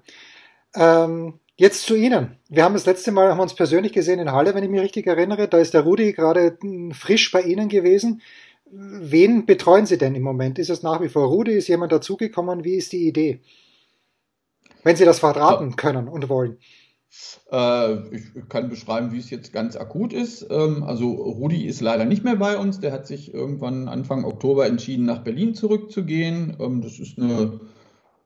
Ähm, 0.75 1.35
jetzt 1.57 1.85
zu 1.85 1.95
Ihnen. 1.95 2.37
Wir 2.49 2.65
haben 2.65 2.75
das 2.75 2.87
letzte 2.87 3.13
Mal, 3.13 3.29
haben 3.29 3.41
uns 3.41 3.55
persönlich 3.55 3.93
gesehen 3.93 4.21
in 4.21 4.33
Halle, 4.33 4.55
wenn 4.55 4.65
ich 4.65 4.71
mich 4.71 4.81
richtig 4.81 5.07
erinnere. 5.07 5.49
Da 5.49 5.59
ist 5.59 5.75
der 5.75 5.83
Rudi 5.83 6.15
gerade 6.15 6.57
hm, 6.63 6.93
frisch 6.93 7.31
bei 7.31 7.43
Ihnen 7.43 7.69
gewesen. 7.69 8.23
Wen 8.73 9.47
betreuen 9.47 9.87
Sie 9.87 9.99
denn 9.99 10.15
im 10.15 10.23
Moment? 10.23 10.59
Ist 10.59 10.71
es 10.71 10.83
nach 10.83 11.01
wie 11.01 11.09
vor 11.09 11.27
Rudi? 11.27 11.53
Ist 11.53 11.69
jemand 11.69 11.91
dazugekommen? 11.91 12.65
Wie 12.65 12.75
ist 12.75 12.93
die 12.93 13.09
Idee? 13.09 13.41
Wenn 14.85 14.97
Sie 14.97 15.05
das 15.05 15.19
verraten 15.19 15.77
können 15.77 16.09
und 16.09 16.29
wollen. 16.29 16.59
Äh, 17.51 18.15
ich 18.15 18.23
kann 18.49 18.69
beschreiben, 18.69 19.11
wie 19.13 19.19
es 19.19 19.31
jetzt 19.31 19.53
ganz 19.53 19.77
akut 19.77 20.13
ist. 20.13 20.47
Ähm, 20.49 20.85
also 20.85 21.11
Rudi 21.11 21.67
ist 21.67 21.81
leider 21.81 22.05
nicht 22.05 22.23
mehr 22.23 22.37
bei 22.37 22.57
uns. 22.57 22.79
Der 22.79 22.93
hat 22.93 23.09
sich 23.09 23.35
irgendwann 23.35 23.89
Anfang 23.89 24.25
Oktober 24.25 24.67
entschieden, 24.67 25.05
nach 25.05 25.25
Berlin 25.25 25.55
zurückzugehen. 25.55 26.57
Ähm, 26.61 26.81
das 26.81 27.01
ist 27.01 27.19
eine 27.19 27.61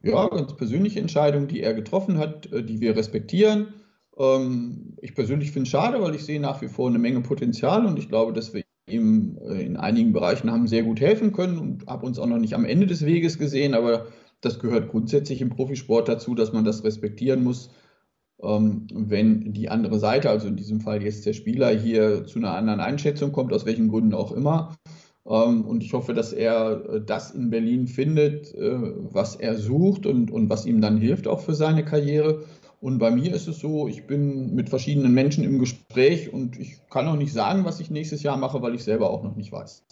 ja, 0.02 0.28
ganz 0.28 0.54
persönliche 0.54 1.00
Entscheidung, 1.00 1.48
die 1.48 1.62
er 1.62 1.72
getroffen 1.72 2.18
hat, 2.18 2.52
äh, 2.52 2.62
die 2.62 2.80
wir 2.80 2.94
respektieren. 2.94 3.72
Ähm, 4.18 4.98
ich 5.00 5.14
persönlich 5.14 5.52
finde 5.52 5.64
es 5.64 5.70
schade, 5.70 6.02
weil 6.02 6.14
ich 6.14 6.24
sehe 6.24 6.40
nach 6.40 6.60
wie 6.60 6.68
vor 6.68 6.88
eine 6.90 6.98
Menge 6.98 7.22
Potenzial 7.22 7.86
und 7.86 7.98
ich 7.98 8.10
glaube, 8.10 8.34
dass 8.34 8.52
wir 8.52 8.64
ihm 8.88 9.38
äh, 9.46 9.64
in 9.64 9.76
einigen 9.76 10.12
Bereichen 10.12 10.50
haben 10.50 10.66
sehr 10.68 10.82
gut 10.82 11.00
helfen 11.00 11.32
können 11.32 11.58
und 11.58 11.86
habe 11.86 12.06
uns 12.06 12.18
auch 12.18 12.26
noch 12.26 12.38
nicht 12.38 12.54
am 12.54 12.64
Ende 12.64 12.86
des 12.86 13.04
Weges 13.04 13.38
gesehen, 13.38 13.74
aber 13.74 14.06
das 14.40 14.58
gehört 14.58 14.90
grundsätzlich 14.90 15.40
im 15.40 15.50
Profisport 15.50 16.08
dazu, 16.08 16.34
dass 16.34 16.52
man 16.52 16.64
das 16.64 16.84
respektieren 16.84 17.42
muss, 17.42 17.70
ähm, 18.42 18.86
wenn 18.92 19.52
die 19.52 19.70
andere 19.70 19.98
Seite, 19.98 20.28
also 20.28 20.48
in 20.48 20.56
diesem 20.56 20.80
Fall 20.80 21.02
jetzt 21.02 21.24
der 21.24 21.32
Spieler, 21.32 21.70
hier 21.70 22.26
zu 22.26 22.38
einer 22.38 22.54
anderen 22.54 22.80
Einschätzung 22.80 23.32
kommt, 23.32 23.52
aus 23.52 23.64
welchen 23.64 23.88
Gründen 23.88 24.14
auch 24.14 24.32
immer. 24.32 24.76
Ähm, 25.26 25.64
und 25.64 25.82
ich 25.82 25.92
hoffe, 25.94 26.12
dass 26.12 26.32
er 26.32 26.84
äh, 26.90 27.00
das 27.04 27.30
in 27.30 27.50
Berlin 27.50 27.86
findet, 27.86 28.54
äh, 28.54 28.76
was 29.12 29.36
er 29.36 29.56
sucht 29.56 30.04
und, 30.04 30.30
und 30.30 30.50
was 30.50 30.66
ihm 30.66 30.80
dann 30.82 30.98
hilft 30.98 31.26
auch 31.26 31.40
für 31.40 31.54
seine 31.54 31.84
Karriere. 31.84 32.44
Und 32.84 32.98
bei 32.98 33.10
mir 33.10 33.32
ist 33.32 33.48
es 33.48 33.60
so, 33.60 33.88
ich 33.88 34.06
bin 34.06 34.54
mit 34.54 34.68
verschiedenen 34.68 35.14
Menschen 35.14 35.42
im 35.42 35.58
Gespräch 35.58 36.30
und 36.30 36.60
ich 36.60 36.86
kann 36.90 37.08
auch 37.08 37.16
nicht 37.16 37.32
sagen, 37.32 37.64
was 37.64 37.80
ich 37.80 37.88
nächstes 37.88 38.22
Jahr 38.22 38.36
mache, 38.36 38.60
weil 38.60 38.74
ich 38.74 38.84
selber 38.84 39.08
auch 39.08 39.22
noch 39.22 39.36
nicht 39.36 39.50
weiß. 39.50 39.82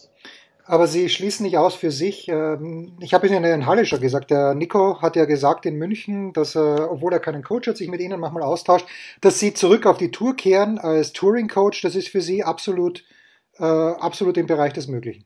Aber 0.65 0.85
Sie 0.85 1.09
schließen 1.09 1.43
nicht 1.43 1.57
aus 1.57 1.73
für 1.73 1.89
sich. 1.89 2.27
Ähm, 2.27 2.95
ich 2.99 3.15
habe 3.15 3.25
Ihnen 3.25 3.43
in 3.45 3.65
Halle 3.65 3.87
schon 3.87 3.99
gesagt, 3.99 4.29
der 4.29 4.53
Nico 4.53 5.01
hat 5.01 5.15
ja 5.15 5.25
gesagt 5.25 5.65
in 5.65 5.77
München, 5.77 6.33
dass 6.33 6.55
er, 6.55 6.91
obwohl 6.91 7.13
er 7.13 7.19
keinen 7.19 7.41
Coach 7.41 7.67
hat, 7.67 7.77
sich 7.77 7.89
mit 7.89 7.99
Ihnen 7.99 8.19
manchmal 8.19 8.43
austauscht, 8.43 8.85
dass 9.21 9.39
Sie 9.39 9.55
zurück 9.55 9.87
auf 9.87 9.97
die 9.97 10.11
Tour 10.11 10.35
kehren 10.35 10.77
als 10.77 11.13
Touring-Coach. 11.13 11.81
Das 11.81 11.95
ist 11.95 12.09
für 12.09 12.21
Sie 12.21 12.43
absolut, 12.43 13.03
äh, 13.57 13.63
absolut 13.63 14.37
im 14.37 14.45
Bereich 14.45 14.73
des 14.73 14.87
Möglichen. 14.87 15.25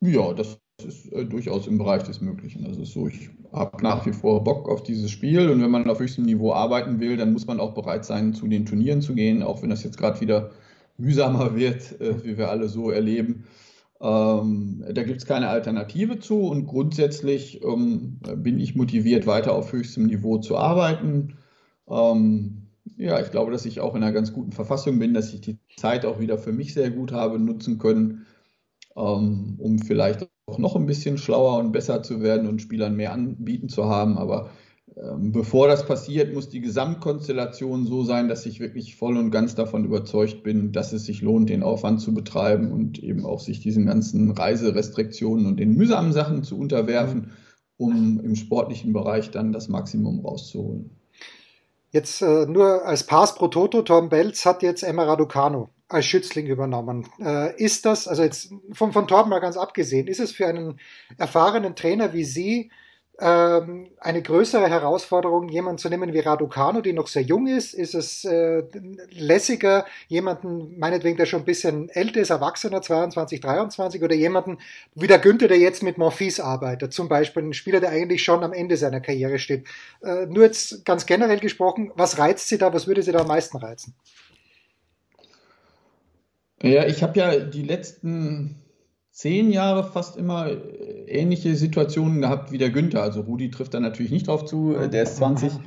Ja, 0.00 0.32
das 0.32 0.58
ist 0.84 1.12
äh, 1.12 1.24
durchaus 1.24 1.66
im 1.66 1.78
Bereich 1.78 2.02
des 2.02 2.20
Möglichen. 2.20 2.66
Also 2.66 2.84
so, 2.84 3.08
ich 3.08 3.30
habe 3.52 3.82
nach 3.82 4.06
wie 4.06 4.12
vor 4.12 4.44
Bock 4.44 4.68
auf 4.68 4.82
dieses 4.82 5.10
Spiel 5.10 5.48
und 5.48 5.62
wenn 5.62 5.70
man 5.70 5.88
auf 5.88 6.00
höchstem 6.00 6.24
Niveau 6.24 6.52
arbeiten 6.52 7.00
will, 7.00 7.16
dann 7.16 7.32
muss 7.32 7.46
man 7.46 7.60
auch 7.60 7.74
bereit 7.74 8.04
sein, 8.04 8.34
zu 8.34 8.46
den 8.46 8.66
Turnieren 8.66 9.00
zu 9.00 9.14
gehen, 9.14 9.42
auch 9.42 9.62
wenn 9.62 9.70
das 9.70 9.84
jetzt 9.84 9.98
gerade 9.98 10.20
wieder 10.20 10.50
mühsamer 10.98 11.56
wird, 11.56 12.00
äh, 12.00 12.24
wie 12.24 12.38
wir 12.38 12.50
alle 12.50 12.68
so 12.68 12.90
erleben. 12.90 13.44
Ähm, 14.00 14.84
da 14.92 15.04
gibt 15.04 15.18
es 15.18 15.26
keine 15.26 15.48
Alternative 15.48 16.18
zu 16.18 16.40
und 16.40 16.66
grundsätzlich 16.66 17.62
ähm, 17.62 18.18
bin 18.36 18.58
ich 18.58 18.74
motiviert, 18.74 19.26
weiter 19.26 19.54
auf 19.54 19.72
höchstem 19.72 20.06
Niveau 20.06 20.38
zu 20.38 20.56
arbeiten. 20.56 21.38
Ähm, 21.88 22.62
ja, 22.96 23.20
ich 23.20 23.30
glaube, 23.30 23.52
dass 23.52 23.64
ich 23.64 23.80
auch 23.80 23.94
in 23.94 24.02
einer 24.02 24.12
ganz 24.12 24.32
guten 24.32 24.52
Verfassung 24.52 24.98
bin, 24.98 25.14
dass 25.14 25.32
ich 25.32 25.40
die 25.40 25.58
Zeit 25.76 26.04
auch 26.04 26.18
wieder 26.18 26.36
für 26.36 26.52
mich 26.52 26.74
sehr 26.74 26.90
gut 26.90 27.12
habe 27.12 27.38
nutzen 27.38 27.78
können, 27.78 28.26
um 28.94 29.78
vielleicht 29.78 30.28
auch 30.46 30.58
noch 30.58 30.76
ein 30.76 30.86
bisschen 30.86 31.18
schlauer 31.18 31.58
und 31.58 31.72
besser 31.72 32.02
zu 32.02 32.20
werden 32.20 32.48
und 32.48 32.60
Spielern 32.60 32.96
mehr 32.96 33.12
anbieten 33.12 33.68
zu 33.68 33.86
haben. 33.86 34.18
Aber 34.18 34.50
ähm, 34.96 35.32
bevor 35.32 35.68
das 35.68 35.86
passiert, 35.86 36.34
muss 36.34 36.48
die 36.48 36.60
Gesamtkonstellation 36.60 37.86
so 37.86 38.04
sein, 38.04 38.28
dass 38.28 38.44
ich 38.44 38.60
wirklich 38.60 38.96
voll 38.96 39.16
und 39.16 39.30
ganz 39.30 39.54
davon 39.54 39.84
überzeugt 39.84 40.42
bin, 40.42 40.72
dass 40.72 40.92
es 40.92 41.04
sich 41.04 41.22
lohnt, 41.22 41.48
den 41.48 41.62
Aufwand 41.62 42.00
zu 42.00 42.12
betreiben 42.12 42.72
und 42.72 43.02
eben 43.02 43.24
auch 43.24 43.40
sich 43.40 43.60
diesen 43.60 43.86
ganzen 43.86 44.30
Reiserestriktionen 44.32 45.46
und 45.46 45.58
den 45.58 45.74
mühsamen 45.74 46.12
Sachen 46.12 46.42
zu 46.42 46.58
unterwerfen, 46.58 47.32
um 47.78 48.20
im 48.20 48.36
sportlichen 48.36 48.92
Bereich 48.92 49.30
dann 49.30 49.52
das 49.52 49.68
Maximum 49.68 50.20
rauszuholen. 50.20 50.90
Jetzt 51.90 52.22
äh, 52.22 52.46
nur 52.46 52.84
als 52.86 53.04
Pass 53.04 53.34
pro 53.34 53.48
Toto, 53.48 53.82
Tom 53.82 54.08
Belz 54.08 54.44
hat 54.44 54.62
jetzt 54.62 54.82
Emma 54.82 55.04
Raducano 55.04 55.70
als 55.92 56.06
Schützling 56.06 56.46
übernommen. 56.46 57.06
Äh, 57.20 57.56
ist 57.62 57.84
das, 57.86 58.08
also 58.08 58.22
jetzt 58.22 58.52
von, 58.72 58.92
von 58.92 59.06
Torben 59.06 59.30
mal 59.30 59.40
ganz 59.40 59.56
abgesehen, 59.56 60.06
ist 60.06 60.20
es 60.20 60.32
für 60.32 60.46
einen 60.46 60.80
erfahrenen 61.18 61.76
Trainer 61.76 62.12
wie 62.12 62.24
Sie 62.24 62.70
ähm, 63.20 63.90
eine 64.00 64.22
größere 64.22 64.68
Herausforderung, 64.68 65.48
jemanden 65.48 65.78
zu 65.78 65.88
nehmen 65.90 66.12
wie 66.12 66.20
Raducano, 66.20 66.80
die 66.80 66.94
noch 66.94 67.08
sehr 67.08 67.22
jung 67.22 67.46
ist? 67.46 67.74
Ist 67.74 67.94
es 67.94 68.24
äh, 68.24 68.62
lässiger, 69.10 69.84
jemanden, 70.08 70.78
meinetwegen, 70.78 71.18
der 71.18 71.26
schon 71.26 71.42
ein 71.42 71.44
bisschen 71.44 71.88
älter 71.90 72.20
ist, 72.20 72.30
erwachsener, 72.30 72.80
22, 72.80 73.40
23, 73.40 74.02
oder 74.02 74.14
jemanden 74.14 74.58
wie 74.94 75.06
der 75.06 75.18
Günther, 75.18 75.48
der 75.48 75.58
jetzt 75.58 75.82
mit 75.82 75.98
Morphis 75.98 76.40
arbeitet, 76.40 76.94
zum 76.94 77.08
Beispiel 77.08 77.42
ein 77.42 77.52
Spieler, 77.52 77.80
der 77.80 77.90
eigentlich 77.90 78.24
schon 78.24 78.42
am 78.42 78.52
Ende 78.54 78.76
seiner 78.76 79.00
Karriere 79.00 79.38
steht. 79.38 79.66
Äh, 80.02 80.26
nur 80.26 80.44
jetzt 80.44 80.84
ganz 80.86 81.04
generell 81.04 81.38
gesprochen, 81.38 81.92
was 81.94 82.18
reizt 82.18 82.48
Sie 82.48 82.58
da, 82.58 82.72
was 82.72 82.86
würde 82.86 83.02
Sie 83.02 83.12
da 83.12 83.20
am 83.20 83.28
meisten 83.28 83.58
reizen? 83.58 83.94
Ja, 86.62 86.86
ich 86.86 87.02
habe 87.02 87.18
ja 87.18 87.36
die 87.38 87.62
letzten 87.62 88.62
zehn 89.12 89.52
Jahre 89.52 89.84
fast 89.84 90.16
immer 90.16 90.48
äh, 90.48 91.04
ähnliche 91.06 91.54
Situationen 91.54 92.20
gehabt 92.20 92.50
wie 92.50 92.58
der 92.58 92.70
Günther. 92.70 93.02
Also 93.02 93.20
Rudi 93.20 93.50
trifft 93.50 93.74
da 93.74 93.80
natürlich 93.80 94.12
nicht 94.12 94.26
drauf 94.26 94.44
zu, 94.44 94.74
äh, 94.74 94.88
der 94.88 95.04
ist 95.04 95.16
20. 95.16 95.52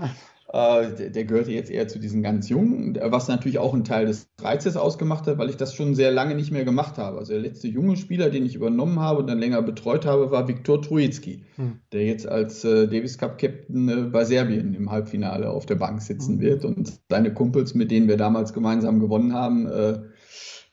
Äh, 0.53 1.09
der, 1.09 1.25
gehörte 1.25 1.51
jetzt 1.51 1.71
eher 1.71 1.87
zu 1.89 1.99
diesen 1.99 2.21
ganz 2.21 2.47
Jungen, 2.47 2.97
was 3.01 3.27
natürlich 3.27 3.57
auch 3.57 3.73
ein 3.73 3.83
Teil 3.83 4.05
des 4.05 4.29
Reizes 4.39 4.77
ausgemacht 4.77 5.27
hat, 5.27 5.37
weil 5.37 5.49
ich 5.49 5.57
das 5.57 5.73
schon 5.73 5.95
sehr 5.95 6.11
lange 6.11 6.35
nicht 6.35 6.51
mehr 6.51 6.63
gemacht 6.63 6.97
habe. 6.97 7.17
Also 7.17 7.33
der 7.33 7.41
letzte 7.41 7.67
junge 7.67 7.97
Spieler, 7.97 8.29
den 8.29 8.45
ich 8.45 8.55
übernommen 8.55 8.99
habe 8.99 9.19
und 9.19 9.27
dann 9.27 9.39
länger 9.39 9.61
betreut 9.63 10.05
habe, 10.05 10.31
war 10.31 10.47
Viktor 10.47 10.81
Trujicki, 10.81 11.43
hm. 11.55 11.79
der 11.91 12.05
jetzt 12.05 12.27
als 12.29 12.61
Davis 12.61 13.17
Cup 13.17 13.37
Captain 13.37 14.11
bei 14.13 14.23
Serbien 14.23 14.75
im 14.75 14.91
Halbfinale 14.91 15.49
auf 15.49 15.65
der 15.65 15.75
Bank 15.75 16.01
sitzen 16.01 16.35
hm. 16.35 16.41
wird 16.41 16.63
und 16.63 16.93
seine 17.09 17.33
Kumpels, 17.33 17.73
mit 17.73 17.91
denen 17.91 18.07
wir 18.07 18.15
damals 18.15 18.53
gemeinsam 18.53 19.01
gewonnen 19.01 19.33
haben, 19.33 19.67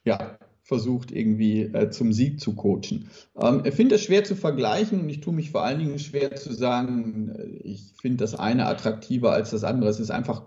ja, 0.04 0.38
versucht, 0.62 1.10
irgendwie 1.10 1.62
äh, 1.62 1.90
zum 1.90 2.12
Sieg 2.12 2.40
zu 2.40 2.54
coachen. 2.54 3.10
Ähm, 3.40 3.62
ich 3.64 3.74
finde 3.74 3.96
es 3.96 4.02
schwer 4.02 4.24
zu 4.24 4.36
vergleichen 4.36 5.00
und 5.00 5.08
ich 5.08 5.20
tue 5.20 5.34
mich 5.34 5.50
vor 5.50 5.62
allen 5.64 5.80
Dingen 5.80 5.98
schwer 5.98 6.34
zu 6.36 6.52
sagen, 6.52 7.30
äh, 7.36 7.44
ich 7.64 7.92
finde 8.00 8.18
das 8.18 8.34
eine 8.34 8.66
attraktiver 8.66 9.32
als 9.32 9.50
das 9.50 9.64
andere. 9.64 9.90
Es 9.90 10.00
ist 10.00 10.10
einfach 10.10 10.42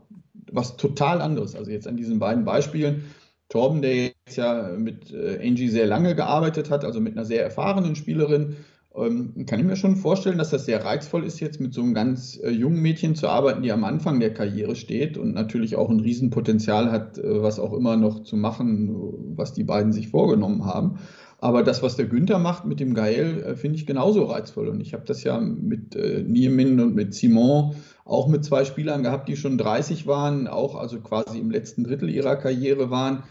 was 0.51 0.77
total 0.77 1.21
anderes. 1.21 1.55
Also 1.55 1.71
jetzt 1.71 1.87
an 1.87 1.97
diesen 1.97 2.19
beiden 2.19 2.45
Beispielen. 2.45 3.05
Torben, 3.49 3.83
der 3.83 3.95
jetzt 3.95 4.37
ja 4.37 4.71
mit 4.75 5.11
äh, 5.11 5.39
Angie 5.39 5.69
sehr 5.69 5.85
lange 5.85 6.15
gearbeitet 6.15 6.71
hat, 6.71 6.83
also 6.83 6.99
mit 6.99 7.13
einer 7.13 7.25
sehr 7.25 7.43
erfahrenen 7.43 7.95
Spielerin, 7.95 8.55
ähm, 8.97 9.45
kann 9.45 9.59
ich 9.59 9.65
mir 9.65 9.75
schon 9.75 9.95
vorstellen, 9.95 10.37
dass 10.37 10.49
das 10.49 10.65
sehr 10.65 10.83
reizvoll 10.83 11.23
ist, 11.23 11.39
jetzt 11.39 11.59
mit 11.59 11.73
so 11.73 11.81
einem 11.81 11.93
ganz 11.93 12.39
äh, 12.41 12.49
jungen 12.49 12.81
Mädchen 12.81 13.15
zu 13.15 13.27
arbeiten, 13.27 13.61
die 13.61 13.71
am 13.71 13.83
Anfang 13.83 14.19
der 14.19 14.33
Karriere 14.33 14.75
steht 14.75 15.17
und 15.17 15.33
natürlich 15.33 15.75
auch 15.75 15.89
ein 15.89 15.99
Riesenpotenzial 15.99 16.91
hat, 16.91 17.17
äh, 17.17 17.41
was 17.41 17.59
auch 17.59 17.73
immer 17.73 17.97
noch 17.97 18.23
zu 18.23 18.37
machen, 18.37 18.95
was 19.35 19.53
die 19.53 19.63
beiden 19.63 19.91
sich 19.91 20.09
vorgenommen 20.09 20.65
haben. 20.65 20.99
Aber 21.39 21.63
das, 21.63 21.83
was 21.83 21.95
der 21.95 22.05
Günther 22.05 22.39
macht 22.39 22.65
mit 22.65 22.79
dem 22.79 22.93
Gael, 22.93 23.43
äh, 23.43 23.55
finde 23.55 23.77
ich 23.77 23.85
genauso 23.85 24.23
reizvoll. 24.23 24.69
Und 24.69 24.79
ich 24.81 24.93
habe 24.93 25.03
das 25.05 25.23
ja 25.23 25.39
mit 25.39 25.95
äh, 25.95 26.23
Niemin 26.23 26.79
und 26.79 26.95
mit 26.95 27.13
Simon 27.13 27.75
auch 28.05 28.27
mit 28.27 28.45
zwei 28.45 28.65
Spielern 28.65 29.03
gehabt, 29.03 29.27
die 29.27 29.35
schon 29.35 29.57
30 29.57 30.07
waren, 30.07 30.47
auch 30.47 30.75
also 30.75 30.99
quasi 30.99 31.39
im 31.39 31.51
letzten 31.51 31.83
Drittel 31.83 32.09
ihrer 32.09 32.35
Karriere 32.35 32.89
waren 32.91 33.23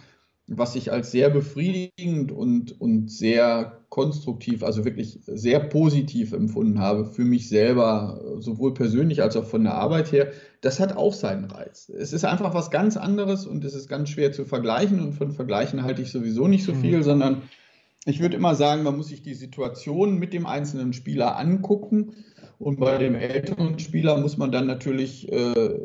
was 0.46 0.76
ich 0.76 0.92
als 0.92 1.10
sehr 1.10 1.30
befriedigend 1.30 2.30
und, 2.30 2.78
und 2.78 3.10
sehr 3.10 3.80
konstruktiv, 3.88 4.62
also 4.62 4.84
wirklich 4.84 5.20
sehr 5.26 5.60
positiv 5.60 6.32
empfunden 6.32 6.80
habe 6.80 7.06
für 7.06 7.24
mich 7.24 7.48
selber, 7.48 8.20
sowohl 8.40 8.74
persönlich 8.74 9.22
als 9.22 9.36
auch 9.36 9.46
von 9.46 9.64
der 9.64 9.74
Arbeit 9.74 10.12
her, 10.12 10.32
das 10.60 10.80
hat 10.80 10.96
auch 10.96 11.14
seinen 11.14 11.46
Reiz. 11.46 11.88
Es 11.88 12.12
ist 12.12 12.24
einfach 12.24 12.52
was 12.52 12.70
ganz 12.70 12.96
anderes 12.96 13.46
und 13.46 13.64
es 13.64 13.74
ist 13.74 13.88
ganz 13.88 14.10
schwer 14.10 14.32
zu 14.32 14.44
vergleichen 14.44 15.00
und 15.00 15.14
von 15.14 15.32
Vergleichen 15.32 15.82
halte 15.82 16.02
ich 16.02 16.10
sowieso 16.10 16.46
nicht 16.46 16.64
so 16.64 16.74
mhm. 16.74 16.80
viel, 16.80 16.96
mhm. 16.98 17.02
sondern 17.04 17.42
ich 18.04 18.20
würde 18.20 18.36
immer 18.36 18.54
sagen, 18.54 18.82
man 18.82 18.96
muss 18.96 19.08
sich 19.08 19.22
die 19.22 19.34
Situation 19.34 20.18
mit 20.18 20.34
dem 20.34 20.44
einzelnen 20.44 20.92
Spieler 20.92 21.38
angucken 21.38 22.12
und 22.58 22.78
bei 22.78 22.98
dem 22.98 23.14
älteren 23.14 23.78
Spieler 23.78 24.18
muss 24.18 24.36
man 24.36 24.52
dann 24.52 24.66
natürlich 24.66 25.32
äh, 25.32 25.78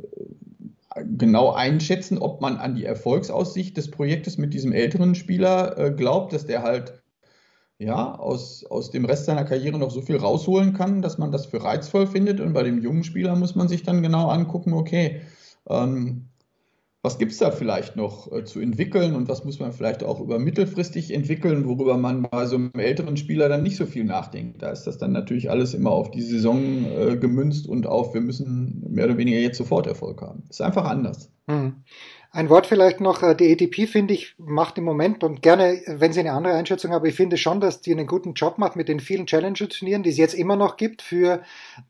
genau 1.18 1.52
einschätzen, 1.52 2.18
ob 2.18 2.42
man 2.42 2.58
an 2.58 2.76
die 2.76 2.86
Erfolgsaussicht 2.86 3.76
des 3.78 3.92
Projektes 3.92 4.38
mit 4.38 4.54
diesem 4.54 4.72
älteren 4.72 5.16
Spieler 5.16 5.78
äh, 5.78 5.92
glaubt, 5.92 6.34
dass 6.34 6.46
der 6.46 6.64
halt 6.64 7.02
ja, 7.80 8.16
aus, 8.16 8.66
aus 8.66 8.92
dem 8.92 9.06
Rest 9.06 9.26
seiner 9.26 9.46
Karriere 9.46 9.78
noch 9.78 9.92
so 9.92 10.02
viel 10.02 10.18
rausholen 10.18 10.74
kann, 10.74 11.02
dass 11.02 11.18
man 11.18 11.32
das 11.32 11.46
für 11.46 11.64
reizvoll 11.64 12.08
findet. 12.08 12.42
Und 12.42 12.54
bei 12.54 12.64
dem 12.64 12.80
jungen 12.80 13.06
Spieler 13.06 13.36
muss 13.36 13.56
man 13.56 13.70
sich 13.70 13.84
dann 13.84 14.04
genau 14.04 14.28
angucken, 14.28 14.74
okay, 14.74 15.22
ähm, 15.70 16.29
was 17.02 17.18
gibt 17.18 17.32
es 17.32 17.38
da 17.38 17.52
vielleicht 17.52 17.96
noch 17.96 18.32
äh, 18.32 18.44
zu 18.44 18.60
entwickeln 18.60 19.16
und 19.16 19.30
was 19.30 19.46
muss 19.46 19.60
man 19.60 19.72
vielleicht 19.72 20.04
auch 20.04 20.20
über 20.20 20.38
mittelfristig 20.38 21.14
entwickeln, 21.14 21.66
worüber 21.66 21.98
man 21.98 22.24
bei 22.24 22.46
so 22.46 22.58
einem 22.58 22.72
älteren 22.74 23.16
Spieler 23.16 23.48
dann 23.48 23.64
nicht 23.64 23.78
so 23.78 23.86
viel 23.86 24.04
nachdenkt. 24.04 24.62
Da 24.62 24.70
ist 24.72 24.84
das 24.84 24.98
dann 24.98 25.14
natürlich 25.14 25.50
alles 25.50 25.74
immer 25.74 25.92
auf 25.92 26.12
die 26.12 26.22
Saison 26.22 26.86
äh, 26.86 27.18
gemünzt 27.18 27.68
und 27.68 27.88
auf, 27.88 28.14
wir 28.14 28.22
müssen 28.22 28.86
mehr 28.90 29.06
oder 29.06 29.18
weniger 29.18 29.40
jetzt 29.40 29.58
sofort 29.58 29.88
Erfolg 29.88 30.22
haben. 30.22 30.44
Ist 30.50 30.62
einfach 30.62 30.86
anders. 30.86 31.32
Hm. 31.48 31.84
Ein 32.32 32.50
Wort 32.50 32.68
vielleicht 32.68 33.02
noch, 33.02 33.24
äh, 33.24 33.34
die 33.34 33.52
ATP 33.52 33.88
finde 33.88 34.14
ich, 34.14 34.36
macht 34.38 34.78
im 34.78 34.84
Moment 34.84 35.24
und 35.24 35.42
gerne, 35.42 35.82
wenn 35.88 36.14
Sie 36.14 36.20
eine 36.20 36.34
andere 36.34 36.54
Einschätzung 36.54 36.92
haben, 36.92 37.06
ich 37.06 37.16
finde 37.16 37.38
schon, 37.38 37.60
dass 37.60 37.82
die 37.82 37.92
einen 37.92 38.06
guten 38.06 38.34
Job 38.34 38.60
macht 38.60 38.76
mit 38.76 38.88
den 38.88 39.00
vielen 39.00 39.26
Challenger-Turnieren, 39.26 40.04
die 40.04 40.12
es 40.12 40.18
jetzt 40.18 40.36
immer 40.36 40.56
noch 40.56 40.78
gibt 40.78 41.02
für 41.02 41.42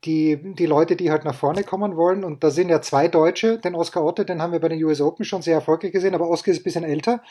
die, 0.06 0.40
die 0.42 0.66
Leute, 0.66 0.96
die 0.96 1.12
halt 1.12 1.26
nach 1.26 1.36
vorne 1.36 1.64
kommen 1.64 1.98
wollen. 1.98 2.24
Und 2.24 2.42
da 2.42 2.52
sind 2.52 2.70
ja 2.70 2.82
zwei 2.82 3.10
Deutsche, 3.10 3.58
den 3.58 3.76
Oscar 3.76 4.06
Otte, 4.06 4.24
den 4.24 4.42
haben 4.42 4.54
wir 4.54 4.62
bei 4.62 4.70
den 4.70 4.82
US 4.86 5.02
Open 5.02 5.26
schon 5.26 5.42
sehr 5.42 5.56
erfolgreich 5.56 5.92
gesehen, 5.92 6.16
aber 6.16 6.30
Oscar 6.30 6.52
ist 6.52 6.62
ein 6.62 6.64
bisschen 6.64 6.86
älter. 6.86 7.22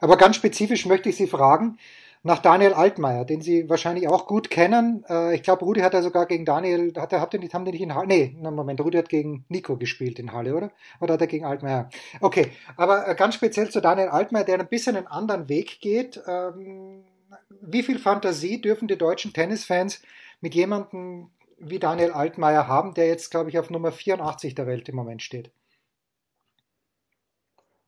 Aber 0.00 0.16
ganz 0.16 0.34
spezifisch 0.34 0.84
möchte 0.84 1.10
ich 1.10 1.16
Sie 1.16 1.28
fragen, 1.28 1.78
nach 2.22 2.40
Daniel 2.40 2.72
Altmaier, 2.72 3.24
den 3.24 3.40
Sie 3.40 3.68
wahrscheinlich 3.68 4.08
auch 4.08 4.26
gut 4.26 4.50
kennen. 4.50 5.04
Äh, 5.08 5.34
ich 5.34 5.42
glaube, 5.42 5.64
Rudi 5.64 5.80
hat 5.80 5.94
ja 5.94 6.02
sogar 6.02 6.26
gegen 6.26 6.44
Daniel, 6.44 6.92
hat 6.96 7.12
er, 7.12 7.20
habt 7.20 7.34
ihr 7.34 7.40
nicht, 7.40 7.54
haben 7.54 7.64
die 7.64 7.72
nicht 7.72 7.82
in 7.82 7.94
Halle? 7.94 8.06
Nee, 8.06 8.36
Moment, 8.40 8.80
Rudi 8.80 8.98
hat 8.98 9.08
gegen 9.08 9.44
Nico 9.48 9.76
gespielt 9.76 10.18
in 10.18 10.32
Halle, 10.32 10.54
oder? 10.54 10.70
Oder 11.00 11.14
hat 11.14 11.20
er 11.20 11.26
gegen 11.26 11.44
Altmaier? 11.44 11.88
Okay, 12.20 12.52
aber 12.76 13.08
äh, 13.08 13.14
ganz 13.14 13.34
speziell 13.34 13.70
zu 13.70 13.80
Daniel 13.80 14.08
Altmaier, 14.08 14.44
der 14.44 14.60
ein 14.60 14.68
bisschen 14.68 14.96
einen 14.96 15.06
anderen 15.06 15.48
Weg 15.48 15.80
geht. 15.80 16.20
Ähm, 16.26 17.04
wie 17.60 17.82
viel 17.82 17.98
Fantasie 17.98 18.60
dürfen 18.60 18.88
die 18.88 18.98
deutschen 18.98 19.32
Tennisfans 19.32 20.02
mit 20.40 20.54
jemandem 20.54 21.30
wie 21.58 21.78
Daniel 21.78 22.12
Altmaier 22.12 22.68
haben, 22.68 22.94
der 22.94 23.06
jetzt, 23.06 23.30
glaube 23.30 23.50
ich, 23.50 23.58
auf 23.58 23.70
Nummer 23.70 23.92
84 23.92 24.54
der 24.54 24.66
Welt 24.66 24.88
im 24.88 24.96
Moment 24.96 25.22
steht? 25.22 25.50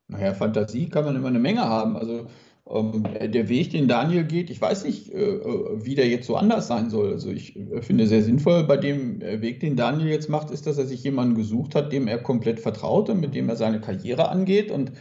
Naja, 0.07 0.33
Fantasie 0.33 0.89
kann 0.89 1.05
man 1.05 1.15
immer 1.15 1.29
eine 1.29 1.39
Menge 1.39 1.61
haben. 1.61 1.95
Also 1.95 2.27
der 2.73 3.49
Weg, 3.49 3.71
den 3.71 3.87
Daniel 3.87 4.23
geht, 4.23 4.49
ich 4.49 4.61
weiß 4.61 4.85
nicht, 4.85 5.11
äh, 5.13 5.39
wie 5.83 5.95
der 5.95 6.07
jetzt 6.07 6.27
so 6.27 6.37
anders 6.37 6.67
sein 6.67 6.89
soll. 6.89 7.11
Also 7.11 7.29
ich 7.29 7.59
finde 7.81 8.07
sehr 8.07 8.23
sinnvoll 8.23 8.63
bei 8.63 8.77
dem 8.77 9.19
Weg, 9.19 9.59
den 9.59 9.75
Daniel 9.75 10.09
jetzt 10.09 10.29
macht, 10.29 10.51
ist, 10.51 10.67
dass 10.67 10.77
er 10.77 10.85
sich 10.85 11.03
jemanden 11.03 11.35
gesucht 11.35 11.75
hat, 11.75 11.91
dem 11.91 12.07
er 12.07 12.19
komplett 12.19 12.59
vertraut 12.59 13.09
und 13.09 13.19
mit 13.19 13.35
dem 13.35 13.49
er 13.49 13.57
seine 13.57 13.81
Karriere 13.81 14.29
angeht. 14.29 14.71
Und 14.71 14.93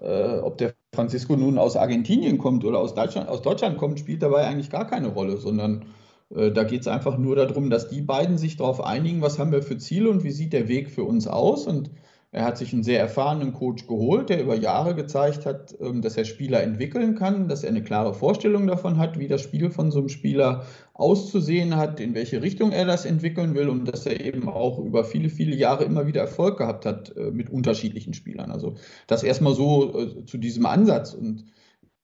äh, 0.00 0.38
ob 0.38 0.58
der 0.58 0.74
Francisco 0.94 1.36
nun 1.36 1.58
aus 1.58 1.76
Argentinien 1.76 2.38
kommt 2.38 2.64
oder 2.64 2.78
aus 2.78 2.94
Deutschland, 2.94 3.28
aus 3.28 3.42
Deutschland 3.42 3.78
kommt, 3.78 3.98
spielt 3.98 4.22
dabei 4.22 4.46
eigentlich 4.46 4.70
gar 4.70 4.86
keine 4.86 5.08
Rolle, 5.08 5.36
sondern 5.36 5.86
äh, 6.34 6.52
da 6.52 6.62
geht 6.62 6.82
es 6.82 6.86
einfach 6.88 7.18
nur 7.18 7.34
darum, 7.34 7.70
dass 7.70 7.88
die 7.88 8.02
beiden 8.02 8.38
sich 8.38 8.56
darauf 8.56 8.84
einigen, 8.84 9.20
was 9.20 9.38
haben 9.38 9.52
wir 9.52 9.62
für 9.62 9.78
Ziele 9.78 10.10
und 10.10 10.22
wie 10.22 10.30
sieht 10.30 10.52
der 10.52 10.68
Weg 10.68 10.90
für 10.90 11.02
uns 11.04 11.26
aus. 11.26 11.66
Und 11.66 11.90
er 12.32 12.44
hat 12.44 12.58
sich 12.58 12.72
einen 12.72 12.82
sehr 12.82 13.00
erfahrenen 13.00 13.52
Coach 13.52 13.86
geholt, 13.86 14.28
der 14.28 14.42
über 14.42 14.56
Jahre 14.56 14.94
gezeigt 14.94 15.46
hat, 15.46 15.74
ähm, 15.80 16.02
dass 16.02 16.16
er 16.16 16.24
Spieler 16.24 16.62
entwickeln 16.62 17.14
kann, 17.14 17.48
dass 17.48 17.62
er 17.62 17.70
eine 17.70 17.82
klare 17.82 18.14
Vorstellung 18.14 18.66
davon 18.66 18.98
hat, 18.98 19.18
wie 19.18 19.28
das 19.28 19.42
Spiel 19.42 19.70
von 19.70 19.90
so 19.90 20.00
einem 20.00 20.08
Spieler 20.08 20.66
auszusehen 20.92 21.76
hat, 21.76 22.00
in 22.00 22.14
welche 22.14 22.42
Richtung 22.42 22.72
er 22.72 22.84
das 22.84 23.04
entwickeln 23.04 23.54
will 23.54 23.68
und 23.68 23.86
dass 23.86 24.06
er 24.06 24.20
eben 24.20 24.48
auch 24.48 24.78
über 24.78 25.04
viele, 25.04 25.28
viele 25.28 25.54
Jahre 25.54 25.84
immer 25.84 26.06
wieder 26.06 26.20
Erfolg 26.20 26.58
gehabt 26.58 26.84
hat 26.84 27.16
äh, 27.16 27.30
mit 27.30 27.48
unterschiedlichen 27.48 28.12
Spielern. 28.12 28.50
Also 28.50 28.74
das 29.06 29.22
erstmal 29.22 29.54
so 29.54 29.98
äh, 29.98 30.24
zu 30.26 30.38
diesem 30.38 30.66
Ansatz 30.66 31.14
und 31.14 31.44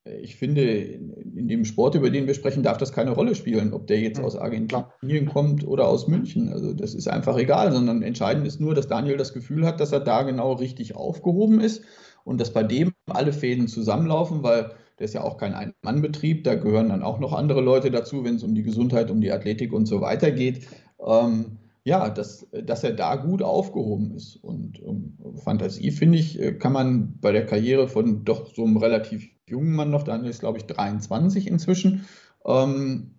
ich 0.05 0.34
finde, 0.34 0.64
in 0.64 1.46
dem 1.46 1.64
Sport, 1.64 1.94
über 1.94 2.11
den 2.11 2.26
wir 2.26 2.34
sprechen, 2.34 2.64
darf 2.64 2.76
das 2.76 2.92
keine 2.92 3.12
Rolle 3.12 3.36
spielen, 3.36 3.72
ob 3.72 3.86
der 3.86 4.00
jetzt 4.00 4.20
aus 4.20 4.34
Argentinien 4.36 5.26
kommt 5.26 5.66
oder 5.66 5.86
aus 5.86 6.09
München. 6.09 6.53
Also 6.53 6.72
das 6.72 6.94
ist 6.94 7.07
einfach 7.07 7.36
egal, 7.36 7.70
sondern 7.72 8.03
entscheidend 8.03 8.46
ist 8.46 8.61
nur, 8.61 8.74
dass 8.74 8.88
Daniel 8.88 9.16
das 9.16 9.32
Gefühl 9.32 9.64
hat, 9.64 9.78
dass 9.78 9.92
er 9.92 10.00
da 10.00 10.22
genau 10.22 10.55
richtig 10.55 10.96
aufgehoben 10.96 11.61
ist 11.61 11.82
und 12.24 12.40
dass 12.40 12.53
bei 12.53 12.64
dem 12.64 12.92
alle 13.07 13.32
Fäden 13.32 13.68
zusammenlaufen, 13.68 14.42
weil 14.42 14.72
der 14.98 15.05
ist 15.05 15.14
ja 15.14 15.22
auch 15.22 15.36
kein 15.36 15.55
Ein-Mann-Betrieb, 15.55 16.42
da 16.44 16.57
gehören 16.57 16.88
dann 16.88 17.03
auch 17.03 17.20
noch 17.20 17.32
andere 17.32 17.61
Leute 17.61 17.90
dazu, 17.92 18.24
wenn 18.24 18.36
es 18.36 18.42
um 18.42 18.55
die 18.55 18.62
Gesundheit, 18.62 19.11
um 19.11 19.20
die 19.20 19.32
Athletik 19.32 19.72
und 19.72 19.86
so 19.86 20.00
weiter 20.00 20.32
geht. 20.32 20.66
Ähm, 21.05 21.59
ja, 21.84 22.11
dass, 22.11 22.46
dass 22.53 22.84
er 22.84 22.92
da 22.92 23.16
gut 23.16 23.42
aufgehoben 23.42 24.14
ist. 24.14 24.36
Und 24.36 24.80
um, 24.80 25.18
Fantasie, 25.42 25.90
finde 25.90 26.18
ich, 26.18 26.40
äh, 26.40 26.53
kann 26.53 26.72
man 26.72 27.18
bei 27.20 27.32
der 27.32 27.46
Karriere 27.46 27.88
von 27.88 28.24
doch 28.24 28.55
so 28.55 28.64
einem 28.64 28.76
relativ 28.76 29.28
jungen 29.53 29.74
Mann 29.74 29.90
noch, 29.90 30.03
Daniel 30.03 30.30
ist, 30.30 30.40
glaube 30.40 30.59
ich, 30.59 30.66
23 30.66 31.46
inzwischen, 31.46 32.07
ähm, 32.44 33.14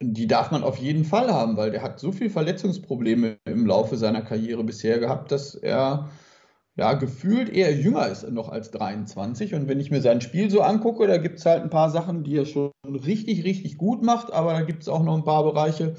die 0.00 0.26
darf 0.26 0.50
man 0.50 0.62
auf 0.62 0.78
jeden 0.78 1.04
Fall 1.04 1.30
haben, 1.30 1.58
weil 1.58 1.70
der 1.70 1.82
hat 1.82 2.00
so 2.00 2.10
viele 2.10 2.30
Verletzungsprobleme 2.30 3.36
im 3.44 3.66
Laufe 3.66 3.98
seiner 3.98 4.22
Karriere 4.22 4.64
bisher 4.64 4.98
gehabt, 4.98 5.30
dass 5.30 5.54
er 5.54 6.08
ja, 6.76 6.94
gefühlt 6.94 7.50
eher 7.50 7.74
jünger 7.74 8.06
ist 8.08 8.26
noch 8.30 8.48
als 8.48 8.70
23. 8.70 9.54
Und 9.54 9.68
wenn 9.68 9.80
ich 9.80 9.90
mir 9.90 10.00
sein 10.00 10.22
Spiel 10.22 10.50
so 10.50 10.62
angucke, 10.62 11.06
da 11.06 11.18
gibt 11.18 11.38
es 11.38 11.44
halt 11.44 11.62
ein 11.62 11.68
paar 11.68 11.90
Sachen, 11.90 12.24
die 12.24 12.36
er 12.36 12.46
schon 12.46 12.70
richtig, 12.86 13.44
richtig 13.44 13.76
gut 13.76 14.02
macht, 14.02 14.32
aber 14.32 14.54
da 14.54 14.62
gibt 14.62 14.82
es 14.82 14.88
auch 14.88 15.02
noch 15.02 15.16
ein 15.16 15.24
paar 15.24 15.44
Bereiche, 15.44 15.96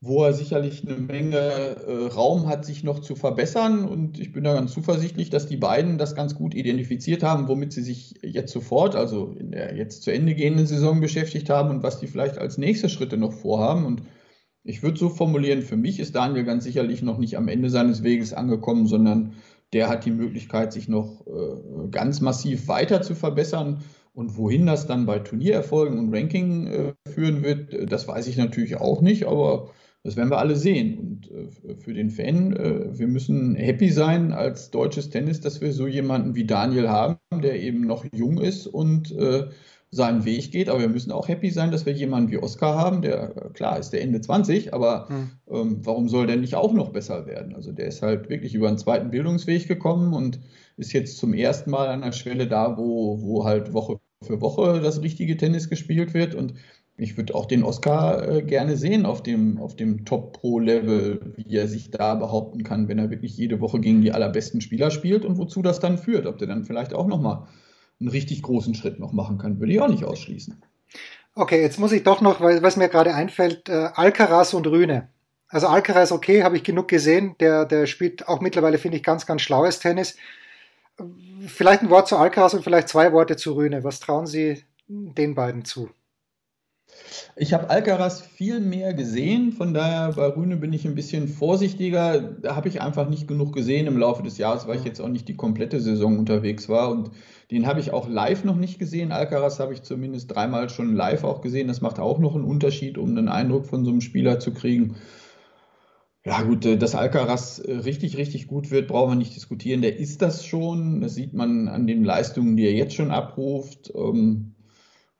wo 0.00 0.22
er 0.22 0.32
sicherlich 0.32 0.86
eine 0.86 0.96
Menge 0.96 1.36
äh, 1.36 2.06
Raum 2.06 2.46
hat, 2.46 2.64
sich 2.64 2.84
noch 2.84 3.00
zu 3.00 3.16
verbessern. 3.16 3.84
Und 3.84 4.20
ich 4.20 4.32
bin 4.32 4.44
da 4.44 4.54
ganz 4.54 4.72
zuversichtlich, 4.72 5.28
dass 5.28 5.46
die 5.46 5.56
beiden 5.56 5.98
das 5.98 6.14
ganz 6.14 6.36
gut 6.36 6.54
identifiziert 6.54 7.24
haben, 7.24 7.48
womit 7.48 7.72
sie 7.72 7.82
sich 7.82 8.14
jetzt 8.22 8.52
sofort, 8.52 8.94
also 8.94 9.34
in 9.38 9.50
der 9.50 9.74
jetzt 9.74 10.02
zu 10.02 10.12
Ende 10.12 10.36
gehenden 10.36 10.66
Saison 10.66 11.00
beschäftigt 11.00 11.50
haben 11.50 11.70
und 11.70 11.82
was 11.82 11.98
die 11.98 12.06
vielleicht 12.06 12.38
als 12.38 12.58
nächste 12.58 12.88
Schritte 12.88 13.16
noch 13.16 13.32
vorhaben. 13.32 13.86
Und 13.86 14.02
ich 14.62 14.84
würde 14.84 14.98
so 14.98 15.08
formulieren, 15.08 15.62
für 15.62 15.76
mich 15.76 15.98
ist 15.98 16.14
Daniel 16.14 16.44
ganz 16.44 16.62
sicherlich 16.62 17.02
noch 17.02 17.18
nicht 17.18 17.36
am 17.36 17.48
Ende 17.48 17.68
seines 17.68 18.04
Weges 18.04 18.32
angekommen, 18.32 18.86
sondern 18.86 19.32
der 19.72 19.88
hat 19.88 20.04
die 20.04 20.12
Möglichkeit, 20.12 20.72
sich 20.72 20.88
noch 20.88 21.26
äh, 21.26 21.88
ganz 21.90 22.20
massiv 22.20 22.68
weiter 22.68 23.02
zu 23.02 23.16
verbessern. 23.16 23.82
Und 24.14 24.36
wohin 24.36 24.66
das 24.66 24.86
dann 24.86 25.06
bei 25.06 25.18
Turniererfolgen 25.18 25.98
und 25.98 26.14
Ranking 26.14 26.66
äh, 26.66 26.92
führen 27.08 27.42
wird, 27.42 27.90
das 27.90 28.06
weiß 28.06 28.28
ich 28.28 28.36
natürlich 28.36 28.76
auch 28.76 29.00
nicht, 29.00 29.26
aber 29.26 29.70
das 30.04 30.16
werden 30.16 30.30
wir 30.30 30.38
alle 30.38 30.56
sehen. 30.56 30.98
Und 30.98 31.30
äh, 31.30 31.74
für 31.76 31.94
den 31.94 32.10
Fan, 32.10 32.54
äh, 32.54 32.98
wir 32.98 33.08
müssen 33.08 33.56
happy 33.56 33.90
sein 33.90 34.32
als 34.32 34.70
deutsches 34.70 35.10
Tennis, 35.10 35.40
dass 35.40 35.60
wir 35.60 35.72
so 35.72 35.86
jemanden 35.86 36.34
wie 36.34 36.46
Daniel 36.46 36.88
haben, 36.88 37.18
der 37.42 37.60
eben 37.60 37.82
noch 37.82 38.04
jung 38.12 38.38
ist 38.38 38.66
und 38.66 39.10
äh, 39.12 39.48
seinen 39.90 40.24
Weg 40.24 40.52
geht. 40.52 40.68
Aber 40.68 40.80
wir 40.80 40.88
müssen 40.88 41.12
auch 41.12 41.28
happy 41.28 41.50
sein, 41.50 41.70
dass 41.70 41.86
wir 41.86 41.92
jemanden 41.92 42.30
wie 42.30 42.38
Oscar 42.38 42.76
haben, 42.76 43.02
der, 43.02 43.36
äh, 43.36 43.50
klar, 43.50 43.78
ist 43.78 43.90
der 43.90 44.02
Ende 44.02 44.20
20, 44.20 44.72
aber 44.72 45.08
hm. 45.08 45.30
ähm, 45.50 45.80
warum 45.82 46.08
soll 46.08 46.26
der 46.26 46.36
nicht 46.36 46.54
auch 46.54 46.72
noch 46.72 46.90
besser 46.90 47.26
werden? 47.26 47.54
Also 47.54 47.72
der 47.72 47.88
ist 47.88 48.02
halt 48.02 48.28
wirklich 48.28 48.54
über 48.54 48.68
einen 48.68 48.78
zweiten 48.78 49.10
Bildungsweg 49.10 49.66
gekommen 49.66 50.12
und 50.14 50.40
ist 50.76 50.92
jetzt 50.92 51.18
zum 51.18 51.34
ersten 51.34 51.70
Mal 51.70 51.88
an 51.88 52.02
der 52.02 52.12
Schwelle 52.12 52.46
da, 52.46 52.76
wo, 52.76 53.20
wo 53.20 53.44
halt 53.44 53.72
Woche 53.72 53.98
für 54.22 54.40
Woche 54.40 54.80
das 54.80 55.02
richtige 55.02 55.36
Tennis 55.36 55.68
gespielt 55.68 56.12
wird 56.12 56.34
und 56.34 56.54
ich 56.98 57.16
würde 57.16 57.34
auch 57.36 57.46
den 57.46 57.62
Oscar 57.62 58.28
äh, 58.28 58.42
gerne 58.42 58.76
sehen 58.76 59.06
auf 59.06 59.22
dem, 59.22 59.58
auf 59.58 59.76
dem 59.76 60.04
Top-Pro-Level, 60.04 61.34
wie 61.36 61.56
er 61.56 61.68
sich 61.68 61.92
da 61.92 62.16
behaupten 62.16 62.64
kann, 62.64 62.88
wenn 62.88 62.98
er 62.98 63.08
wirklich 63.08 63.36
jede 63.36 63.60
Woche 63.60 63.78
gegen 63.78 64.02
die 64.02 64.10
allerbesten 64.10 64.60
Spieler 64.60 64.90
spielt 64.90 65.24
und 65.24 65.38
wozu 65.38 65.62
das 65.62 65.78
dann 65.78 65.96
führt. 65.96 66.26
Ob 66.26 66.38
der 66.38 66.48
dann 66.48 66.64
vielleicht 66.64 66.92
auch 66.92 67.06
nochmal 67.06 67.46
einen 68.00 68.08
richtig 68.08 68.42
großen 68.42 68.74
Schritt 68.74 68.98
noch 68.98 69.12
machen 69.12 69.38
kann, 69.38 69.60
würde 69.60 69.72
ich 69.72 69.80
auch 69.80 69.88
nicht 69.88 70.04
ausschließen. 70.04 70.60
Okay, 71.36 71.62
jetzt 71.62 71.78
muss 71.78 71.92
ich 71.92 72.02
doch 72.02 72.20
noch, 72.20 72.40
weil 72.40 72.64
was 72.64 72.76
mir 72.76 72.88
gerade 72.88 73.14
einfällt, 73.14 73.68
äh, 73.68 73.90
Alcaraz 73.94 74.52
und 74.52 74.66
Rühne. 74.66 75.08
Also 75.46 75.68
Alcaraz, 75.68 76.10
okay, 76.10 76.42
habe 76.42 76.56
ich 76.56 76.64
genug 76.64 76.88
gesehen. 76.88 77.36
Der, 77.38 77.64
der 77.64 77.86
spielt 77.86 78.26
auch 78.26 78.40
mittlerweile, 78.40 78.76
finde 78.76 78.96
ich, 78.96 79.04
ganz, 79.04 79.24
ganz 79.24 79.42
schlaues 79.42 79.78
Tennis. 79.78 80.16
Vielleicht 81.46 81.82
ein 81.82 81.90
Wort 81.90 82.08
zu 82.08 82.16
Alcaraz 82.16 82.54
und 82.54 82.64
vielleicht 82.64 82.88
zwei 82.88 83.12
Worte 83.12 83.36
zu 83.36 83.54
Rühne. 83.54 83.84
Was 83.84 84.00
trauen 84.00 84.26
Sie 84.26 84.64
den 84.88 85.36
beiden 85.36 85.64
zu? 85.64 85.90
Ich 87.36 87.52
habe 87.54 87.70
Alcaraz 87.70 88.20
viel 88.20 88.60
mehr 88.60 88.94
gesehen, 88.94 89.52
von 89.52 89.74
daher 89.74 90.12
bei 90.12 90.26
Rühne 90.26 90.56
bin 90.56 90.72
ich 90.72 90.86
ein 90.86 90.94
bisschen 90.94 91.28
vorsichtiger. 91.28 92.20
Da 92.20 92.56
habe 92.56 92.68
ich 92.68 92.80
einfach 92.82 93.08
nicht 93.08 93.28
genug 93.28 93.54
gesehen 93.54 93.86
im 93.86 93.98
Laufe 93.98 94.22
des 94.22 94.38
Jahres, 94.38 94.66
weil 94.66 94.78
ich 94.78 94.84
jetzt 94.84 95.00
auch 95.00 95.08
nicht 95.08 95.28
die 95.28 95.36
komplette 95.36 95.80
Saison 95.80 96.18
unterwegs 96.18 96.68
war. 96.68 96.90
Und 96.90 97.10
den 97.50 97.66
habe 97.66 97.80
ich 97.80 97.92
auch 97.92 98.08
live 98.08 98.44
noch 98.44 98.56
nicht 98.56 98.78
gesehen. 98.78 99.12
Alcaraz 99.12 99.60
habe 99.60 99.72
ich 99.72 99.82
zumindest 99.82 100.34
dreimal 100.34 100.68
schon 100.70 100.94
live 100.94 101.24
auch 101.24 101.40
gesehen. 101.40 101.68
Das 101.68 101.80
macht 101.80 101.98
auch 101.98 102.18
noch 102.18 102.34
einen 102.34 102.44
Unterschied, 102.44 102.98
um 102.98 103.10
einen 103.10 103.28
Eindruck 103.28 103.66
von 103.66 103.84
so 103.84 103.90
einem 103.90 104.00
Spieler 104.00 104.40
zu 104.40 104.52
kriegen. 104.52 104.96
Ja, 106.24 106.42
gut, 106.42 106.66
äh, 106.66 106.76
dass 106.76 106.94
Alcaraz 106.94 107.58
äh, 107.58 107.72
richtig, 107.72 108.16
richtig 108.16 108.48
gut 108.48 108.70
wird, 108.70 108.88
brauchen 108.88 109.12
wir 109.12 109.16
nicht 109.16 109.34
diskutieren. 109.34 109.82
Der 109.82 109.98
ist 109.98 110.20
das 110.20 110.44
schon. 110.44 111.00
Das 111.00 111.14
sieht 111.14 111.32
man 111.32 111.68
an 111.68 111.86
den 111.86 112.04
Leistungen, 112.04 112.56
die 112.56 112.66
er 112.66 112.74
jetzt 112.74 112.94
schon 112.94 113.10
abruft. 113.10 113.92
Ähm, 113.94 114.54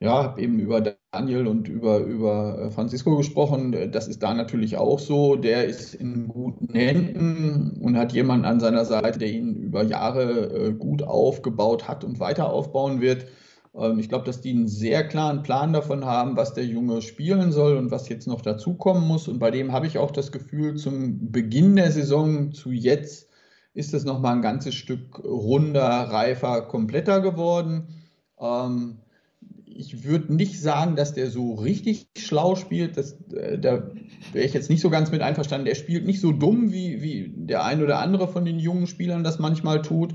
ja, 0.01 0.23
habe 0.23 0.43
eben 0.43 0.59
über 0.59 0.81
Daniel 1.11 1.47
und 1.47 1.69
über, 1.69 2.01
über 2.01 2.59
äh, 2.59 2.71
Francisco 2.71 3.17
gesprochen. 3.17 3.91
Das 3.93 4.09
ist 4.09 4.23
da 4.23 4.35
natürlich 4.35 4.77
auch 4.77 4.99
so. 4.99 5.37
Der 5.37 5.65
ist 5.65 5.95
in 5.95 6.29
guten 6.29 6.75
Händen 6.75 7.81
und 7.81 7.97
hat 7.97 8.13
jemanden 8.13 8.45
an 8.45 8.61
seiner 8.61 8.85
Seite, 8.85 9.19
der 9.19 9.31
ihn 9.31 9.57
über 9.57 9.83
Jahre 9.83 10.53
äh, 10.53 10.73
gut 10.75 11.03
aufgebaut 11.03 11.89
hat 11.89 12.05
und 12.05 12.21
weiter 12.21 12.51
aufbauen 12.53 13.01
wird. 13.01 13.25
Ähm, 13.75 13.99
ich 13.99 14.11
glaube, 14.11 14.27
dass 14.27 14.43
die 14.43 14.51
einen 14.51 14.69
sehr 14.69 15.07
klaren 15.09 15.43
Plan 15.43 15.73
davon 15.73 16.05
haben, 16.05 16.37
was 16.37 16.53
der 16.53 16.67
Junge 16.67 17.01
spielen 17.01 17.53
soll 17.53 17.77
und 17.79 17.91
was 17.91 18.11
jetzt 18.11 18.27
noch 18.27 18.43
dazukommen 18.43 19.07
muss. 19.07 19.29
Und 19.29 19.39
bei 19.39 19.51
dem 19.51 19.73
habe 19.73 19.87
ich 19.87 19.97
auch 19.97 20.11
das 20.11 20.31
Gefühl, 20.31 20.77
zum 20.77 21.31
Beginn 21.33 21.77
der 21.77 21.91
Saison 21.91 22.53
zu 22.53 22.71
jetzt 22.71 23.29
ist 23.73 23.95
es 23.95 24.05
nochmal 24.05 24.37
ein 24.37 24.43
ganzes 24.43 24.75
Stück 24.75 25.23
runder, 25.25 25.83
reifer, 25.83 26.63
kompletter 26.63 27.21
geworden. 27.21 27.89
Ähm, 28.41 28.99
ich 29.79 30.03
würde 30.03 30.35
nicht 30.35 30.61
sagen, 30.61 30.97
dass 30.97 31.15
der 31.15 31.31
so 31.31 31.55
richtig 31.55 32.09
schlau 32.19 32.57
spielt. 32.57 32.97
Das, 32.97 33.13
äh, 33.33 33.59
da 33.61 33.93
wäre 34.33 34.45
ich 34.45 34.53
jetzt 34.53 34.71
nicht 34.71 34.81
so 34.81 34.91
ganz 34.91 35.13
mit 35.13 35.23
einverstanden. 35.23 35.67
Der 35.67 35.77
spielt 35.77 36.05
nicht 36.05 36.21
so 36.21 36.33
dumm, 36.33 36.73
wie, 36.73 37.01
wie 37.01 37.33
der 37.37 37.65
ein 37.65 37.81
oder 37.81 38.01
andere 38.01 38.27
von 38.27 38.45
den 38.45 38.59
jungen 38.59 38.89
Spielern 38.89 39.23
das 39.23 39.39
manchmal 39.39 39.81
tut. 39.83 40.15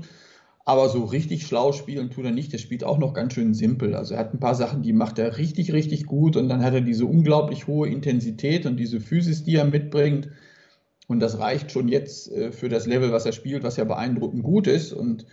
Aber 0.66 0.90
so 0.90 1.04
richtig 1.04 1.46
schlau 1.46 1.72
spielen 1.72 2.10
tut 2.10 2.26
er 2.26 2.30
nicht. 2.30 2.52
Der 2.52 2.58
spielt 2.58 2.84
auch 2.84 2.98
noch 2.98 3.14
ganz 3.14 3.32
schön 3.32 3.54
simpel. 3.54 3.94
Also 3.94 4.14
er 4.14 4.20
hat 4.20 4.34
ein 4.34 4.40
paar 4.40 4.54
Sachen, 4.54 4.82
die 4.82 4.92
macht 4.92 5.18
er 5.18 5.38
richtig, 5.38 5.72
richtig 5.72 6.04
gut. 6.04 6.36
Und 6.36 6.50
dann 6.50 6.62
hat 6.62 6.74
er 6.74 6.82
diese 6.82 7.06
unglaublich 7.06 7.66
hohe 7.66 7.88
Intensität 7.88 8.66
und 8.66 8.76
diese 8.76 9.00
Physis, 9.00 9.44
die 9.44 9.56
er 9.56 9.64
mitbringt. 9.64 10.28
Und 11.08 11.20
das 11.20 11.38
reicht 11.38 11.72
schon 11.72 11.88
jetzt 11.88 12.30
äh, 12.30 12.52
für 12.52 12.68
das 12.68 12.86
Level, 12.86 13.12
was 13.12 13.24
er 13.24 13.32
spielt, 13.32 13.62
was 13.62 13.78
ja 13.78 13.84
beeindruckend 13.84 14.42
gut 14.42 14.66
ist. 14.66 14.92
Und 14.92 15.24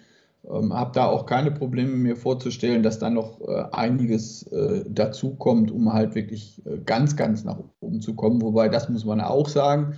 ähm, 0.50 0.74
habe 0.74 0.92
da 0.94 1.06
auch 1.06 1.26
keine 1.26 1.52
Probleme 1.52 1.92
mir 1.92 2.16
vorzustellen, 2.16 2.84
dass 2.84 3.00
da 3.00 3.10
noch 3.10 3.42
äh, 3.42 3.64
einiges 3.72 4.44
äh, 4.48 4.84
dazu 4.90 5.36
kommt, 5.36 5.72
um 5.72 5.94
halt 5.94 6.16
wirklich 6.16 6.62
äh, 6.66 6.80
ganz, 6.86 7.16
ganz 7.16 7.44
nach 7.44 7.60
oben 7.80 8.02
zu 8.02 8.16
kommen. 8.16 8.42
Wobei, 8.42 8.70
das 8.70 8.90
muss 8.90 9.06
man 9.06 9.22
auch 9.22 9.48
sagen, 9.48 9.96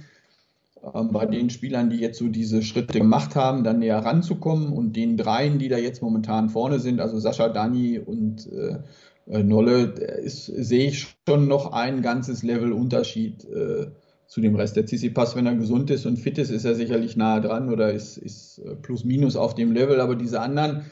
ähm, 0.93 1.11
bei 1.11 1.25
den 1.25 1.49
Spielern, 1.49 1.89
die 1.89 1.97
jetzt 1.97 2.19
so 2.19 2.27
diese 2.27 2.61
Schritte 2.61 2.99
gemacht 2.99 3.35
haben, 3.35 3.63
dann 3.63 3.79
näher 3.79 3.99
ranzukommen 3.99 4.73
und 4.73 4.95
den 4.95 5.15
dreien, 5.15 5.59
die 5.59 5.69
da 5.69 5.77
jetzt 5.77 6.01
momentan 6.01 6.49
vorne 6.49 6.79
sind, 6.79 6.99
also 6.99 7.19
Sascha, 7.19 7.47
Dani 7.49 7.99
und 7.99 8.51
äh, 8.51 8.79
äh, 9.27 9.43
Nolle, 9.43 9.83
ist, 10.23 10.47
sehe 10.47 10.89
ich 10.89 11.15
schon 11.27 11.47
noch 11.47 11.71
ein 11.71 12.01
ganzes 12.01 12.43
Level 12.43 12.73
Unterschied 12.73 13.45
äh, 13.45 13.87
zu 14.27 14.41
dem 14.41 14.55
Rest. 14.55 14.75
Der 14.75 14.85
Tsitsipas, 14.85 15.35
wenn 15.35 15.45
er 15.45 15.55
gesund 15.55 15.89
ist 15.91 16.05
und 16.05 16.17
fit 16.17 16.37
ist, 16.37 16.49
ist 16.49 16.65
er 16.65 16.75
sicherlich 16.75 17.15
nahe 17.15 17.41
dran 17.41 17.69
oder 17.69 17.91
ist, 17.91 18.17
ist 18.17 18.59
äh, 18.59 18.75
plus 18.75 19.03
minus 19.03 19.35
auf 19.35 19.55
dem 19.55 19.71
Level. 19.71 19.99
Aber 19.99 20.15
diese 20.15 20.41
anderen, 20.41 20.85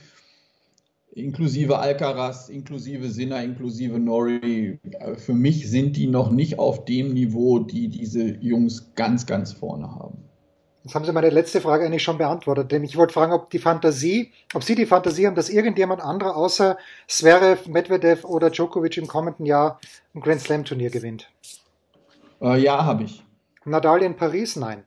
inklusive 1.14 1.80
Alcaraz, 1.80 2.50
inklusive 2.50 3.10
Sinner, 3.10 3.44
inklusive 3.44 4.00
Nori, 4.00 4.80
äh, 4.92 5.16
für 5.16 5.34
mich 5.34 5.70
sind 5.70 5.98
die 5.98 6.08
noch 6.08 6.32
nicht 6.32 6.60
auf 6.60 6.86
dem 6.86 7.14
Niveau, 7.14 7.60
die 7.60 7.88
diese 7.88 8.36
Jungs 8.42 8.94
ganz, 8.96 9.26
ganz 9.26 9.54
vorne 9.54 9.90
haben. 9.96 10.18
Jetzt 10.84 10.96
haben 10.96 11.06
Sie 11.06 11.12
meine 11.12 11.30
letzte 11.30 11.62
Frage 11.62 11.86
eigentlich 11.86 12.02
schon 12.02 12.18
beantwortet, 12.18 12.72
denn 12.72 12.84
ich 12.84 12.98
wollte 12.98 13.14
fragen, 13.14 13.34
ob 13.34 13.52
die 13.52 13.60
Fantasie, 13.60 14.32
ob 14.56 14.64
Sie 14.64 14.74
die 14.74 14.88
Fantasie 14.88 15.28
haben, 15.28 15.36
dass 15.36 15.50
irgendjemand 15.50 16.02
anderer 16.02 16.36
außer 16.36 16.76
Zverev, 17.08 17.70
Medvedev 17.70 18.26
oder 18.26 18.50
Djokovic 18.50 18.98
im 18.98 19.08
kommenden 19.08 19.46
Jahr 19.46 19.80
ein 20.16 20.22
Grand 20.22 20.42
Slam 20.42 20.66
Turnier 20.66 20.90
gewinnt. 20.90 21.30
Äh, 22.42 22.60
ja, 22.62 22.86
habe 22.86 23.04
ich. 23.04 23.24
Nadal 23.66 24.02
in 24.02 24.16
Paris? 24.16 24.56
Nein. 24.56 24.84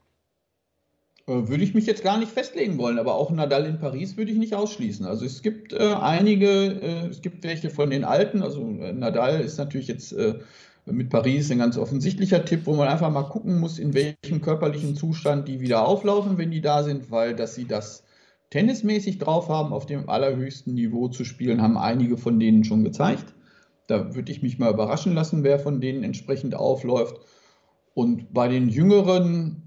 Äh, 1.26 1.48
würde 1.48 1.64
ich 1.64 1.74
mich 1.74 1.86
jetzt 1.86 2.02
gar 2.02 2.18
nicht 2.18 2.32
festlegen 2.32 2.76
wollen, 2.78 2.98
aber 2.98 3.14
auch 3.14 3.30
Nadal 3.30 3.64
in 3.66 3.78
Paris 3.78 4.16
würde 4.16 4.32
ich 4.32 4.38
nicht 4.38 4.54
ausschließen. 4.54 5.06
Also 5.06 5.24
es 5.24 5.40
gibt 5.42 5.72
äh, 5.72 5.94
einige, 5.94 6.48
äh, 6.48 7.06
es 7.06 7.22
gibt 7.22 7.44
welche 7.44 7.70
von 7.70 7.90
den 7.90 8.04
Alten, 8.04 8.42
also 8.42 8.60
äh, 8.60 8.92
Nadal 8.92 9.40
ist 9.40 9.56
natürlich 9.56 9.88
jetzt 9.88 10.12
äh, 10.12 10.40
mit 10.86 11.08
Paris 11.08 11.50
ein 11.50 11.58
ganz 11.58 11.78
offensichtlicher 11.78 12.44
Tipp, 12.44 12.62
wo 12.64 12.74
man 12.74 12.88
einfach 12.88 13.10
mal 13.10 13.22
gucken 13.22 13.58
muss, 13.58 13.78
in 13.78 13.94
welchem 13.94 14.42
körperlichen 14.42 14.96
Zustand 14.96 15.48
die 15.48 15.60
wieder 15.60 15.86
auflaufen, 15.86 16.36
wenn 16.36 16.50
die 16.50 16.60
da 16.60 16.82
sind, 16.82 17.10
weil 17.10 17.34
dass 17.34 17.54
sie 17.54 17.66
das 17.66 18.04
tennismäßig 18.50 19.18
drauf 19.18 19.48
haben, 19.48 19.72
auf 19.72 19.86
dem 19.86 20.10
allerhöchsten 20.10 20.74
Niveau 20.74 21.08
zu 21.08 21.24
spielen, 21.24 21.62
haben 21.62 21.78
einige 21.78 22.18
von 22.18 22.38
denen 22.38 22.64
schon 22.64 22.84
gezeigt. 22.84 23.34
Da 23.86 24.14
würde 24.14 24.30
ich 24.30 24.42
mich 24.42 24.58
mal 24.58 24.72
überraschen 24.72 25.14
lassen, 25.14 25.42
wer 25.42 25.58
von 25.58 25.80
denen 25.80 26.04
entsprechend 26.04 26.54
aufläuft. 26.54 27.16
Und 27.94 28.32
bei 28.34 28.48
den 28.48 28.68
Jüngeren 28.68 29.62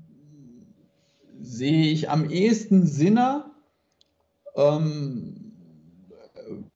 sehe 1.39 1.91
ich 1.91 2.09
am 2.09 2.29
ehesten 2.29 2.85
Sinner, 2.85 3.51
ähm, 4.55 5.47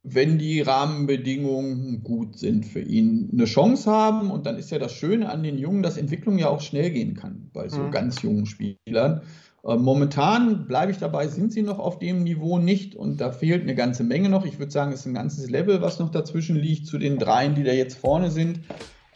wenn 0.04 0.38
die 0.38 0.62
Rahmenbedingungen 0.62 2.04
gut 2.04 2.38
sind 2.38 2.66
für 2.66 2.82
ihn, 2.82 3.30
eine 3.32 3.46
Chance 3.46 3.90
haben. 3.90 4.32
Und 4.32 4.46
dann 4.46 4.58
ist 4.58 4.72
ja 4.72 4.80
das 4.80 4.94
Schöne 4.94 5.30
an 5.30 5.44
den 5.44 5.58
Jungen, 5.58 5.84
dass 5.84 5.98
Entwicklung 5.98 6.38
ja 6.38 6.50
auch 6.50 6.62
schnell 6.62 6.92
gehen 6.92 7.16
kann 7.16 7.50
bei 7.54 7.70
so 7.70 7.82
mhm. 7.82 7.92
ganz 7.92 8.22
jungen 8.22 8.46
Spielern. 8.46 9.22
Äh, 9.64 9.76
momentan 9.76 10.68
bleibe 10.68 10.92
ich 10.92 10.98
dabei, 10.98 11.28
sind 11.28 11.54
sie 11.54 11.62
noch 11.62 11.80
auf 11.80 12.00
dem 12.00 12.24
Niveau 12.24 12.58
nicht 12.58 12.96
und 12.96 13.22
da 13.22 13.32
fehlt 13.32 13.62
eine 13.64 13.76
ganze 13.76 14.04
Menge 14.04 14.30
noch. 14.30 14.46
Ich 14.46 14.60
würde 14.60 14.72
sagen, 14.72 14.92
es 14.92 15.02
ist 15.02 15.06
ein 15.06 15.14
ganzes 15.14 15.50
Level, 15.50 15.82
was 15.82 16.00
noch 16.00 16.10
dazwischen 16.10 16.56
liegt 16.56 16.88
zu 16.88 16.98
den 16.98 17.18
dreien, 17.18 17.56
die 17.56 17.64
da 17.64 17.72
jetzt 17.72 17.98
vorne 17.98 18.32
sind. 18.32 18.62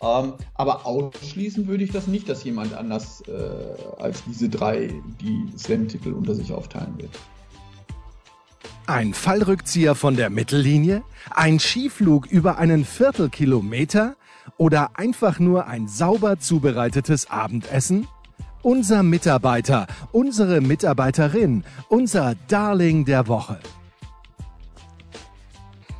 Ähm, 0.02 0.34
aber 0.54 0.86
ausschließen 0.86 1.68
würde 1.68 1.84
ich 1.84 1.92
das 1.92 2.08
nicht, 2.08 2.28
dass 2.28 2.44
jemand 2.44 2.74
anders 2.74 3.24
äh, 3.28 4.02
als 4.02 4.24
diese 4.26 4.50
drei 4.50 4.94
die 5.22 5.52
Slam-Titel 5.58 6.12
unter 6.14 6.36
sich 6.36 6.52
aufteilen 6.52 6.98
wird. 6.98 7.12
Ein 8.88 9.14
Fallrückzieher 9.14 9.96
von 9.96 10.16
der 10.16 10.30
Mittellinie? 10.30 11.04
Ein 11.32 11.60
Skiflug 11.60 12.28
über 12.28 12.58
einen 12.58 12.86
Viertelkilometer? 12.86 14.16
Oder 14.58 14.92
einfach 15.00 15.40
nur 15.40 15.66
ein 15.66 15.88
sauber 15.88 16.40
zubereitetes 16.40 17.32
Abendessen? 17.32 18.08
Unser 18.62 19.04
Mitarbeiter, 19.04 19.88
unsere 20.12 20.62
Mitarbeiterin, 20.62 21.64
unser 21.90 22.36
Darling 22.48 23.06
der 23.06 23.28
Woche. 23.28 23.60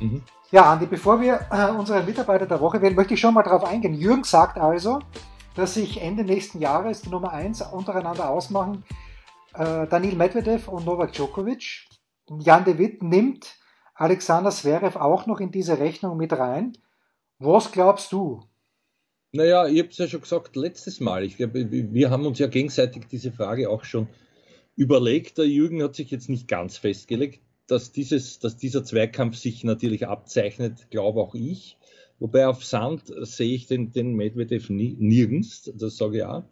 Mhm. 0.00 0.22
Ja, 0.52 0.72
Andi, 0.72 0.86
bevor 0.86 1.20
wir 1.20 1.40
äh, 1.50 1.72
unsere 1.76 2.04
Mitarbeiter 2.04 2.46
der 2.46 2.60
Woche 2.60 2.80
wählen, 2.80 2.94
möchte 2.94 3.14
ich 3.14 3.20
schon 3.20 3.34
mal 3.34 3.42
darauf 3.42 3.64
eingehen. 3.64 3.94
Jürgen 3.94 4.22
sagt 4.22 4.58
also, 4.58 5.00
dass 5.56 5.74
sich 5.74 6.00
Ende 6.00 6.22
nächsten 6.22 6.60
Jahres 6.60 7.02
die 7.02 7.08
Nummer 7.08 7.32
1 7.32 7.62
untereinander 7.62 8.30
ausmachen. 8.30 8.84
Äh, 9.54 9.88
Daniil 9.88 10.14
Medvedev 10.14 10.68
und 10.68 10.86
Novak 10.86 11.12
Djokovic. 11.14 11.88
Jan 12.38 12.64
de 12.64 12.78
Witt 12.78 13.02
nimmt 13.02 13.56
Alexander 13.96 14.50
Zverev 14.50 14.96
auch 14.96 15.26
noch 15.26 15.40
in 15.40 15.50
diese 15.50 15.80
Rechnung 15.80 16.16
mit 16.16 16.32
rein. 16.32 16.78
Was 17.40 17.72
glaubst 17.72 18.12
du? 18.12 18.44
Naja, 19.32 19.66
ich 19.66 19.80
habe 19.80 19.88
es 19.88 19.98
ja 19.98 20.06
schon 20.06 20.20
gesagt 20.20 20.54
letztes 20.54 21.00
Mal. 21.00 21.24
Ich 21.24 21.38
glaube, 21.38 21.68
wir 21.70 22.10
haben 22.10 22.24
uns 22.24 22.38
ja 22.38 22.46
gegenseitig 22.46 23.06
diese 23.10 23.32
Frage 23.32 23.68
auch 23.68 23.82
schon 23.82 24.06
überlegt. 24.76 25.38
Der 25.38 25.48
Jürgen 25.48 25.82
hat 25.82 25.96
sich 25.96 26.12
jetzt 26.12 26.28
nicht 26.28 26.46
ganz 26.46 26.76
festgelegt 26.76 27.40
dass, 27.66 27.92
dieses, 27.92 28.38
dass 28.38 28.56
dieser 28.56 28.84
Zweikampf 28.84 29.36
sich 29.36 29.64
natürlich 29.64 30.06
abzeichnet, 30.06 30.90
glaube 30.90 31.20
auch 31.20 31.34
ich. 31.34 31.76
Wobei 32.18 32.46
auf 32.46 32.64
Sand 32.64 33.12
sehe 33.22 33.54
ich 33.54 33.66
den, 33.66 33.92
den 33.92 34.14
Medvedev 34.14 34.70
nirgends, 34.70 35.70
das 35.74 35.96
sage 35.96 36.18
ich 36.18 36.24
auch. 36.24 36.44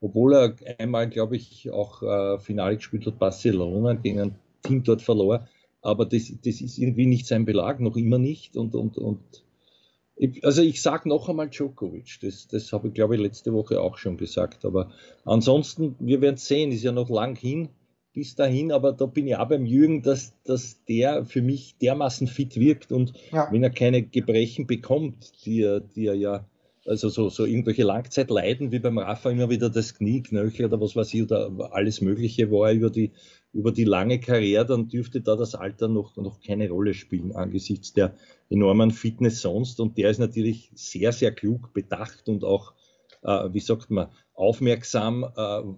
Obwohl 0.00 0.34
er 0.34 0.56
einmal, 0.78 1.08
glaube 1.08 1.36
ich, 1.36 1.70
auch 1.70 2.02
äh, 2.02 2.38
Finale 2.38 2.76
gespielt 2.76 3.06
hat, 3.06 3.18
Barcelona 3.18 3.94
gegen 3.94 4.20
ein 4.20 4.34
Team 4.62 4.82
dort 4.82 5.02
verlor. 5.02 5.48
Aber 5.80 6.04
das, 6.04 6.32
das 6.44 6.60
ist 6.60 6.78
irgendwie 6.78 7.06
nicht 7.06 7.26
sein 7.26 7.44
Belag, 7.44 7.80
noch 7.80 7.96
immer 7.96 8.18
nicht. 8.18 8.56
Und, 8.56 8.74
und, 8.74 8.98
und 8.98 9.20
ich, 10.16 10.44
also 10.44 10.62
ich 10.62 10.82
sage 10.82 11.08
noch 11.08 11.28
einmal 11.28 11.48
Djokovic, 11.48 12.18
das, 12.22 12.48
das 12.48 12.72
habe 12.72 12.88
ich, 12.88 12.94
glaube 12.94 13.14
ich, 13.14 13.20
letzte 13.20 13.52
Woche 13.52 13.80
auch 13.80 13.96
schon 13.96 14.16
gesagt. 14.16 14.64
Aber 14.64 14.90
ansonsten, 15.24 15.94
wir 15.98 16.20
werden 16.20 16.36
sehen, 16.36 16.72
ist 16.72 16.82
ja 16.82 16.92
noch 16.92 17.08
lang 17.08 17.36
hin 17.36 17.68
bis 18.16 18.34
dahin, 18.34 18.72
aber 18.72 18.94
da 18.94 19.04
bin 19.04 19.26
ich 19.26 19.36
auch 19.36 19.46
beim 19.46 19.66
Jürgen, 19.66 20.00
dass, 20.00 20.32
dass 20.42 20.82
der 20.86 21.26
für 21.26 21.42
mich 21.42 21.76
dermaßen 21.82 22.28
fit 22.28 22.58
wirkt 22.58 22.90
und 22.90 23.12
ja. 23.30 23.46
wenn 23.52 23.62
er 23.62 23.68
keine 23.68 24.02
Gebrechen 24.02 24.66
bekommt, 24.66 25.44
die 25.44 25.60
er, 25.60 25.80
die 25.80 26.06
er 26.06 26.14
ja, 26.14 26.48
also 26.86 27.10
so, 27.10 27.28
so 27.28 27.44
irgendwelche 27.44 27.82
Langzeitleiden 27.82 28.72
wie 28.72 28.78
beim 28.78 28.96
Rafa 28.96 29.28
immer 29.28 29.50
wieder 29.50 29.68
das 29.68 29.94
Knie, 29.94 30.22
Knöchel 30.22 30.64
oder 30.64 30.80
was 30.80 30.96
weiß 30.96 31.12
ich, 31.12 31.24
oder 31.24 31.50
alles 31.72 32.00
Mögliche 32.00 32.50
war 32.50 32.72
über 32.72 32.88
die, 32.88 33.12
über 33.52 33.70
die 33.70 33.84
lange 33.84 34.18
Karriere, 34.18 34.64
dann 34.64 34.88
dürfte 34.88 35.20
da 35.20 35.36
das 35.36 35.54
Alter 35.54 35.88
noch, 35.88 36.16
noch 36.16 36.40
keine 36.40 36.70
Rolle 36.70 36.94
spielen 36.94 37.36
angesichts 37.36 37.92
der 37.92 38.14
enormen 38.48 38.92
Fitness 38.92 39.42
sonst 39.42 39.78
und 39.78 39.98
der 39.98 40.08
ist 40.08 40.20
natürlich 40.20 40.70
sehr, 40.74 41.12
sehr 41.12 41.32
klug 41.32 41.74
bedacht 41.74 42.30
und 42.30 42.44
auch 42.44 42.72
äh, 43.26 43.52
wie 43.52 43.60
sagt 43.60 43.90
man, 43.90 44.08
aufmerksam, 44.36 45.24
äh, 45.24 45.28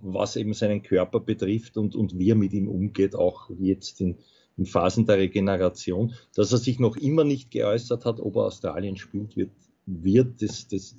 was 0.03 0.37
eben 0.37 0.53
seinen 0.53 0.83
Körper 0.83 1.21
betrifft 1.21 1.77
und, 1.77 1.95
und 1.95 2.19
wie 2.19 2.31
er 2.31 2.35
mit 2.35 2.53
ihm 2.53 2.69
umgeht, 2.69 3.15
auch 3.15 3.51
jetzt 3.59 4.01
in, 4.01 4.17
in 4.57 4.67
Phasen 4.67 5.07
der 5.07 5.19
Regeneration. 5.19 6.15
Dass 6.35 6.53
er 6.53 6.59
sich 6.59 6.79
noch 6.79 6.97
immer 6.97 7.25
nicht 7.25 7.51
geäußert 7.51 8.05
hat, 8.05 8.21
ob 8.21 8.37
er 8.37 8.47
Australien 8.47 8.97
spielt, 8.97 9.37
wird, 9.37 9.53
wird 9.87 10.43
das, 10.43 10.69
das, 10.69 10.97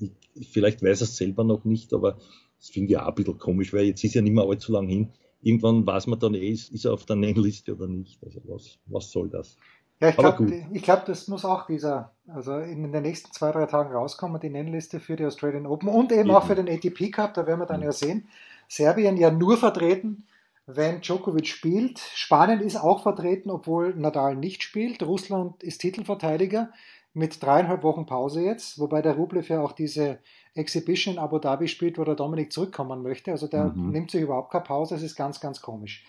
vielleicht 0.50 0.82
weiß 0.82 1.02
er 1.02 1.06
es 1.06 1.18
selber 1.18 1.44
noch 1.44 1.66
nicht, 1.66 1.94
aber 1.94 2.18
das 2.58 2.70
finde 2.70 2.94
ich 2.94 2.98
auch 2.98 3.08
ein 3.08 3.16
bisschen 3.16 3.38
komisch, 3.38 3.74
weil 3.74 3.86
jetzt 3.86 4.04
ist 4.04 4.16
ja 4.16 4.22
nicht 4.22 4.34
mehr 4.34 4.46
allzu 4.46 4.72
lang 4.72 4.88
hin. 4.88 5.10
Irgendwann 5.42 5.86
weiß 5.86 6.08
man 6.08 6.20
dann 6.20 6.34
eh, 6.34 6.50
ist, 6.50 6.72
ist 6.72 6.86
er 6.86 6.94
auf 6.94 7.06
der 7.06 7.16
Nennliste 7.16 7.76
oder 7.76 7.88
nicht. 7.88 8.24
Also 8.24 8.42
was, 8.46 8.80
was 8.88 9.12
soll 9.12 9.30
das? 9.30 9.58
Ja, 10.00 10.10
ich 10.10 10.18
glaube, 10.18 10.46
glaub, 10.82 11.06
das 11.06 11.28
muss 11.28 11.44
auch 11.44 11.66
dieser, 11.66 12.12
also 12.28 12.58
in 12.58 12.92
den 12.92 13.04
nächsten 13.04 13.34
zwei, 13.34 13.52
drei 13.52 13.66
Tagen 13.66 13.94
rauskommen, 13.94 14.40
die 14.40 14.50
Nennliste 14.50 15.02
für 15.02 15.18
die 15.18 15.26
Australian 15.26 15.66
Open 15.66 15.90
und 15.90 16.12
eben, 16.12 16.22
eben. 16.22 16.32
auch 16.32 16.46
für 16.46 16.56
den 16.56 16.70
ATP 16.70 17.12
Cup, 17.12 17.34
da 17.34 17.46
werden 17.46 17.60
wir 17.60 17.66
dann 17.66 17.82
ja 17.82 17.92
sehen. 17.92 18.28
Serbien 18.70 19.18
ja 19.18 19.30
nur 19.30 19.58
vertreten, 19.58 20.26
wenn 20.66 21.02
Djokovic 21.02 21.48
spielt. 21.48 22.00
Spanien 22.00 22.62
ist 22.62 22.78
auch 22.78 23.04
vertreten, 23.04 23.50
obwohl 23.50 23.94
Nadal 23.96 24.36
nicht 24.36 24.64
spielt. 24.64 25.04
Russland 25.04 25.64
ist 25.64 25.80
Titelverteidiger 25.80 26.70
mit 27.14 27.44
dreieinhalb 27.44 27.84
Wochen 27.84 28.06
Pause 28.06 28.42
jetzt, 28.42 28.80
wobei 28.80 29.02
der 29.02 29.16
Rublev 29.16 29.50
ja 29.50 29.62
auch 29.62 29.74
diese 29.74 30.20
Exhibition 30.54 31.16
in 31.16 31.20
Abu 31.20 31.40
Dhabi 31.40 31.68
spielt, 31.68 31.98
wo 31.98 32.04
der 32.04 32.16
Dominik 32.16 32.54
zurückkommen 32.54 33.02
möchte. 33.02 33.32
Also 33.32 33.48
der 33.48 33.66
mhm. 33.66 33.90
nimmt 33.90 34.12
sich 34.12 34.22
überhaupt 34.22 34.52
keine 34.52 34.64
Pause, 34.64 34.96
das 34.96 35.04
ist 35.04 35.16
ganz, 35.16 35.42
ganz 35.42 35.62
komisch. 35.62 36.06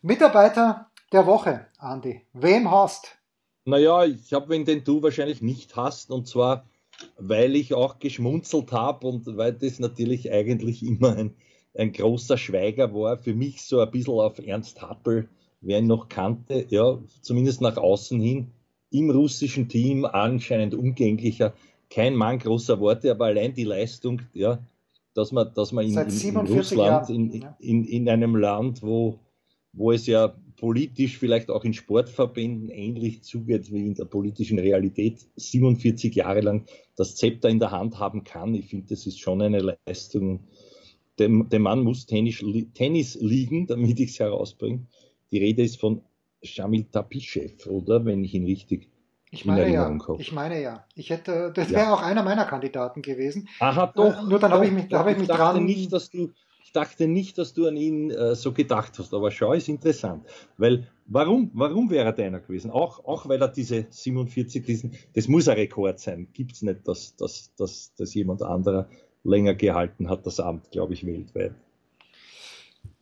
Mitarbeiter 0.00 0.86
der 1.12 1.26
Woche, 1.26 1.66
Andi. 1.78 2.22
Wem 2.32 2.70
hast? 2.70 3.18
Naja, 3.64 4.04
ich 4.04 4.32
habe 4.32 4.50
wen, 4.50 4.64
den 4.64 4.84
du 4.84 5.02
wahrscheinlich 5.02 5.40
nicht 5.40 5.74
hast, 5.76 6.10
und 6.10 6.28
zwar, 6.28 6.66
weil 7.18 7.56
ich 7.56 7.74
auch 7.74 7.98
geschmunzelt 7.98 8.72
habe 8.72 9.06
und 9.06 9.36
weil 9.36 9.52
das 9.54 9.78
natürlich 9.78 10.30
eigentlich 10.30 10.82
immer 10.82 11.16
ein, 11.16 11.34
ein 11.76 11.92
großer 11.92 12.36
Schweiger 12.36 12.94
war, 12.94 13.16
für 13.16 13.34
mich 13.34 13.62
so 13.62 13.80
ein 13.80 13.90
bisschen 13.90 14.14
auf 14.14 14.38
Ernst 14.38 14.82
Happel, 14.82 15.28
wer 15.60 15.78
ihn 15.78 15.86
noch 15.86 16.08
kannte, 16.08 16.66
ja, 16.68 16.98
zumindest 17.22 17.62
nach 17.62 17.78
außen 17.78 18.20
hin, 18.20 18.50
im 18.90 19.10
russischen 19.10 19.68
Team 19.68 20.04
anscheinend 20.04 20.74
umgänglicher, 20.74 21.54
kein 21.90 22.14
Mann 22.14 22.38
großer 22.38 22.78
Worte, 22.80 23.10
aber 23.10 23.26
allein 23.26 23.54
die 23.54 23.64
Leistung, 23.64 24.22
ja, 24.34 24.58
dass 25.14 25.32
man, 25.32 25.52
dass 25.54 25.72
man 25.72 25.86
in, 25.86 25.96
in, 25.96 26.28
in 26.28 26.36
Russland, 26.36 27.08
in, 27.08 27.46
in, 27.58 27.84
in 27.84 28.08
einem 28.08 28.36
Land, 28.36 28.82
wo, 28.82 29.18
wo 29.72 29.90
es 29.90 30.06
ja 30.06 30.34
politisch 30.64 31.18
vielleicht 31.18 31.50
auch 31.50 31.62
in 31.62 31.74
Sportverbänden 31.74 32.70
ähnlich 32.70 33.22
zugeht 33.22 33.70
wie 33.70 33.84
in 33.84 33.94
der 33.94 34.06
politischen 34.06 34.58
Realität, 34.58 35.18
47 35.36 36.14
Jahre 36.14 36.40
lang 36.40 36.64
das 36.96 37.16
Zepter 37.16 37.50
in 37.50 37.58
der 37.58 37.70
Hand 37.70 37.98
haben 37.98 38.24
kann. 38.24 38.54
Ich 38.54 38.68
finde, 38.68 38.86
das 38.88 39.04
ist 39.04 39.20
schon 39.20 39.42
eine 39.42 39.76
Leistung. 39.84 40.48
Der, 41.18 41.28
der 41.28 41.60
Mann 41.60 41.82
muss 41.82 42.06
Tennis, 42.06 42.42
Tennis 42.72 43.14
liegen, 43.20 43.66
damit 43.66 44.00
ich 44.00 44.12
es 44.12 44.20
herausbringe. 44.20 44.86
Die 45.32 45.38
Rede 45.38 45.62
ist 45.62 45.78
von 45.78 46.00
Shamil 46.42 46.84
Tapischew, 46.84 47.50
oder? 47.68 48.02
Wenn 48.06 48.24
ich 48.24 48.32
ihn 48.32 48.46
richtig 48.46 48.88
ich 49.34 49.44
meine 49.44 49.68
ja, 49.68 49.98
ich 50.18 50.32
meine 50.32 50.62
ja. 50.62 50.86
Ich 50.94 51.10
hätte, 51.10 51.52
das 51.54 51.68
wäre 51.70 51.82
ja. 51.82 51.92
auch 51.92 52.00
einer 52.00 52.22
meiner 52.22 52.44
Kandidaten 52.44 53.02
gewesen. 53.02 53.48
Aha, 53.58 53.92
doch. 53.94 54.22
Äh, 54.22 54.22
nur 54.28 54.38
dann 54.38 54.52
habe 54.52 54.64
ich 54.64 54.72
mich, 54.72 54.88
da 54.88 55.00
habe 55.00 55.10
ich 55.10 55.18
mich 55.18 55.26
dran. 55.26 55.64
nicht, 55.64 55.92
dass 55.92 56.08
du 56.08 56.32
dachte 56.74 57.06
nicht, 57.08 57.38
dass 57.38 57.54
du 57.54 57.66
an 57.66 57.76
ihn 57.76 58.10
äh, 58.10 58.34
so 58.34 58.52
gedacht 58.52 58.98
hast, 58.98 59.14
aber 59.14 59.30
schau, 59.30 59.52
ist 59.52 59.68
interessant. 59.68 60.24
Weil, 60.58 60.88
warum, 61.06 61.50
warum 61.54 61.90
wäre 61.90 62.06
er 62.06 62.12
deiner 62.12 62.40
gewesen? 62.40 62.70
Auch, 62.70 63.04
auch 63.04 63.28
weil 63.28 63.40
er 63.40 63.48
diese 63.48 63.86
47, 63.88 64.64
diesen, 64.64 64.92
das 65.14 65.28
muss 65.28 65.48
ein 65.48 65.56
Rekord 65.56 65.98
sein. 65.98 66.28
Gibt 66.32 66.52
es 66.52 66.62
nicht, 66.62 66.86
dass, 66.86 67.16
dass, 67.16 67.54
dass, 67.56 67.94
dass 67.94 68.14
jemand 68.14 68.42
anderer 68.42 68.88
länger 69.22 69.54
gehalten 69.54 70.08
hat, 70.10 70.26
das 70.26 70.40
Amt, 70.40 70.70
glaube 70.70 70.92
ich, 70.92 71.06
weltweit. 71.06 71.54